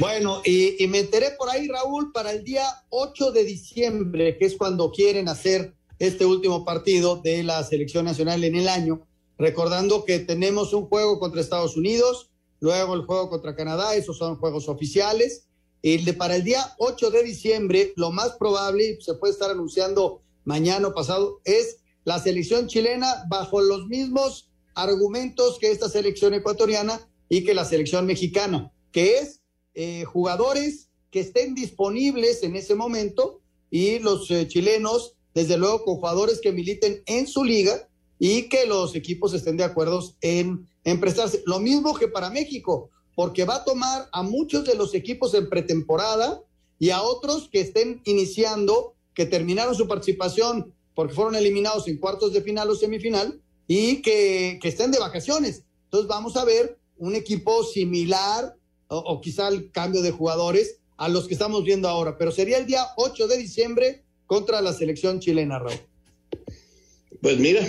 Bueno, 0.00 0.40
y, 0.46 0.86
me 0.86 1.00
enteré 1.00 1.32
por 1.32 1.50
ahí, 1.50 1.68
Raúl, 1.68 2.10
para 2.10 2.32
el 2.32 2.42
día 2.42 2.64
8 2.88 3.32
de 3.32 3.44
diciembre, 3.44 4.38
que 4.38 4.46
es 4.46 4.56
cuando 4.56 4.90
quieren 4.92 5.28
hacer 5.28 5.74
este 5.98 6.24
último 6.24 6.64
partido 6.64 7.16
de 7.16 7.42
la 7.42 7.62
selección 7.64 8.06
nacional 8.06 8.42
en 8.42 8.54
el 8.54 8.66
año, 8.66 9.06
recordando 9.36 10.06
que 10.06 10.18
tenemos 10.20 10.72
un 10.72 10.86
juego 10.86 11.18
contra 11.18 11.42
Estados 11.42 11.76
Unidos, 11.76 12.30
luego 12.60 12.94
el 12.94 13.02
juego 13.02 13.28
contra 13.28 13.54
Canadá, 13.54 13.94
esos 13.94 14.16
son 14.16 14.36
juegos 14.36 14.70
oficiales. 14.70 15.48
Y 15.82 15.98
de, 15.98 16.14
para 16.14 16.36
el 16.36 16.44
día 16.44 16.64
8 16.78 17.10
de 17.10 17.22
diciembre, 17.22 17.92
lo 17.96 18.10
más 18.10 18.30
probable, 18.38 18.96
se 19.02 19.12
puede 19.12 19.34
estar 19.34 19.50
anunciando 19.50 20.22
mañana 20.46 20.88
o 20.88 20.94
pasado, 20.94 21.42
es 21.44 21.80
la 22.04 22.18
selección 22.18 22.68
chilena 22.68 23.26
bajo 23.28 23.60
los 23.60 23.86
mismos 23.86 24.50
argumentos 24.74 25.58
que 25.58 25.70
esta 25.70 25.90
selección 25.90 26.32
ecuatoriana 26.32 27.06
y 27.28 27.44
que 27.44 27.52
la 27.52 27.66
selección 27.66 28.06
mexicana, 28.06 28.72
que 28.92 29.18
es 29.18 29.39
eh, 29.74 30.04
jugadores 30.04 30.88
que 31.10 31.20
estén 31.20 31.54
disponibles 31.54 32.42
en 32.42 32.56
ese 32.56 32.74
momento 32.74 33.40
y 33.70 33.98
los 33.98 34.30
eh, 34.30 34.46
chilenos, 34.48 35.14
desde 35.34 35.56
luego, 35.56 35.84
con 35.84 35.96
jugadores 35.96 36.40
que 36.40 36.52
militen 36.52 37.02
en 37.06 37.26
su 37.26 37.44
liga 37.44 37.88
y 38.18 38.48
que 38.48 38.66
los 38.66 38.94
equipos 38.94 39.32
estén 39.32 39.56
de 39.56 39.64
acuerdo 39.64 40.02
en, 40.20 40.66
en 40.84 41.00
prestarse. 41.00 41.42
Lo 41.46 41.60
mismo 41.60 41.94
que 41.94 42.08
para 42.08 42.30
México, 42.30 42.90
porque 43.14 43.44
va 43.44 43.56
a 43.56 43.64
tomar 43.64 44.08
a 44.12 44.22
muchos 44.22 44.64
de 44.64 44.74
los 44.74 44.94
equipos 44.94 45.34
en 45.34 45.48
pretemporada 45.48 46.42
y 46.78 46.90
a 46.90 47.02
otros 47.02 47.48
que 47.50 47.60
estén 47.60 48.00
iniciando, 48.04 48.94
que 49.14 49.26
terminaron 49.26 49.74
su 49.74 49.86
participación 49.86 50.72
porque 50.94 51.14
fueron 51.14 51.34
eliminados 51.34 51.88
en 51.88 51.98
cuartos 51.98 52.32
de 52.32 52.42
final 52.42 52.68
o 52.70 52.74
semifinal 52.74 53.40
y 53.66 54.02
que, 54.02 54.58
que 54.60 54.68
estén 54.68 54.90
de 54.90 54.98
vacaciones. 54.98 55.64
Entonces 55.84 56.08
vamos 56.08 56.36
a 56.36 56.44
ver 56.44 56.78
un 56.98 57.14
equipo 57.14 57.64
similar 57.64 58.54
o, 58.90 59.20
quizá 59.20 59.48
el 59.48 59.70
cambio 59.70 60.02
de 60.02 60.10
jugadores 60.10 60.78
a 60.96 61.08
los 61.08 61.28
que 61.28 61.34
estamos 61.34 61.64
viendo 61.64 61.88
ahora, 61.88 62.18
pero 62.18 62.32
sería 62.32 62.58
el 62.58 62.66
día 62.66 62.84
8 62.96 63.28
de 63.28 63.38
diciembre 63.38 64.02
contra 64.26 64.60
la 64.60 64.72
selección 64.72 65.20
chilena, 65.20 65.58
Raúl. 65.58 65.78
Pues 67.22 67.38
mira, 67.38 67.62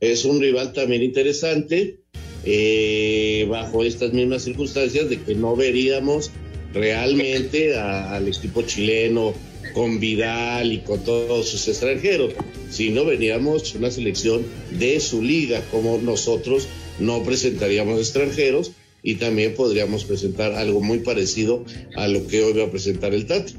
es 0.00 0.24
un 0.24 0.40
rival 0.40 0.72
también 0.72 1.02
interesante, 1.02 2.00
eh, 2.44 3.46
bajo 3.48 3.84
estas 3.84 4.12
mismas 4.12 4.42
circunstancias 4.42 5.08
de 5.08 5.22
que 5.22 5.34
no 5.34 5.56
veríamos 5.56 6.30
realmente 6.72 7.76
al 7.76 8.26
equipo 8.26 8.62
chileno 8.62 9.32
con 9.74 10.00
Vidal 10.00 10.72
y 10.72 10.80
con 10.80 11.04
todos 11.04 11.48
sus 11.48 11.68
extranjeros, 11.68 12.32
sino 12.70 13.04
veríamos 13.04 13.74
una 13.74 13.90
selección 13.90 14.44
de 14.78 15.00
su 15.00 15.22
liga, 15.22 15.62
como 15.70 15.98
nosotros 15.98 16.68
no 16.98 17.22
presentaríamos 17.22 17.98
extranjeros 17.98 18.72
y 19.04 19.16
también 19.16 19.54
podríamos 19.54 20.04
presentar 20.04 20.52
algo 20.52 20.80
muy 20.80 21.00
parecido 21.00 21.62
a 21.94 22.08
lo 22.08 22.26
que 22.26 22.42
hoy 22.42 22.54
va 22.54 22.64
a 22.64 22.70
presentar 22.70 23.14
el 23.14 23.26
Tata. 23.26 23.52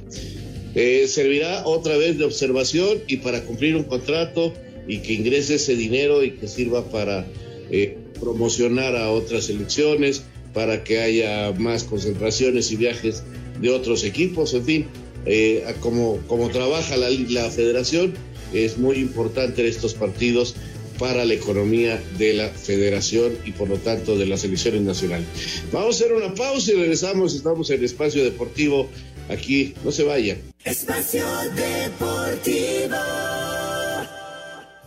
Eh, 0.74 1.06
servirá 1.08 1.66
otra 1.66 1.96
vez 1.96 2.18
de 2.18 2.26
observación 2.26 2.98
y 3.08 3.18
para 3.18 3.44
cumplir 3.44 3.76
un 3.78 3.84
contrato 3.84 4.52
y 4.88 4.98
que 4.98 5.14
ingrese 5.14 5.56
ese 5.56 5.76
dinero 5.76 6.24
y 6.24 6.32
que 6.32 6.48
sirva 6.48 6.90
para 6.90 7.26
eh, 7.70 7.96
promocionar 8.20 8.96
a 8.96 9.12
otras 9.12 9.46
selecciones, 9.46 10.24
para 10.54 10.84
que 10.84 11.00
haya 11.00 11.52
más 11.52 11.84
concentraciones 11.84 12.72
y 12.72 12.78
viajes 12.78 13.24
de 13.62 13.70
otros 13.70 14.04
equipos, 14.04 14.54
en 14.54 14.66
fin, 14.66 14.86
eh, 15.26 15.64
como, 15.80 16.18
como 16.28 16.50
trabaja 16.50 16.98
la, 16.98 17.10
la 17.10 17.50
federación, 17.52 18.14
es 18.54 18.78
muy 18.78 18.98
importante 18.98 19.68
estos 19.68 19.94
partidos 19.94 20.56
para 20.98 21.26
la 21.26 21.34
economía 21.34 22.02
de 22.18 22.34
la 22.34 22.50
federación 22.50 23.34
y 23.46 23.52
por 23.52 23.70
lo 23.70 23.78
tanto 23.78 24.18
de 24.18 24.26
las 24.26 24.42
selecciones 24.42 24.82
nacionales. 24.82 25.28
Vamos 25.72 26.02
a 26.02 26.06
hacer 26.06 26.16
una 26.16 26.34
pausa 26.34 26.72
y 26.72 26.76
regresamos, 26.76 27.36
estamos 27.36 27.70
en 27.70 27.84
Espacio 27.84 28.24
Deportivo, 28.24 28.90
aquí, 29.30 29.74
no 29.84 29.92
se 29.92 30.04
vayan. 30.04 30.38
Espacio 30.64 31.26
Deportivo. 31.56 32.96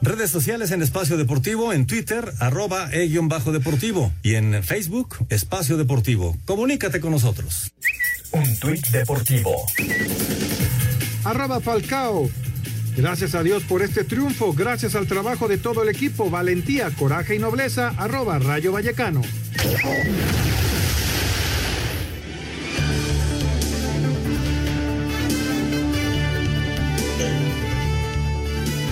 Redes 0.00 0.30
sociales 0.30 0.70
en 0.70 0.80
Espacio 0.80 1.16
Deportivo, 1.16 1.72
en 1.72 1.86
Twitter, 1.86 2.32
arroba 2.38 2.88
e-deportivo 2.92 4.12
y 4.22 4.34
en 4.34 4.62
Facebook, 4.62 5.16
Espacio 5.28 5.76
Deportivo. 5.76 6.36
Comunícate 6.46 7.00
con 7.00 7.10
nosotros. 7.10 7.72
Un 8.30 8.58
tuit 8.58 8.86
deportivo. 8.88 9.66
Arroba 11.24 11.60
Falcao. 11.60 12.30
Gracias 12.98 13.36
a 13.36 13.44
Dios 13.44 13.62
por 13.62 13.80
este 13.82 14.02
triunfo, 14.02 14.52
gracias 14.52 14.96
al 14.96 15.06
trabajo 15.06 15.46
de 15.46 15.56
todo 15.56 15.84
el 15.84 15.88
equipo, 15.88 16.30
valentía, 16.30 16.90
coraje 16.90 17.36
y 17.36 17.38
nobleza, 17.38 17.94
arroba 17.96 18.40
Rayo 18.40 18.72
Vallecano. 18.72 19.22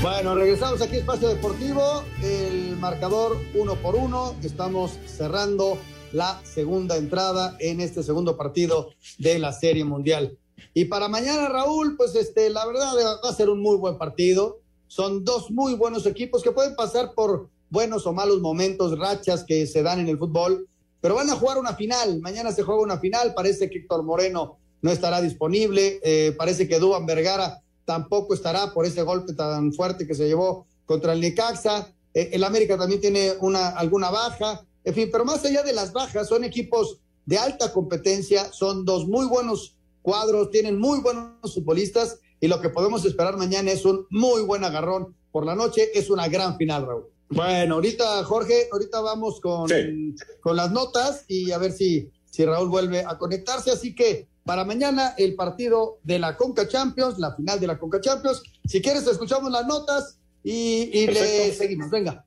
Bueno, 0.01 0.37
regresamos 0.37 0.81
aquí 0.83 0.95
a 0.95 0.99
Espacio 1.01 1.29
Deportivo, 1.29 2.05
el 2.23 2.77
marcador 2.77 3.37
uno 3.55 3.75
por 3.75 3.97
uno, 3.97 4.37
estamos 4.45 5.01
cerrando 5.07 5.81
la 6.13 6.41
segunda 6.45 6.97
entrada 6.97 7.57
en 7.59 7.81
este 7.81 8.05
segundo 8.05 8.37
partido 8.37 8.91
de 9.19 9.41
la 9.41 9.53
Serie 9.53 9.83
Mundial. 9.85 10.39
Y 10.75 10.87
para 10.87 11.09
mañana, 11.09 11.49
Raúl, 11.49 11.97
pues 11.97 12.15
este, 12.15 12.51
la 12.51 12.67
verdad 12.67 12.93
va 13.25 13.29
a 13.29 13.35
ser 13.35 13.51
un 13.51 13.61
muy 13.61 13.77
buen 13.77 13.99
partido. 13.99 14.61
Son 14.89 15.25
dos 15.25 15.51
muy 15.51 15.75
buenos 15.75 16.07
equipos 16.07 16.43
que 16.43 16.53
pueden 16.53 16.77
pasar 16.77 17.15
por 17.15 17.49
buenos 17.71 18.07
o 18.07 18.13
malos 18.13 18.41
momentos, 18.41 18.99
rachas 18.99 19.45
que 19.45 19.67
se 19.67 19.83
dan 19.83 20.01
en 20.01 20.09
el 20.09 20.19
fútbol, 20.19 20.69
pero 21.01 21.15
van 21.15 21.29
a 21.31 21.37
jugar 21.37 21.59
una 21.59 21.75
final. 21.75 22.21
Mañana 22.21 22.53
se 22.53 22.63
juega 22.63 22.81
una 22.81 22.99
final. 22.99 23.35
Parece 23.35 23.69
que 23.69 23.79
Héctor 23.79 24.03
Moreno 24.03 24.59
no 24.83 24.91
estará 24.91 25.21
disponible. 25.21 26.01
eh, 26.03 26.35
parece 26.37 26.69
que 26.69 26.79
Duban 26.79 27.07
Vergara 27.07 27.63
tampoco 27.85 28.35
estará 28.35 28.73
por 28.73 28.85
ese 28.85 29.03
golpe 29.03 29.33
tan 29.33 29.73
fuerte 29.73 30.07
que 30.07 30.15
se 30.15 30.27
llevó 30.27 30.67
contra 30.85 31.13
el 31.13 31.21
Necaxa. 31.21 31.93
Eh, 32.15 32.31
el 32.33 32.45
América 32.45 32.77
también 32.77 33.01
tiene 33.01 33.33
una, 33.41 33.69
alguna 33.71 34.11
baja. 34.11 34.65
En 34.85 34.95
fin, 34.95 35.09
pero 35.11 35.25
más 35.25 35.45
allá 35.45 35.63
de 35.63 35.73
las 35.73 35.93
bajas, 35.93 36.29
son 36.29 36.45
equipos 36.45 36.99
de 37.25 37.39
alta 37.39 37.73
competencia, 37.73 38.53
son 38.53 38.85
dos 38.85 39.07
muy 39.07 39.27
buenos 39.27 39.75
cuadros, 40.07 40.53
tienen 40.53 40.79
muy 40.79 41.01
buenos 41.01 41.53
futbolistas 41.53 42.21
y 42.39 42.47
lo 42.47 42.61
que 42.61 42.69
podemos 42.69 43.05
esperar 43.05 43.37
mañana 43.37 43.73
es 43.73 43.85
un 43.85 44.07
muy 44.09 44.43
buen 44.43 44.63
agarrón 44.63 45.17
por 45.33 45.45
la 45.45 45.57
noche, 45.57 45.91
es 45.99 46.11
una 46.11 46.29
gran 46.29 46.57
final, 46.57 46.87
Raúl. 46.87 47.07
Bueno, 47.29 47.75
ahorita, 47.75 48.23
Jorge, 48.23 48.69
ahorita 48.71 49.01
vamos 49.01 49.41
con, 49.41 49.69
con 50.41 50.57
las 50.57 50.71
notas 50.71 51.25
y 51.27 51.51
a 51.51 51.59
ver 51.59 51.73
si, 51.73 52.09
si 52.25 52.45
Raúl 52.45 52.69
vuelve 52.69 53.01
a 53.05 53.19
conectarse. 53.19 53.73
Así 53.73 53.97
que 53.97 54.29
para 54.45 54.65
mañana 54.65 55.15
el 55.19 55.35
partido 55.35 55.99
de 56.05 56.21
la 56.21 56.37
Conca 56.37 56.69
Champions, 56.69 57.19
la 57.19 57.35
final 57.35 57.59
de 57.59 57.67
la 57.67 57.77
Conca 57.77 58.01
Champions. 58.01 58.45
Si 58.65 58.81
quieres, 58.81 59.09
escuchamos 59.09 59.51
las 59.51 59.67
notas 59.67 60.21
y, 60.45 60.89
y 60.93 61.07
le 61.09 61.53
seguimos. 61.53 61.91
Venga. 61.91 62.25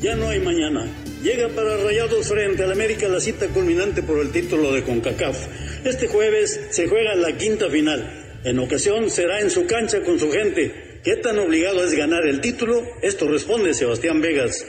Ya 0.00 0.16
no 0.16 0.26
hay 0.28 0.40
mañana. 0.40 0.90
Llega 1.22 1.48
para 1.50 1.76
Rayados 1.76 2.26
frente 2.26 2.64
al 2.64 2.72
América 2.72 3.06
la 3.06 3.20
cita 3.20 3.46
culminante 3.46 4.02
por 4.02 4.18
el 4.18 4.32
título 4.32 4.72
de 4.72 4.82
CONCACAF. 4.82 5.86
Este 5.86 6.08
jueves 6.08 6.60
se 6.70 6.88
juega 6.88 7.14
la 7.14 7.36
quinta 7.36 7.70
final. 7.70 8.40
En 8.42 8.58
ocasión 8.58 9.08
será 9.08 9.40
en 9.40 9.48
su 9.48 9.64
cancha 9.66 10.02
con 10.02 10.18
su 10.18 10.32
gente. 10.32 11.00
¿Qué 11.04 11.16
tan 11.16 11.38
obligado 11.38 11.84
es 11.84 11.92
ganar 11.94 12.26
el 12.26 12.40
título? 12.40 12.82
Esto 13.02 13.28
responde 13.28 13.72
Sebastián 13.72 14.20
Vegas. 14.20 14.66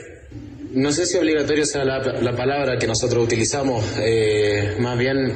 No 0.72 0.92
sé 0.92 1.06
si 1.06 1.18
obligatorio 1.18 1.66
sea 1.66 1.84
la, 1.84 1.98
la 2.20 2.36
palabra 2.36 2.78
que 2.78 2.86
nosotros 2.86 3.24
utilizamos, 3.24 3.84
eh, 4.00 4.76
más 4.78 4.96
bien 4.96 5.34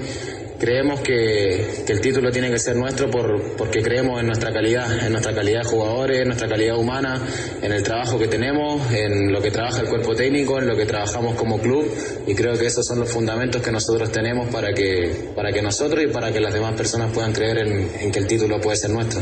creemos 0.58 1.00
que, 1.00 1.84
que 1.86 1.92
el 1.92 2.00
título 2.00 2.30
tiene 2.30 2.50
que 2.50 2.58
ser 2.58 2.76
nuestro 2.76 3.10
por, 3.10 3.56
porque 3.56 3.80
creemos 3.80 4.20
en 4.20 4.26
nuestra 4.26 4.52
calidad, 4.52 5.06
en 5.06 5.12
nuestra 5.12 5.34
calidad 5.34 5.62
de 5.62 5.68
jugadores, 5.68 6.20
en 6.20 6.26
nuestra 6.28 6.48
calidad 6.48 6.76
humana, 6.76 7.26
en 7.62 7.72
el 7.72 7.82
trabajo 7.82 8.18
que 8.18 8.26
tenemos, 8.26 8.92
en 8.92 9.32
lo 9.32 9.40
que 9.40 9.50
trabaja 9.50 9.80
el 9.80 9.88
cuerpo 9.88 10.14
técnico, 10.14 10.58
en 10.58 10.66
lo 10.66 10.76
que 10.76 10.86
trabajamos 10.86 11.36
como 11.36 11.60
club 11.60 11.90
y 12.26 12.34
creo 12.34 12.58
que 12.58 12.66
esos 12.66 12.86
son 12.86 13.00
los 13.00 13.10
fundamentos 13.10 13.62
que 13.62 13.70
nosotros 13.70 14.10
tenemos 14.10 14.48
para 14.48 14.72
que, 14.72 15.30
para 15.34 15.52
que 15.52 15.62
nosotros 15.62 16.02
y 16.02 16.08
para 16.08 16.32
que 16.32 16.40
las 16.40 16.52
demás 16.52 16.74
personas 16.74 17.12
puedan 17.12 17.32
creer 17.32 17.58
en, 17.58 17.90
en 18.00 18.12
que 18.12 18.18
el 18.18 18.26
título 18.26 18.60
puede 18.60 18.76
ser 18.76 18.90
nuestro. 18.90 19.20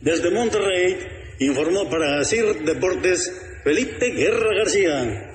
Desde 0.00 0.30
Monterrey 0.30 0.96
informó 1.40 1.88
para 1.88 2.24
CIR 2.24 2.64
Deportes 2.64 3.32
Felipe 3.64 4.10
Guerra 4.10 4.54
García. 4.58 5.32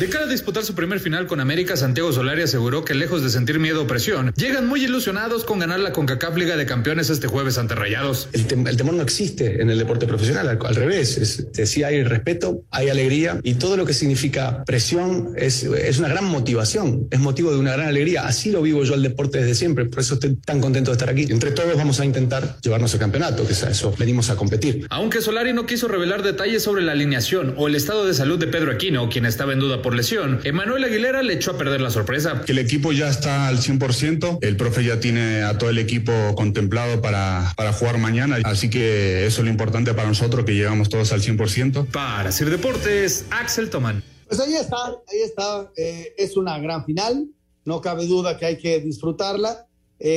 De 0.00 0.08
cara 0.08 0.24
a 0.24 0.28
disputar 0.28 0.64
su 0.64 0.74
primer 0.74 0.98
final 0.98 1.28
con 1.28 1.38
América, 1.38 1.76
Santiago 1.76 2.12
Solari 2.12 2.42
aseguró 2.42 2.84
que 2.84 2.92
lejos 2.92 3.22
de 3.22 3.30
sentir 3.30 3.60
miedo 3.60 3.82
o 3.82 3.86
presión, 3.86 4.32
llegan 4.36 4.66
muy 4.66 4.82
ilusionados 4.82 5.44
con 5.44 5.60
ganar 5.60 5.78
la 5.78 5.92
CONCACAF 5.92 6.36
Liga 6.36 6.56
de 6.56 6.66
Campeones 6.66 7.08
este 7.08 7.28
jueves 7.28 7.56
ante 7.56 7.76
Rayados. 7.76 8.28
El, 8.32 8.48
tem- 8.48 8.68
el 8.68 8.76
temor 8.76 8.94
no 8.94 9.02
existe 9.02 9.62
en 9.62 9.70
el 9.70 9.78
deporte 9.78 10.08
profesional, 10.08 10.48
al, 10.48 10.58
al 10.66 10.74
revés. 10.74 11.18
Es, 11.18 11.38
este, 11.38 11.66
sí 11.66 11.84
hay 11.84 12.02
respeto, 12.02 12.64
hay 12.72 12.88
alegría 12.88 13.38
y 13.44 13.54
todo 13.54 13.76
lo 13.76 13.86
que 13.86 13.94
significa 13.94 14.64
presión 14.64 15.34
es, 15.36 15.62
es 15.62 15.98
una 16.00 16.08
gran 16.08 16.24
motivación, 16.24 17.06
es 17.12 17.20
motivo 17.20 17.52
de 17.52 17.58
una 17.58 17.72
gran 17.72 17.86
alegría. 17.86 18.26
Así 18.26 18.50
lo 18.50 18.60
vivo 18.60 18.82
yo 18.82 18.94
al 18.94 19.02
deporte 19.04 19.38
desde 19.38 19.54
siempre, 19.54 19.84
por 19.84 20.00
eso 20.00 20.14
estoy 20.14 20.34
tan 20.34 20.60
contento 20.60 20.90
de 20.90 20.94
estar 20.96 21.10
aquí. 21.10 21.28
Entre 21.30 21.52
todos 21.52 21.76
vamos 21.76 22.00
a 22.00 22.04
intentar 22.04 22.56
llevarnos 22.60 22.92
el 22.94 22.98
campeonato, 22.98 23.46
que 23.46 23.52
es 23.52 23.62
a 23.62 23.70
eso 23.70 23.94
venimos 23.96 24.30
a 24.30 24.36
competir. 24.36 24.84
Aunque 24.90 25.20
Solari 25.20 25.52
no 25.52 25.64
quiso 25.64 25.86
revelar 25.86 26.24
detalles 26.24 26.64
sobre 26.64 26.82
la 26.82 26.90
alineación 26.90 27.54
o 27.56 27.68
el 27.68 27.76
estado 27.76 28.04
de 28.04 28.14
salud 28.14 28.38
de 28.40 28.48
Pedro 28.48 28.72
Aquino, 28.72 29.08
quien 29.08 29.26
estaba 29.26 29.52
en 29.52 29.60
duda 29.60 29.80
por 29.82 29.94
lesión, 29.94 30.40
Emanuel 30.44 30.84
Aguilera 30.84 31.22
le 31.22 31.34
echó 31.34 31.50
a 31.52 31.58
perder 31.58 31.80
la 31.80 31.90
sorpresa. 31.90 32.42
Que 32.46 32.52
el 32.52 32.58
equipo 32.58 32.92
ya 32.92 33.08
está 33.08 33.48
al 33.48 33.58
100%, 33.58 34.38
el 34.40 34.56
profe 34.56 34.84
ya 34.84 35.00
tiene 35.00 35.42
a 35.42 35.58
todo 35.58 35.70
el 35.70 35.78
equipo 35.78 36.12
contemplado 36.36 37.02
para, 37.02 37.52
para 37.56 37.72
jugar 37.72 37.98
mañana, 37.98 38.38
así 38.44 38.70
que 38.70 39.26
eso 39.26 39.40
es 39.40 39.44
lo 39.44 39.50
importante 39.50 39.92
para 39.94 40.08
nosotros, 40.08 40.44
que 40.44 40.54
llegamos 40.54 40.88
todos 40.88 41.12
al 41.12 41.20
100%. 41.20 41.86
Para 41.90 42.32
Sir 42.32 42.48
Deportes, 42.50 43.26
Axel 43.30 43.68
Tomán. 43.68 44.02
Pues 44.28 44.40
ahí 44.40 44.54
está, 44.54 44.76
ahí 44.86 45.20
está. 45.24 45.70
Eh, 45.76 46.14
es 46.16 46.36
una 46.38 46.58
gran 46.58 46.86
final, 46.86 47.26
no 47.66 47.80
cabe 47.82 48.06
duda 48.06 48.38
que 48.38 48.46
hay 48.46 48.56
que 48.58 48.80
disfrutarla. 48.80 49.66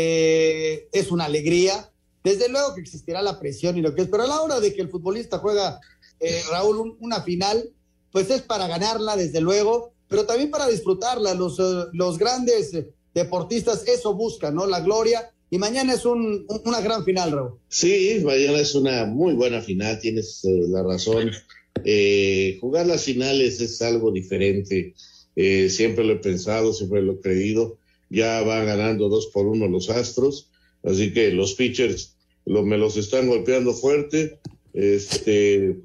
Eh, 0.07 0.87
es 0.91 1.11
una 1.11 1.25
alegría. 1.25 1.89
Desde 2.23 2.49
luego 2.49 2.73
que 2.73 2.81
existirá 2.81 3.21
la 3.21 3.39
presión 3.39 3.77
y 3.77 3.81
lo 3.81 3.93
que 3.93 4.01
es, 4.03 4.07
pero 4.07 4.23
a 4.23 4.27
la 4.27 4.41
hora 4.41 4.59
de 4.59 4.73
que 4.73 4.81
el 4.81 4.89
futbolista 4.89 5.37
juega, 5.37 5.79
eh, 6.19 6.41
Raúl, 6.49 6.77
un- 6.77 6.97
una 6.99 7.21
final, 7.21 7.63
pues 8.15 8.29
es 8.29 8.43
para 8.43 8.65
ganarla, 8.69 9.17
desde 9.17 9.41
luego, 9.41 9.91
pero 10.07 10.25
también 10.25 10.49
para 10.49 10.69
disfrutarla. 10.69 11.33
Los, 11.33 11.59
eh, 11.59 11.89
los 11.91 12.17
grandes 12.17 12.71
deportistas 13.13 13.85
eso 13.89 14.13
buscan, 14.13 14.55
¿no? 14.55 14.65
La 14.65 14.79
gloria. 14.79 15.33
Y 15.49 15.57
mañana 15.57 15.95
es 15.95 16.05
un, 16.05 16.45
una 16.63 16.79
gran 16.79 17.03
final, 17.03 17.33
Raúl. 17.33 17.59
Sí, 17.67 18.21
mañana 18.23 18.57
es 18.59 18.73
una 18.73 19.03
muy 19.03 19.33
buena 19.33 19.59
final, 19.61 19.99
tienes 19.99 20.45
eh, 20.45 20.61
la 20.69 20.81
razón. 20.83 21.29
Eh, 21.83 22.57
jugar 22.61 22.87
las 22.87 23.03
finales 23.03 23.59
es 23.59 23.81
algo 23.81 24.13
diferente. 24.13 24.93
Eh, 25.35 25.69
siempre 25.69 26.05
lo 26.05 26.13
he 26.13 26.19
pensado, 26.19 26.71
siempre 26.71 27.01
lo 27.01 27.15
he 27.15 27.19
creído. 27.19 27.79
Ya 28.09 28.41
van 28.43 28.65
ganando 28.65 29.09
dos 29.09 29.27
por 29.27 29.45
uno 29.45 29.67
los 29.67 29.89
Astros, 29.89 30.51
así 30.83 31.11
que 31.11 31.31
los 31.31 31.55
pitchers 31.55 32.15
lo, 32.45 32.63
me 32.63 32.77
los 32.77 32.95
están 32.95 33.27
golpeando 33.27 33.73
fuerte. 33.73 34.39
Este, 34.73 35.75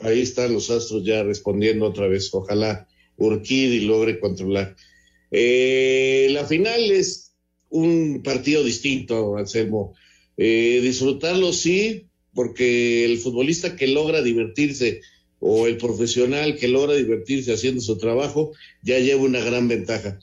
ahí 0.00 0.20
están 0.22 0.52
los 0.52 0.70
Astros 0.70 1.04
ya 1.04 1.22
respondiendo 1.22 1.86
otra 1.86 2.08
vez. 2.08 2.32
Ojalá 2.32 2.88
Urquidi 3.16 3.80
logre 3.80 4.18
controlar. 4.18 4.76
Eh, 5.30 6.28
la 6.30 6.44
final 6.44 6.90
es 6.90 7.32
un 7.68 8.22
partido 8.22 8.64
distinto, 8.64 9.36
Anselmo. 9.36 9.94
Eh, 10.36 10.80
disfrutarlo 10.82 11.52
sí, 11.52 12.06
porque 12.34 13.04
el 13.04 13.18
futbolista 13.18 13.76
que 13.76 13.86
logra 13.86 14.22
divertirse 14.22 15.00
o 15.38 15.66
el 15.66 15.76
profesional 15.76 16.56
que 16.56 16.68
logra 16.68 16.94
divertirse 16.94 17.52
haciendo 17.52 17.80
su 17.80 17.96
trabajo 17.98 18.52
ya 18.82 18.98
lleva 18.98 19.22
una 19.22 19.40
gran 19.40 19.68
ventaja. 19.68 20.18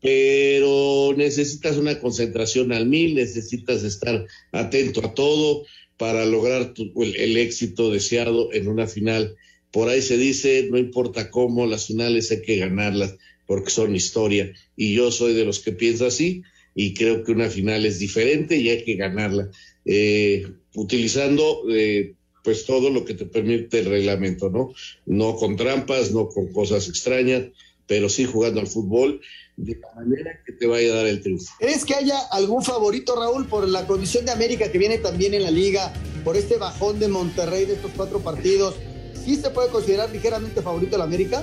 Pero 0.00 1.14
necesitas 1.16 1.76
una 1.76 1.98
concentración 1.98 2.72
al 2.72 2.86
mil, 2.86 3.16
necesitas 3.16 3.82
estar 3.82 4.26
atento 4.52 5.04
a 5.04 5.14
todo 5.14 5.64
para 5.98 6.24
lograr 6.24 6.72
el, 6.76 7.16
el 7.16 7.36
éxito 7.36 7.90
deseado 7.90 8.52
en 8.52 8.68
una 8.68 8.86
final. 8.86 9.36
Por 9.70 9.88
ahí 9.88 10.00
se 10.00 10.16
dice, 10.16 10.68
no 10.70 10.78
importa 10.78 11.30
cómo, 11.30 11.66
las 11.66 11.86
finales 11.86 12.30
hay 12.30 12.40
que 12.40 12.56
ganarlas 12.56 13.16
porque 13.46 13.70
son 13.70 13.94
historia. 13.94 14.52
Y 14.76 14.94
yo 14.94 15.10
soy 15.10 15.34
de 15.34 15.44
los 15.44 15.58
que 15.60 15.72
piensa 15.72 16.06
así 16.06 16.42
y 16.74 16.94
creo 16.94 17.24
que 17.24 17.32
una 17.32 17.50
final 17.50 17.84
es 17.84 17.98
diferente 17.98 18.56
y 18.56 18.68
hay 18.68 18.84
que 18.84 18.94
ganarla, 18.94 19.50
eh, 19.84 20.46
utilizando 20.74 21.64
eh, 21.70 22.14
pues 22.44 22.66
todo 22.66 22.90
lo 22.90 23.04
que 23.04 23.14
te 23.14 23.26
permite 23.26 23.80
el 23.80 23.86
reglamento, 23.86 24.48
¿no? 24.48 24.72
No 25.04 25.34
con 25.34 25.56
trampas, 25.56 26.12
no 26.12 26.28
con 26.28 26.52
cosas 26.52 26.88
extrañas, 26.88 27.46
pero 27.88 28.08
sí 28.08 28.24
jugando 28.24 28.60
al 28.60 28.68
fútbol 28.68 29.20
de 29.56 29.76
la 29.80 29.94
manera 29.96 30.40
que 30.46 30.52
te 30.52 30.66
vaya 30.68 30.92
a 30.92 30.96
dar 30.98 31.06
el 31.06 31.20
triunfo. 31.20 31.52
¿Crees 31.58 31.84
que 31.84 31.94
haya 31.94 32.18
algún 32.30 32.62
favorito, 32.62 33.16
Raúl, 33.16 33.46
por 33.48 33.66
la 33.66 33.86
condición 33.88 34.24
de 34.24 34.30
América 34.30 34.70
que 34.70 34.78
viene 34.78 34.98
también 34.98 35.34
en 35.34 35.42
la 35.42 35.50
liga, 35.50 35.92
por 36.22 36.36
este 36.36 36.58
bajón 36.58 37.00
de 37.00 37.08
Monterrey 37.08 37.64
de 37.64 37.74
estos 37.74 37.90
cuatro 37.96 38.20
partidos? 38.20 38.76
¿Sí 39.24 39.34
se 39.34 39.50
puede 39.50 39.70
considerar 39.70 40.12
ligeramente 40.12 40.62
favorito 40.62 40.94
el 40.94 41.02
América? 41.02 41.42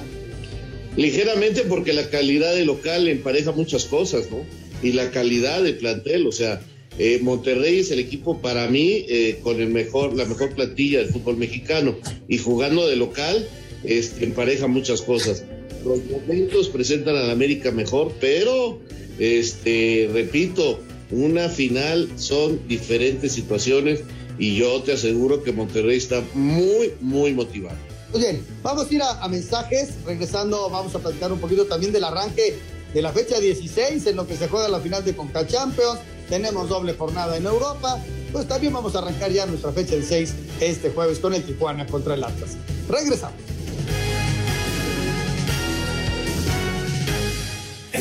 Ligeramente 0.96 1.64
porque 1.64 1.91
la 1.91 2.10
calidad 2.10 2.56
de 2.56 2.64
local 2.64 3.10
empareja 3.10 3.52
muchas 3.52 3.84
cosas, 3.86 4.32
¿no? 4.32 4.38
Y 4.82 4.93
la 4.93 5.12
calidad 5.12 5.62
de 5.62 5.74
plantel, 5.74 6.26
o 6.26 6.32
sea, 6.32 6.62
eh, 6.98 7.20
Monterrey 7.22 7.80
es 7.80 7.91
el 7.91 8.00
equipo 8.00 8.39
para 8.39 8.70
mí 8.70 9.06
eh, 9.10 9.39
con 9.43 9.60
el 9.60 9.68
mejor, 9.68 10.16
la 10.16 10.24
mejor 10.24 10.56
plantilla 10.56 11.00
del 11.00 11.10
fútbol 11.10 11.36
mexicano 11.36 11.98
y 12.30 12.38
jugando 12.38 12.88
de 12.88 12.96
local 12.96 13.46
este, 13.84 14.24
empareja 14.24 14.68
muchas 14.68 15.02
cosas. 15.02 15.43
Los 15.86 16.04
momentos 16.06 16.70
presentan 16.70 17.16
a 17.16 17.22
la 17.22 17.32
América 17.32 17.72
mejor, 17.72 18.12
pero 18.20 18.80
este, 19.20 20.10
repito, 20.12 20.80
una 21.12 21.48
final 21.48 22.10
son 22.18 22.68
diferentes 22.68 23.34
situaciones 23.34 24.02
y 24.40 24.58
yo 24.58 24.82
te 24.82 24.94
aseguro 24.94 25.44
que 25.44 25.52
Monterrey 25.52 25.98
está 25.98 26.24
muy, 26.34 26.94
muy 27.02 27.34
motivado. 27.34 27.78
Muy 28.12 28.22
bien, 28.22 28.46
vamos 28.64 28.90
a 28.90 28.94
ir 28.94 29.02
a, 29.04 29.24
a, 29.24 29.28
mensajes. 29.28 29.90
Regresando, 30.06 30.70
vamos 30.72 30.96
a 30.96 31.00
platicar 31.00 31.32
un 31.32 31.40
poquito 31.40 31.66
también 31.66 31.94
del 31.94 32.04
arranque 32.04 32.58
de 32.94 33.02
la 33.02 33.12
fecha 33.14 33.40
16 33.40 34.08
en 34.08 34.16
lo 34.16 34.26
que 34.26 34.36
se 34.36 34.48
juega 34.48 34.68
la 34.68 34.80
final 34.80 35.06
de 35.06 35.16
Conca 35.16 35.46
Champions. 35.46 36.00
Tenemos 36.30 36.68
doble 36.68 36.94
jornada 36.94 37.38
en 37.38 37.46
Europa. 37.46 38.02
Pues 38.32 38.48
también 38.48 38.74
vamos 38.74 38.96
a 38.96 39.00
arrancar 39.00 39.32
ya 39.32 39.46
nuestra 39.46 39.72
fecha 39.72 39.96
6 40.02 40.34
este 40.60 40.90
jueves 40.90 41.20
con 41.20 41.34
el 41.34 41.44
Tijuana 41.44 41.86
contra 41.86 42.16
el 42.16 42.24
Atlas. 42.24 42.58
Regresamos. 42.90 43.55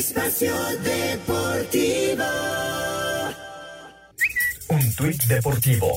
Espacio 0.07 0.53
Deportivo. 0.83 2.23
Un 4.69 4.95
tuit 4.95 5.23
deportivo. 5.23 5.87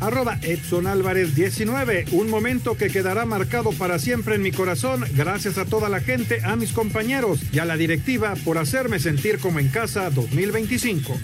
Arroba 0.00 0.38
Edson 0.42 0.86
Álvarez 0.86 1.34
19, 1.34 2.04
un 2.12 2.28
momento 2.28 2.76
que 2.76 2.90
quedará 2.90 3.24
marcado 3.24 3.70
para 3.70 3.98
siempre 3.98 4.34
en 4.34 4.42
mi 4.42 4.52
corazón, 4.52 5.04
gracias 5.16 5.56
a 5.56 5.64
toda 5.64 5.88
la 5.88 6.00
gente, 6.00 6.40
a 6.44 6.54
mis 6.54 6.72
compañeros 6.72 7.40
y 7.50 7.60
a 7.60 7.64
la 7.64 7.78
directiva 7.78 8.34
por 8.44 8.58
hacerme 8.58 8.98
sentir 8.98 9.38
como 9.38 9.58
en 9.58 9.68
casa 9.68 10.10
2025. 10.10 11.14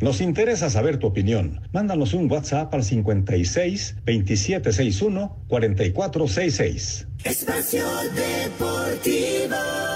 Nos 0.00 0.20
interesa 0.20 0.68
saber 0.68 0.98
tu 0.98 1.06
opinión. 1.06 1.60
Mándanos 1.72 2.12
un 2.14 2.30
WhatsApp 2.30 2.72
al 2.74 2.82
56 2.82 3.96
2761 4.06 5.36
4466. 5.48 7.06
Espacio 7.26 7.84
Deportivo. 8.14 9.95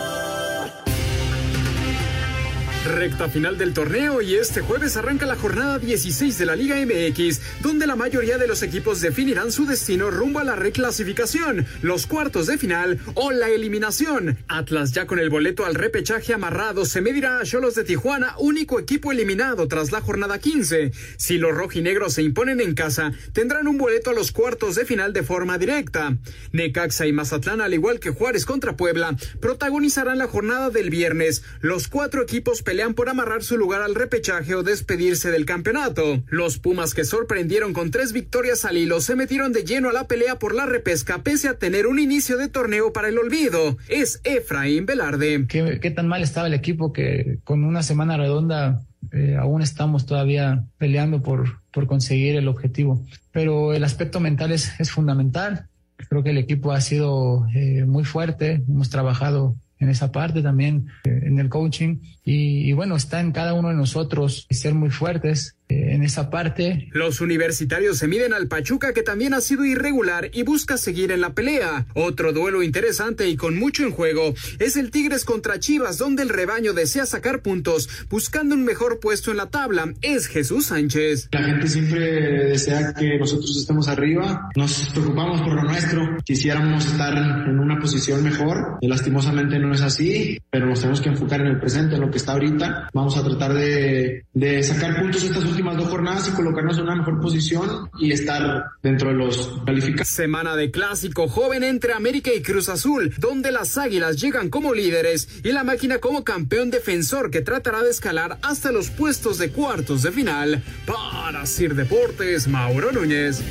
Recta 2.91 3.29
final 3.29 3.57
del 3.57 3.73
torneo 3.73 4.21
y 4.21 4.35
este 4.35 4.63
jueves 4.63 4.97
arranca 4.97 5.25
la 5.25 5.37
jornada 5.37 5.79
16 5.79 6.37
de 6.37 6.47
la 6.47 6.57
Liga 6.57 6.77
MX, 6.77 7.41
donde 7.63 7.87
la 7.87 7.95
mayoría 7.95 8.37
de 8.37 8.49
los 8.49 8.63
equipos 8.63 9.01
definirán 9.01 9.53
su 9.53 9.65
destino 9.65 10.11
rumbo 10.11 10.41
a 10.41 10.45
la 10.45 10.57
reclasificación, 10.57 11.67
los 11.83 12.07
cuartos 12.07 12.49
de 12.49 12.59
final 12.59 12.99
o 13.15 13.31
la 13.31 13.49
eliminación. 13.49 14.39
Atlas 14.49 14.93
ya 14.93 15.07
con 15.07 15.21
el 15.21 15.31
boleto 15.31 15.65
al 15.65 15.77
repechaje 15.77 16.35
amarrado 16.35 16.85
se 16.85 17.01
medirá 17.01 17.39
a 17.39 17.45
Cholos 17.45 17.77
de 17.77 17.85
Tijuana, 17.85 18.35
único 18.39 18.81
equipo 18.81 19.13
eliminado 19.13 19.69
tras 19.69 19.93
la 19.93 20.01
jornada 20.01 20.39
15. 20.39 20.91
Si 21.17 21.39
los 21.39 21.55
rojinegros 21.55 22.15
se 22.15 22.23
imponen 22.23 22.61
en 22.61 22.75
casa, 22.75 23.13
tendrán 23.33 23.69
un 23.69 23.79
boleto 23.79 24.11
a 24.11 24.15
los 24.15 24.33
cuartos 24.33 24.75
de 24.75 24.85
final 24.85 25.13
de 25.13 25.23
forma 25.23 25.59
directa. 25.59 26.17
Necaxa 26.53 27.07
y 27.07 27.13
Mazatlán, 27.13 27.61
al 27.61 27.73
igual 27.73 28.01
que 28.01 28.11
Juárez 28.11 28.45
contra 28.45 28.77
Puebla, 28.77 29.17
protagonizarán 29.41 30.19
la 30.19 30.27
jornada 30.27 30.71
del 30.71 30.91
viernes. 30.91 31.45
Los 31.61 31.87
cuatro 31.87 32.23
equipos 32.23 32.63
pelean 32.63 32.80
por 32.89 33.09
amarrar 33.09 33.43
su 33.43 33.59
lugar 33.59 33.83
al 33.83 33.95
repechaje 33.95 34.55
o 34.55 34.63
despedirse 34.63 35.31
del 35.31 35.45
campeonato. 35.45 36.25
Los 36.29 36.59
Pumas 36.59 36.95
que 36.95 37.05
sorprendieron 37.05 37.73
con 37.75 37.91
tres 37.91 38.13
victorias 38.13 38.65
al 38.65 38.79
hilo 38.79 39.01
se 39.01 39.17
metieron 39.17 39.53
de 39.53 39.65
lleno 39.65 39.91
a 39.91 39.93
la 39.93 40.09
pelea 40.09 40.39
por 40.39 40.55
la 40.55 40.67
repesca 40.67 41.23
pese 41.23 41.49
a 41.49 41.59
tener 41.59 41.87
un 41.87 41.99
inicio 41.99 42.39
de 42.39 42.49
torneo 42.49 42.93
para 42.93 43.09
el 43.09 43.19
olvido. 43.19 43.77
Es 43.89 44.21
Efraín 44.25 44.87
Velarde. 44.87 45.47
¿Qué, 45.47 45.91
tan 45.91 46.09
mal 46.09 46.23
estaba 46.23 46.47
el 46.47 46.55
equipo 46.55 46.93
que 46.93 47.39
con 47.45 47.65
una 47.65 47.83
semana 47.83 48.17
redonda 48.17 48.81
eh, 49.13 49.37
aún 49.39 49.61
estamos 49.61 50.07
todavía 50.07 50.65
peleando 50.79 51.23
por, 51.23 51.61
por 51.71 51.87
conseguir 51.87 52.37
el 52.37 52.49
objetivo. 52.49 53.05
Pero 53.31 53.75
el 53.75 53.85
aspecto 53.85 54.21
mental 54.21 54.53
es, 54.53 54.79
es 54.81 54.91
fundamental. 54.91 55.67
Creo 56.09 56.23
que 56.23 56.31
el 56.31 56.39
equipo 56.39 56.73
ha 56.73 56.81
sido 56.81 57.47
eh, 57.55 57.85
muy 57.85 58.05
fuerte, 58.05 58.63
hemos 58.67 58.89
trabajado 58.89 59.57
en 59.81 59.89
esa 59.89 60.13
parte 60.13 60.43
también, 60.43 60.89
eh, 61.05 61.23
en 61.25 61.39
el 61.39 61.49
coaching. 61.49 61.97
Y, 62.31 62.71
y, 62.71 62.73
bueno, 62.75 62.95
está 62.95 63.19
en 63.19 63.33
cada 63.33 63.55
uno 63.55 63.71
de 63.71 63.75
nosotros 63.75 64.47
ser 64.51 64.73
muy 64.73 64.91
fuertes 64.91 65.57
eh, 65.71 65.95
en 65.95 66.03
esa 66.03 66.31
parte. 66.31 66.89
Los 66.93 67.21
universitarios 67.21 67.99
se 67.99 68.09
miden 68.09 68.33
al 68.33 68.49
Pachuca, 68.49 68.93
que 68.93 69.03
también 69.03 69.35
ha 69.35 69.41
sido 69.41 69.65
irregular 69.65 70.31
y 70.33 70.43
busca 70.43 70.77
seguir 70.77 71.13
en 71.13 71.21
la 71.21 71.33
pelea. 71.35 71.87
Otro 71.95 72.33
duelo 72.33 72.63
interesante 72.63 73.29
y 73.29 73.37
con 73.37 73.59
mucho 73.59 73.85
en 73.85 73.93
juego 73.93 74.35
es 74.59 74.77
el 74.77 74.91
Tigres 74.91 75.25
contra 75.25 75.61
Chivas, 75.61 75.99
donde 75.99 76.23
el 76.23 76.29
rebaño 76.29 76.73
desea 76.73 77.07
sacar 77.07 77.43
puntos, 77.43 77.89
buscando 78.09 78.55
un 78.55 78.65
mejor 78.65 79.01
puesto 79.01 79.31
en 79.31 79.37
la 79.37 79.47
tabla. 79.47 79.93
Es 80.03 80.27
Jesús 80.27 80.67
Sánchez. 80.67 81.29
La 81.31 81.45
gente 81.45 81.69
siempre 81.69 82.01
desea 82.47 82.93
que 82.95 83.19
nosotros 83.19 83.57
estemos 83.57 83.89
arriba. 83.89 84.51
Nos 84.57 84.89
preocupamos 84.91 85.41
por 85.43 85.55
lo 85.55 85.63
nuestro. 85.63 86.17
Quisiéramos 86.25 86.87
estar 86.87 87.17
en 87.17 87.59
una 87.59 87.79
posición 87.79 88.23
mejor. 88.23 88.79
Lastimosamente 88.83 89.59
no 89.59 89.73
es 89.73 89.83
así, 89.83 90.39
pero 90.51 90.67
nos 90.67 90.81
tenemos 90.81 91.01
que 91.01 91.11
enfocar 91.11 91.41
en 91.41 91.49
el 91.49 91.61
presente, 91.61 91.95
en 91.95 92.01
lo 92.01 92.11
que 92.11 92.19
está 92.21 92.33
ahorita. 92.33 92.89
Vamos 92.93 93.17
a 93.17 93.25
tratar 93.25 93.55
de, 93.55 94.25
de 94.33 94.63
sacar 94.63 95.01
puntos 95.01 95.23
estas 95.23 95.45
últimas 95.45 95.77
dos 95.77 95.89
jornadas 95.89 96.29
y 96.29 96.33
colocarnos 96.33 96.77
en 96.79 96.85
una 96.85 96.97
mejor 96.97 97.21
posición 97.21 97.91
y 97.99 98.13
estar 98.13 98.65
dentro 98.83 99.09
de 99.09 99.15
los 99.15 99.61
calificados. 99.65 100.09
Semana 100.09 100.57
de 100.57 100.71
clásico 100.71 101.29
joven 101.29 101.65
entre 101.65 101.93
América 101.93 102.31
y 102.33 102.43
Cruz 102.43 102.69
Azul, 102.69 103.13
donde 103.19 103.53
las 103.53 103.77
Águilas 103.79 104.21
llegan 104.21 104.51
como 104.51 104.75
líderes 104.75 105.29
y 105.43 105.53
la 105.53 105.65
máquina 105.65 105.99
como 105.99 106.25
campeón 106.25 106.71
defensor 106.71 107.31
que 107.31 107.41
tratará 107.41 107.83
de 107.83 107.91
escalar 107.91 108.39
hasta 108.43 108.73
los 108.73 108.91
puestos 108.91 109.39
de 109.39 109.51
cuartos 109.51 110.03
de 110.03 110.13
final. 110.13 110.63
Para 110.87 111.47
Sir 111.47 111.75
Deportes, 111.75 112.47
Mauro 112.49 112.93
Núñez 112.93 113.43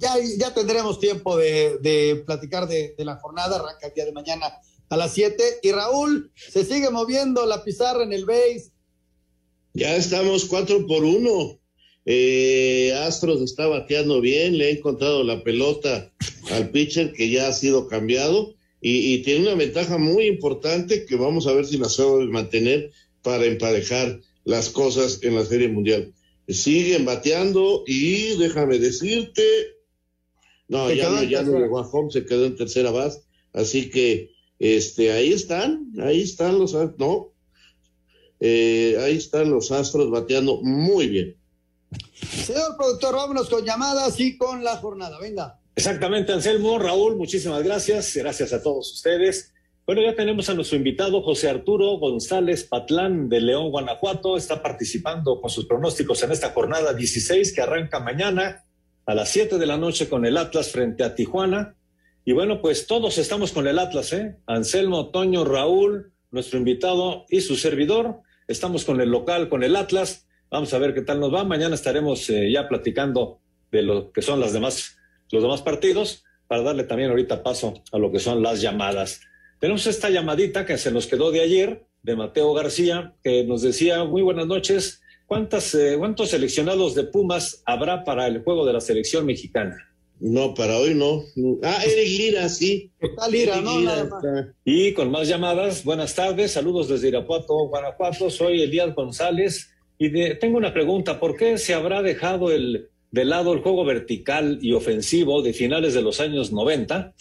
ya, 0.00 0.14
ya 0.38 0.54
tendremos 0.54 0.98
tiempo 0.98 1.36
de, 1.36 1.78
de 1.80 2.22
platicar 2.26 2.66
de, 2.66 2.94
de, 2.96 3.04
la 3.04 3.16
jornada, 3.16 3.56
arranca 3.56 3.86
el 3.86 3.94
día 3.94 4.06
de 4.06 4.12
mañana 4.12 4.46
a 4.90 4.96
las 4.96 5.14
7. 5.14 5.42
Y 5.62 5.72
Raúl, 5.72 6.30
se 6.36 6.64
sigue 6.64 6.90
moviendo 6.90 7.46
la 7.46 7.64
pizarra 7.64 8.02
en 8.02 8.12
el 8.12 8.26
base. 8.26 8.70
Ya 9.72 9.96
estamos 9.96 10.44
4 10.44 10.86
por 10.86 11.04
1. 11.04 11.58
Eh, 12.06 12.92
Astros 13.06 13.40
está 13.40 13.66
bateando 13.66 14.20
bien, 14.20 14.58
le 14.58 14.66
ha 14.66 14.70
encontrado 14.70 15.22
la 15.22 15.42
pelota 15.44 16.12
al 16.50 16.70
pitcher 16.70 17.12
que 17.12 17.30
ya 17.30 17.48
ha 17.48 17.52
sido 17.52 17.88
cambiado 17.88 18.54
y, 18.80 19.14
y 19.14 19.22
tiene 19.22 19.42
una 19.42 19.54
ventaja 19.54 19.98
muy 19.98 20.24
importante 20.24 21.04
que 21.04 21.16
vamos 21.16 21.46
a 21.46 21.52
ver 21.52 21.66
si 21.66 21.76
la 21.76 21.88
sabe 21.88 22.26
mantener 22.26 22.90
para 23.22 23.44
emparejar 23.44 24.20
las 24.44 24.70
cosas 24.70 25.20
en 25.22 25.34
la 25.34 25.44
Serie 25.44 25.68
Mundial. 25.68 26.12
Siguen 26.48 27.04
bateando 27.04 27.84
y 27.86 28.36
déjame 28.38 28.78
decirte, 28.78 29.42
no, 30.68 30.88
Se 30.88 30.96
ya 30.96 31.10
no, 31.10 31.22
ya 31.22 31.42
no 31.42 31.58
llegó 31.58 31.78
a 31.78 31.88
home, 31.88 32.10
se 32.10 32.24
quedó 32.24 32.46
en 32.46 32.56
tercera 32.56 32.90
base, 32.90 33.20
así 33.52 33.90
que 33.90 34.30
este, 34.60 35.10
ahí 35.10 35.32
están, 35.32 35.90
ahí 36.02 36.20
están 36.20 36.58
los, 36.58 36.74
no, 36.98 37.32
eh, 38.38 38.98
ahí 39.00 39.16
están 39.16 39.50
los 39.50 39.72
Astros 39.72 40.10
bateando 40.10 40.60
muy 40.62 41.08
bien. 41.08 41.36
Señor 42.44 42.76
productor, 42.76 43.16
vámonos 43.16 43.48
con 43.48 43.64
llamadas 43.64 44.20
y 44.20 44.36
con 44.36 44.62
la 44.62 44.76
jornada. 44.76 45.18
Venga. 45.18 45.58
Exactamente, 45.74 46.32
Anselmo, 46.32 46.78
Raúl, 46.78 47.16
muchísimas 47.16 47.62
gracias. 47.62 48.14
Gracias 48.14 48.52
a 48.52 48.62
todos 48.62 48.92
ustedes. 48.92 49.54
Bueno, 49.86 50.02
ya 50.02 50.14
tenemos 50.14 50.48
a 50.50 50.54
nuestro 50.54 50.76
invitado 50.76 51.22
José 51.22 51.48
Arturo 51.48 51.98
González 51.98 52.64
Patlán 52.64 53.30
de 53.30 53.40
León, 53.40 53.70
Guanajuato. 53.70 54.36
Está 54.36 54.62
participando 54.62 55.40
con 55.40 55.48
sus 55.48 55.64
pronósticos 55.64 56.22
en 56.22 56.32
esta 56.32 56.50
jornada 56.50 56.92
16 56.92 57.54
que 57.54 57.62
arranca 57.62 57.98
mañana 57.98 58.66
a 59.06 59.14
las 59.14 59.30
7 59.30 59.56
de 59.56 59.66
la 59.66 59.78
noche 59.78 60.08
con 60.08 60.26
el 60.26 60.36
Atlas 60.36 60.70
frente 60.70 61.02
a 61.02 61.14
Tijuana. 61.14 61.76
Y 62.24 62.32
bueno, 62.32 62.60
pues 62.60 62.86
todos 62.86 63.18
estamos 63.18 63.52
con 63.52 63.66
el 63.66 63.78
Atlas, 63.78 64.12
¿eh? 64.12 64.36
Anselmo, 64.46 65.10
Toño, 65.10 65.44
Raúl, 65.44 66.12
nuestro 66.30 66.58
invitado 66.58 67.24
y 67.28 67.40
su 67.40 67.56
servidor. 67.56 68.20
Estamos 68.46 68.84
con 68.84 69.00
el 69.00 69.10
local, 69.10 69.48
con 69.48 69.62
el 69.62 69.74
Atlas. 69.74 70.26
Vamos 70.50 70.74
a 70.74 70.78
ver 70.78 70.92
qué 70.92 71.02
tal 71.02 71.20
nos 71.20 71.32
va. 71.32 71.44
Mañana 71.44 71.74
estaremos 71.74 72.28
eh, 72.28 72.50
ya 72.52 72.68
platicando 72.68 73.40
de 73.72 73.82
lo 73.82 74.12
que 74.12 74.20
son 74.20 74.38
las 74.38 74.52
demás, 74.52 74.98
los 75.30 75.42
demás 75.42 75.62
partidos 75.62 76.24
para 76.46 76.62
darle 76.62 76.84
también 76.84 77.10
ahorita 77.10 77.42
paso 77.42 77.82
a 77.92 77.98
lo 77.98 78.10
que 78.10 78.18
son 78.18 78.42
las 78.42 78.60
llamadas. 78.60 79.20
Tenemos 79.60 79.86
esta 79.86 80.10
llamadita 80.10 80.66
que 80.66 80.78
se 80.78 80.90
nos 80.90 81.06
quedó 81.06 81.30
de 81.30 81.40
ayer 81.40 81.86
de 82.02 82.16
Mateo 82.16 82.52
García 82.52 83.14
que 83.22 83.44
nos 83.44 83.62
decía 83.62 84.04
muy 84.04 84.22
buenas 84.22 84.46
noches. 84.46 85.00
¿Cuántas, 85.26 85.74
eh, 85.74 85.94
¿Cuántos 85.96 86.30
seleccionados 86.30 86.94
de 86.96 87.04
Pumas 87.04 87.62
habrá 87.64 88.02
para 88.04 88.26
el 88.26 88.42
juego 88.42 88.66
de 88.66 88.72
la 88.72 88.80
selección 88.80 89.26
mexicana? 89.26 89.89
No, 90.20 90.52
para 90.54 90.76
hoy 90.78 90.94
no. 90.94 91.22
Ah, 91.62 91.82
Eric 91.84 92.18
Lira, 92.18 92.48
sí. 92.48 92.90
Está 93.00 93.26
Lira, 93.28 93.54
Eric 93.54 93.64
¿no? 93.64 93.78
Lira 93.80 94.02
está. 94.02 94.54
Y 94.64 94.92
con 94.92 95.10
más 95.10 95.26
llamadas, 95.28 95.82
buenas 95.84 96.14
tardes, 96.14 96.52
saludos 96.52 96.88
desde 96.88 97.08
Irapuato, 97.08 97.54
Guanajuato, 97.68 98.28
soy 98.28 98.60
Elías 98.62 98.94
González 98.94 99.70
y 99.98 100.08
de- 100.10 100.34
tengo 100.34 100.58
una 100.58 100.72
pregunta, 100.74 101.18
¿por 101.18 101.36
qué 101.36 101.56
se 101.58 101.72
habrá 101.74 102.02
dejado 102.02 102.50
el, 102.52 102.88
de 103.10 103.24
lado 103.24 103.52
el 103.54 103.60
juego 103.60 103.84
vertical 103.84 104.58
y 104.60 104.72
ofensivo 104.72 105.40
de 105.42 105.52
finales 105.54 105.94
de 105.94 106.02
los 106.02 106.20
años 106.20 106.52
90? 106.52 107.14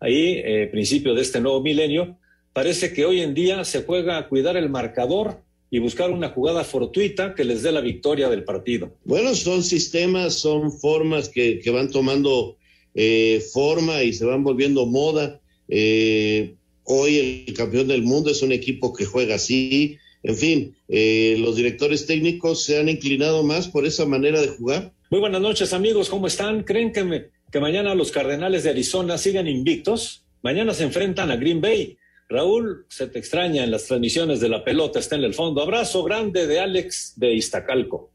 Ahí, 0.00 0.40
eh, 0.44 0.68
principio 0.70 1.14
de 1.14 1.22
este 1.22 1.40
nuevo 1.40 1.60
milenio, 1.60 2.18
parece 2.52 2.92
que 2.92 3.04
hoy 3.04 3.20
en 3.20 3.34
día 3.34 3.64
se 3.64 3.82
juega 3.82 4.16
a 4.18 4.28
cuidar 4.28 4.56
el 4.56 4.68
marcador 4.68 5.42
y 5.74 5.80
buscar 5.80 6.08
una 6.12 6.28
jugada 6.28 6.62
fortuita 6.62 7.34
que 7.34 7.42
les 7.42 7.62
dé 7.64 7.72
la 7.72 7.80
victoria 7.80 8.28
del 8.28 8.44
partido. 8.44 8.92
Bueno, 9.04 9.34
son 9.34 9.64
sistemas, 9.64 10.34
son 10.34 10.70
formas 10.70 11.28
que, 11.28 11.58
que 11.58 11.70
van 11.70 11.90
tomando 11.90 12.56
eh, 12.94 13.42
forma 13.52 14.04
y 14.04 14.12
se 14.12 14.24
van 14.24 14.44
volviendo 14.44 14.86
moda. 14.86 15.40
Eh, 15.68 16.54
hoy 16.84 17.44
el 17.48 17.54
campeón 17.54 17.88
del 17.88 18.02
mundo 18.02 18.30
es 18.30 18.40
un 18.42 18.52
equipo 18.52 18.92
que 18.92 19.04
juega 19.04 19.34
así. 19.34 19.98
En 20.22 20.36
fin, 20.36 20.76
eh, 20.88 21.34
los 21.40 21.56
directores 21.56 22.06
técnicos 22.06 22.62
se 22.64 22.78
han 22.78 22.88
inclinado 22.88 23.42
más 23.42 23.66
por 23.66 23.84
esa 23.84 24.06
manera 24.06 24.40
de 24.40 24.46
jugar. 24.48 24.92
Muy 25.10 25.18
buenas 25.18 25.40
noches, 25.40 25.72
amigos. 25.72 26.08
¿Cómo 26.08 26.28
están? 26.28 26.62
¿Creen 26.62 26.92
que, 26.92 27.02
me- 27.02 27.24
que 27.50 27.58
mañana 27.58 27.96
los 27.96 28.12
Cardenales 28.12 28.62
de 28.62 28.70
Arizona 28.70 29.18
sigan 29.18 29.48
invictos? 29.48 30.22
Mañana 30.40 30.72
se 30.72 30.84
enfrentan 30.84 31.32
a 31.32 31.36
Green 31.36 31.60
Bay. 31.60 31.96
Raúl, 32.34 32.86
se 32.88 33.06
te 33.06 33.18
extraña 33.18 33.64
en 33.64 33.70
las 33.70 33.84
transmisiones 33.84 34.40
de 34.40 34.48
la 34.48 34.64
pelota, 34.64 34.98
está 34.98 35.16
en 35.16 35.24
el 35.24 35.34
fondo. 35.34 35.62
Abrazo 35.62 36.02
grande 36.02 36.46
de 36.46 36.58
Alex 36.58 37.14
de 37.16 37.32
Iztacalco. 37.32 38.10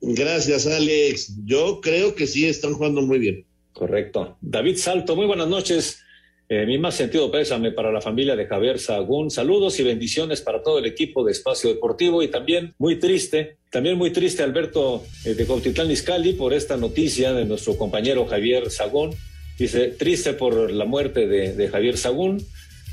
Gracias, 0.00 0.66
Alex. 0.66 1.36
Yo 1.44 1.80
creo 1.80 2.14
que 2.14 2.26
sí 2.26 2.46
están 2.46 2.72
jugando 2.74 3.02
muy 3.02 3.18
bien. 3.18 3.46
Correcto. 3.72 4.36
David 4.40 4.76
Salto, 4.76 5.14
muy 5.14 5.26
buenas 5.26 5.48
noches. 5.48 6.00
Eh, 6.48 6.66
mi 6.66 6.76
más 6.76 6.96
sentido 6.96 7.30
pésame 7.30 7.72
para 7.72 7.92
la 7.92 8.00
familia 8.00 8.36
de 8.36 8.46
Javier 8.46 8.78
Sagún. 8.78 9.30
Saludos 9.30 9.78
y 9.80 9.84
bendiciones 9.84 10.40
para 10.42 10.62
todo 10.62 10.78
el 10.78 10.86
equipo 10.86 11.24
de 11.24 11.32
Espacio 11.32 11.70
Deportivo 11.70 12.22
y 12.22 12.28
también 12.28 12.74
muy 12.78 12.98
triste, 12.98 13.56
también 13.70 13.96
muy 13.96 14.10
triste 14.10 14.42
Alberto 14.42 15.02
eh, 15.24 15.34
de 15.34 15.46
Cautitlán 15.46 15.90
Izcalli 15.90 16.34
por 16.34 16.52
esta 16.52 16.76
noticia 16.76 17.32
de 17.32 17.44
nuestro 17.44 17.78
compañero 17.78 18.26
Javier 18.26 18.70
Sagún. 18.70 19.14
Dice, 19.58 19.88
triste 19.88 20.32
por 20.32 20.72
la 20.72 20.84
muerte 20.84 21.26
de, 21.26 21.54
de 21.54 21.68
Javier 21.68 21.96
Sagún. 21.96 22.44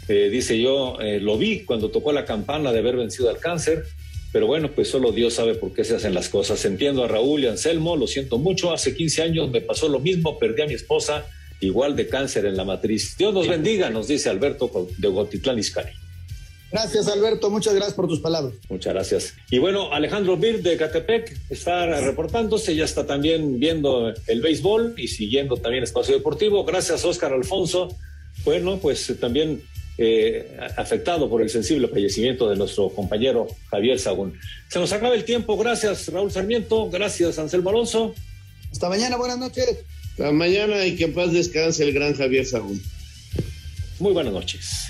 Eh, 0.10 0.30
dice 0.30 0.60
yo, 0.60 1.00
eh, 1.00 1.20
lo 1.20 1.38
vi 1.38 1.64
cuando 1.64 1.90
tocó 1.90 2.12
la 2.12 2.26
campana 2.26 2.72
de 2.72 2.80
haber 2.80 2.98
vencido 2.98 3.30
al 3.30 3.38
cáncer. 3.38 3.86
Pero 4.32 4.48
bueno, 4.48 4.72
pues 4.74 4.90
solo 4.90 5.12
Dios 5.12 5.36
sabe 5.36 5.56
por 5.56 5.74
qué 5.74 5.84
se 5.84 5.96
hacen 5.96 6.14
las 6.14 6.30
cosas. 6.30 6.64
Entiendo 6.66 7.04
a 7.04 7.08
Raúl 7.08 7.44
y 7.44 7.48
Anselmo, 7.48 7.96
lo 7.96 8.08
siento 8.08 8.38
mucho. 8.38 8.74
Hace 8.74 8.96
15 8.96 9.22
años 9.22 9.50
me 9.50 9.62
pasó 9.62 9.88
lo 9.88 10.00
mismo, 10.00 10.38
perdí 10.38 10.64
a 10.64 10.68
mi 10.68 10.74
esposa, 10.74 11.26
igual 11.62 11.96
de 11.96 12.08
cáncer 12.08 12.46
en 12.46 12.58
la 12.58 12.64
matriz. 12.64 13.16
Dios 13.18 13.34
nos 13.34 13.48
bendiga, 13.48 13.90
nos 13.90 14.08
dice 14.08 14.30
Alberto 14.30 14.88
de 14.98 15.08
Gotitlán 15.08 15.58
Izcalli. 15.58 15.92
Gracias, 16.72 17.08
Alberto. 17.08 17.50
Muchas 17.50 17.74
gracias 17.74 17.96
por 17.96 18.08
tus 18.08 18.20
palabras. 18.20 18.54
Muchas 18.70 18.94
gracias. 18.94 19.34
Y 19.50 19.58
bueno, 19.58 19.92
Alejandro 19.92 20.38
Bir 20.38 20.62
de 20.62 20.78
Catepec 20.78 21.36
está 21.50 22.00
reportándose, 22.02 22.76
ya 22.76 22.86
está 22.86 23.08
también 23.08 23.60
viendo 23.60 24.14
el 24.28 24.42
béisbol 24.42 24.94
y 24.98 25.08
siguiendo 25.08 25.58
también 25.58 25.84
Espacio 25.84 26.14
Deportivo. 26.14 26.64
Gracias, 26.66 27.04
Oscar 27.06 27.34
Alfonso. 27.34 27.96
Bueno, 28.46 28.78
pues 28.80 29.12
también 29.20 29.64
eh, 30.02 30.58
afectado 30.78 31.30
por 31.30 31.42
el 31.42 31.50
sensible 31.50 31.90
fallecimiento 31.90 32.50
de 32.50 32.56
nuestro 32.56 32.88
compañero 32.90 33.48
Javier 33.70 34.00
Sagún. 34.00 34.40
Se 34.70 34.80
nos 34.80 34.94
acaba 34.94 35.14
el 35.14 35.26
tiempo. 35.26 35.58
Gracias, 35.58 36.08
Raúl 36.08 36.32
Sarmiento. 36.32 36.90
Gracias, 36.90 37.38
Anselmo 37.38 37.70
Alonso. 37.70 38.16
Hasta 38.72 38.88
mañana, 38.88 39.18
buenas 39.18 39.38
noches. 39.38 39.80
Hasta 40.12 40.32
mañana 40.32 40.86
y 40.86 40.96
que 40.96 41.04
en 41.04 41.14
paz 41.14 41.34
descanse 41.34 41.84
el 41.84 41.94
gran 41.94 42.16
Javier 42.16 42.46
Sagún. 42.46 42.82
Muy 44.00 44.14
buenas 44.14 44.32
noches. 44.32 44.90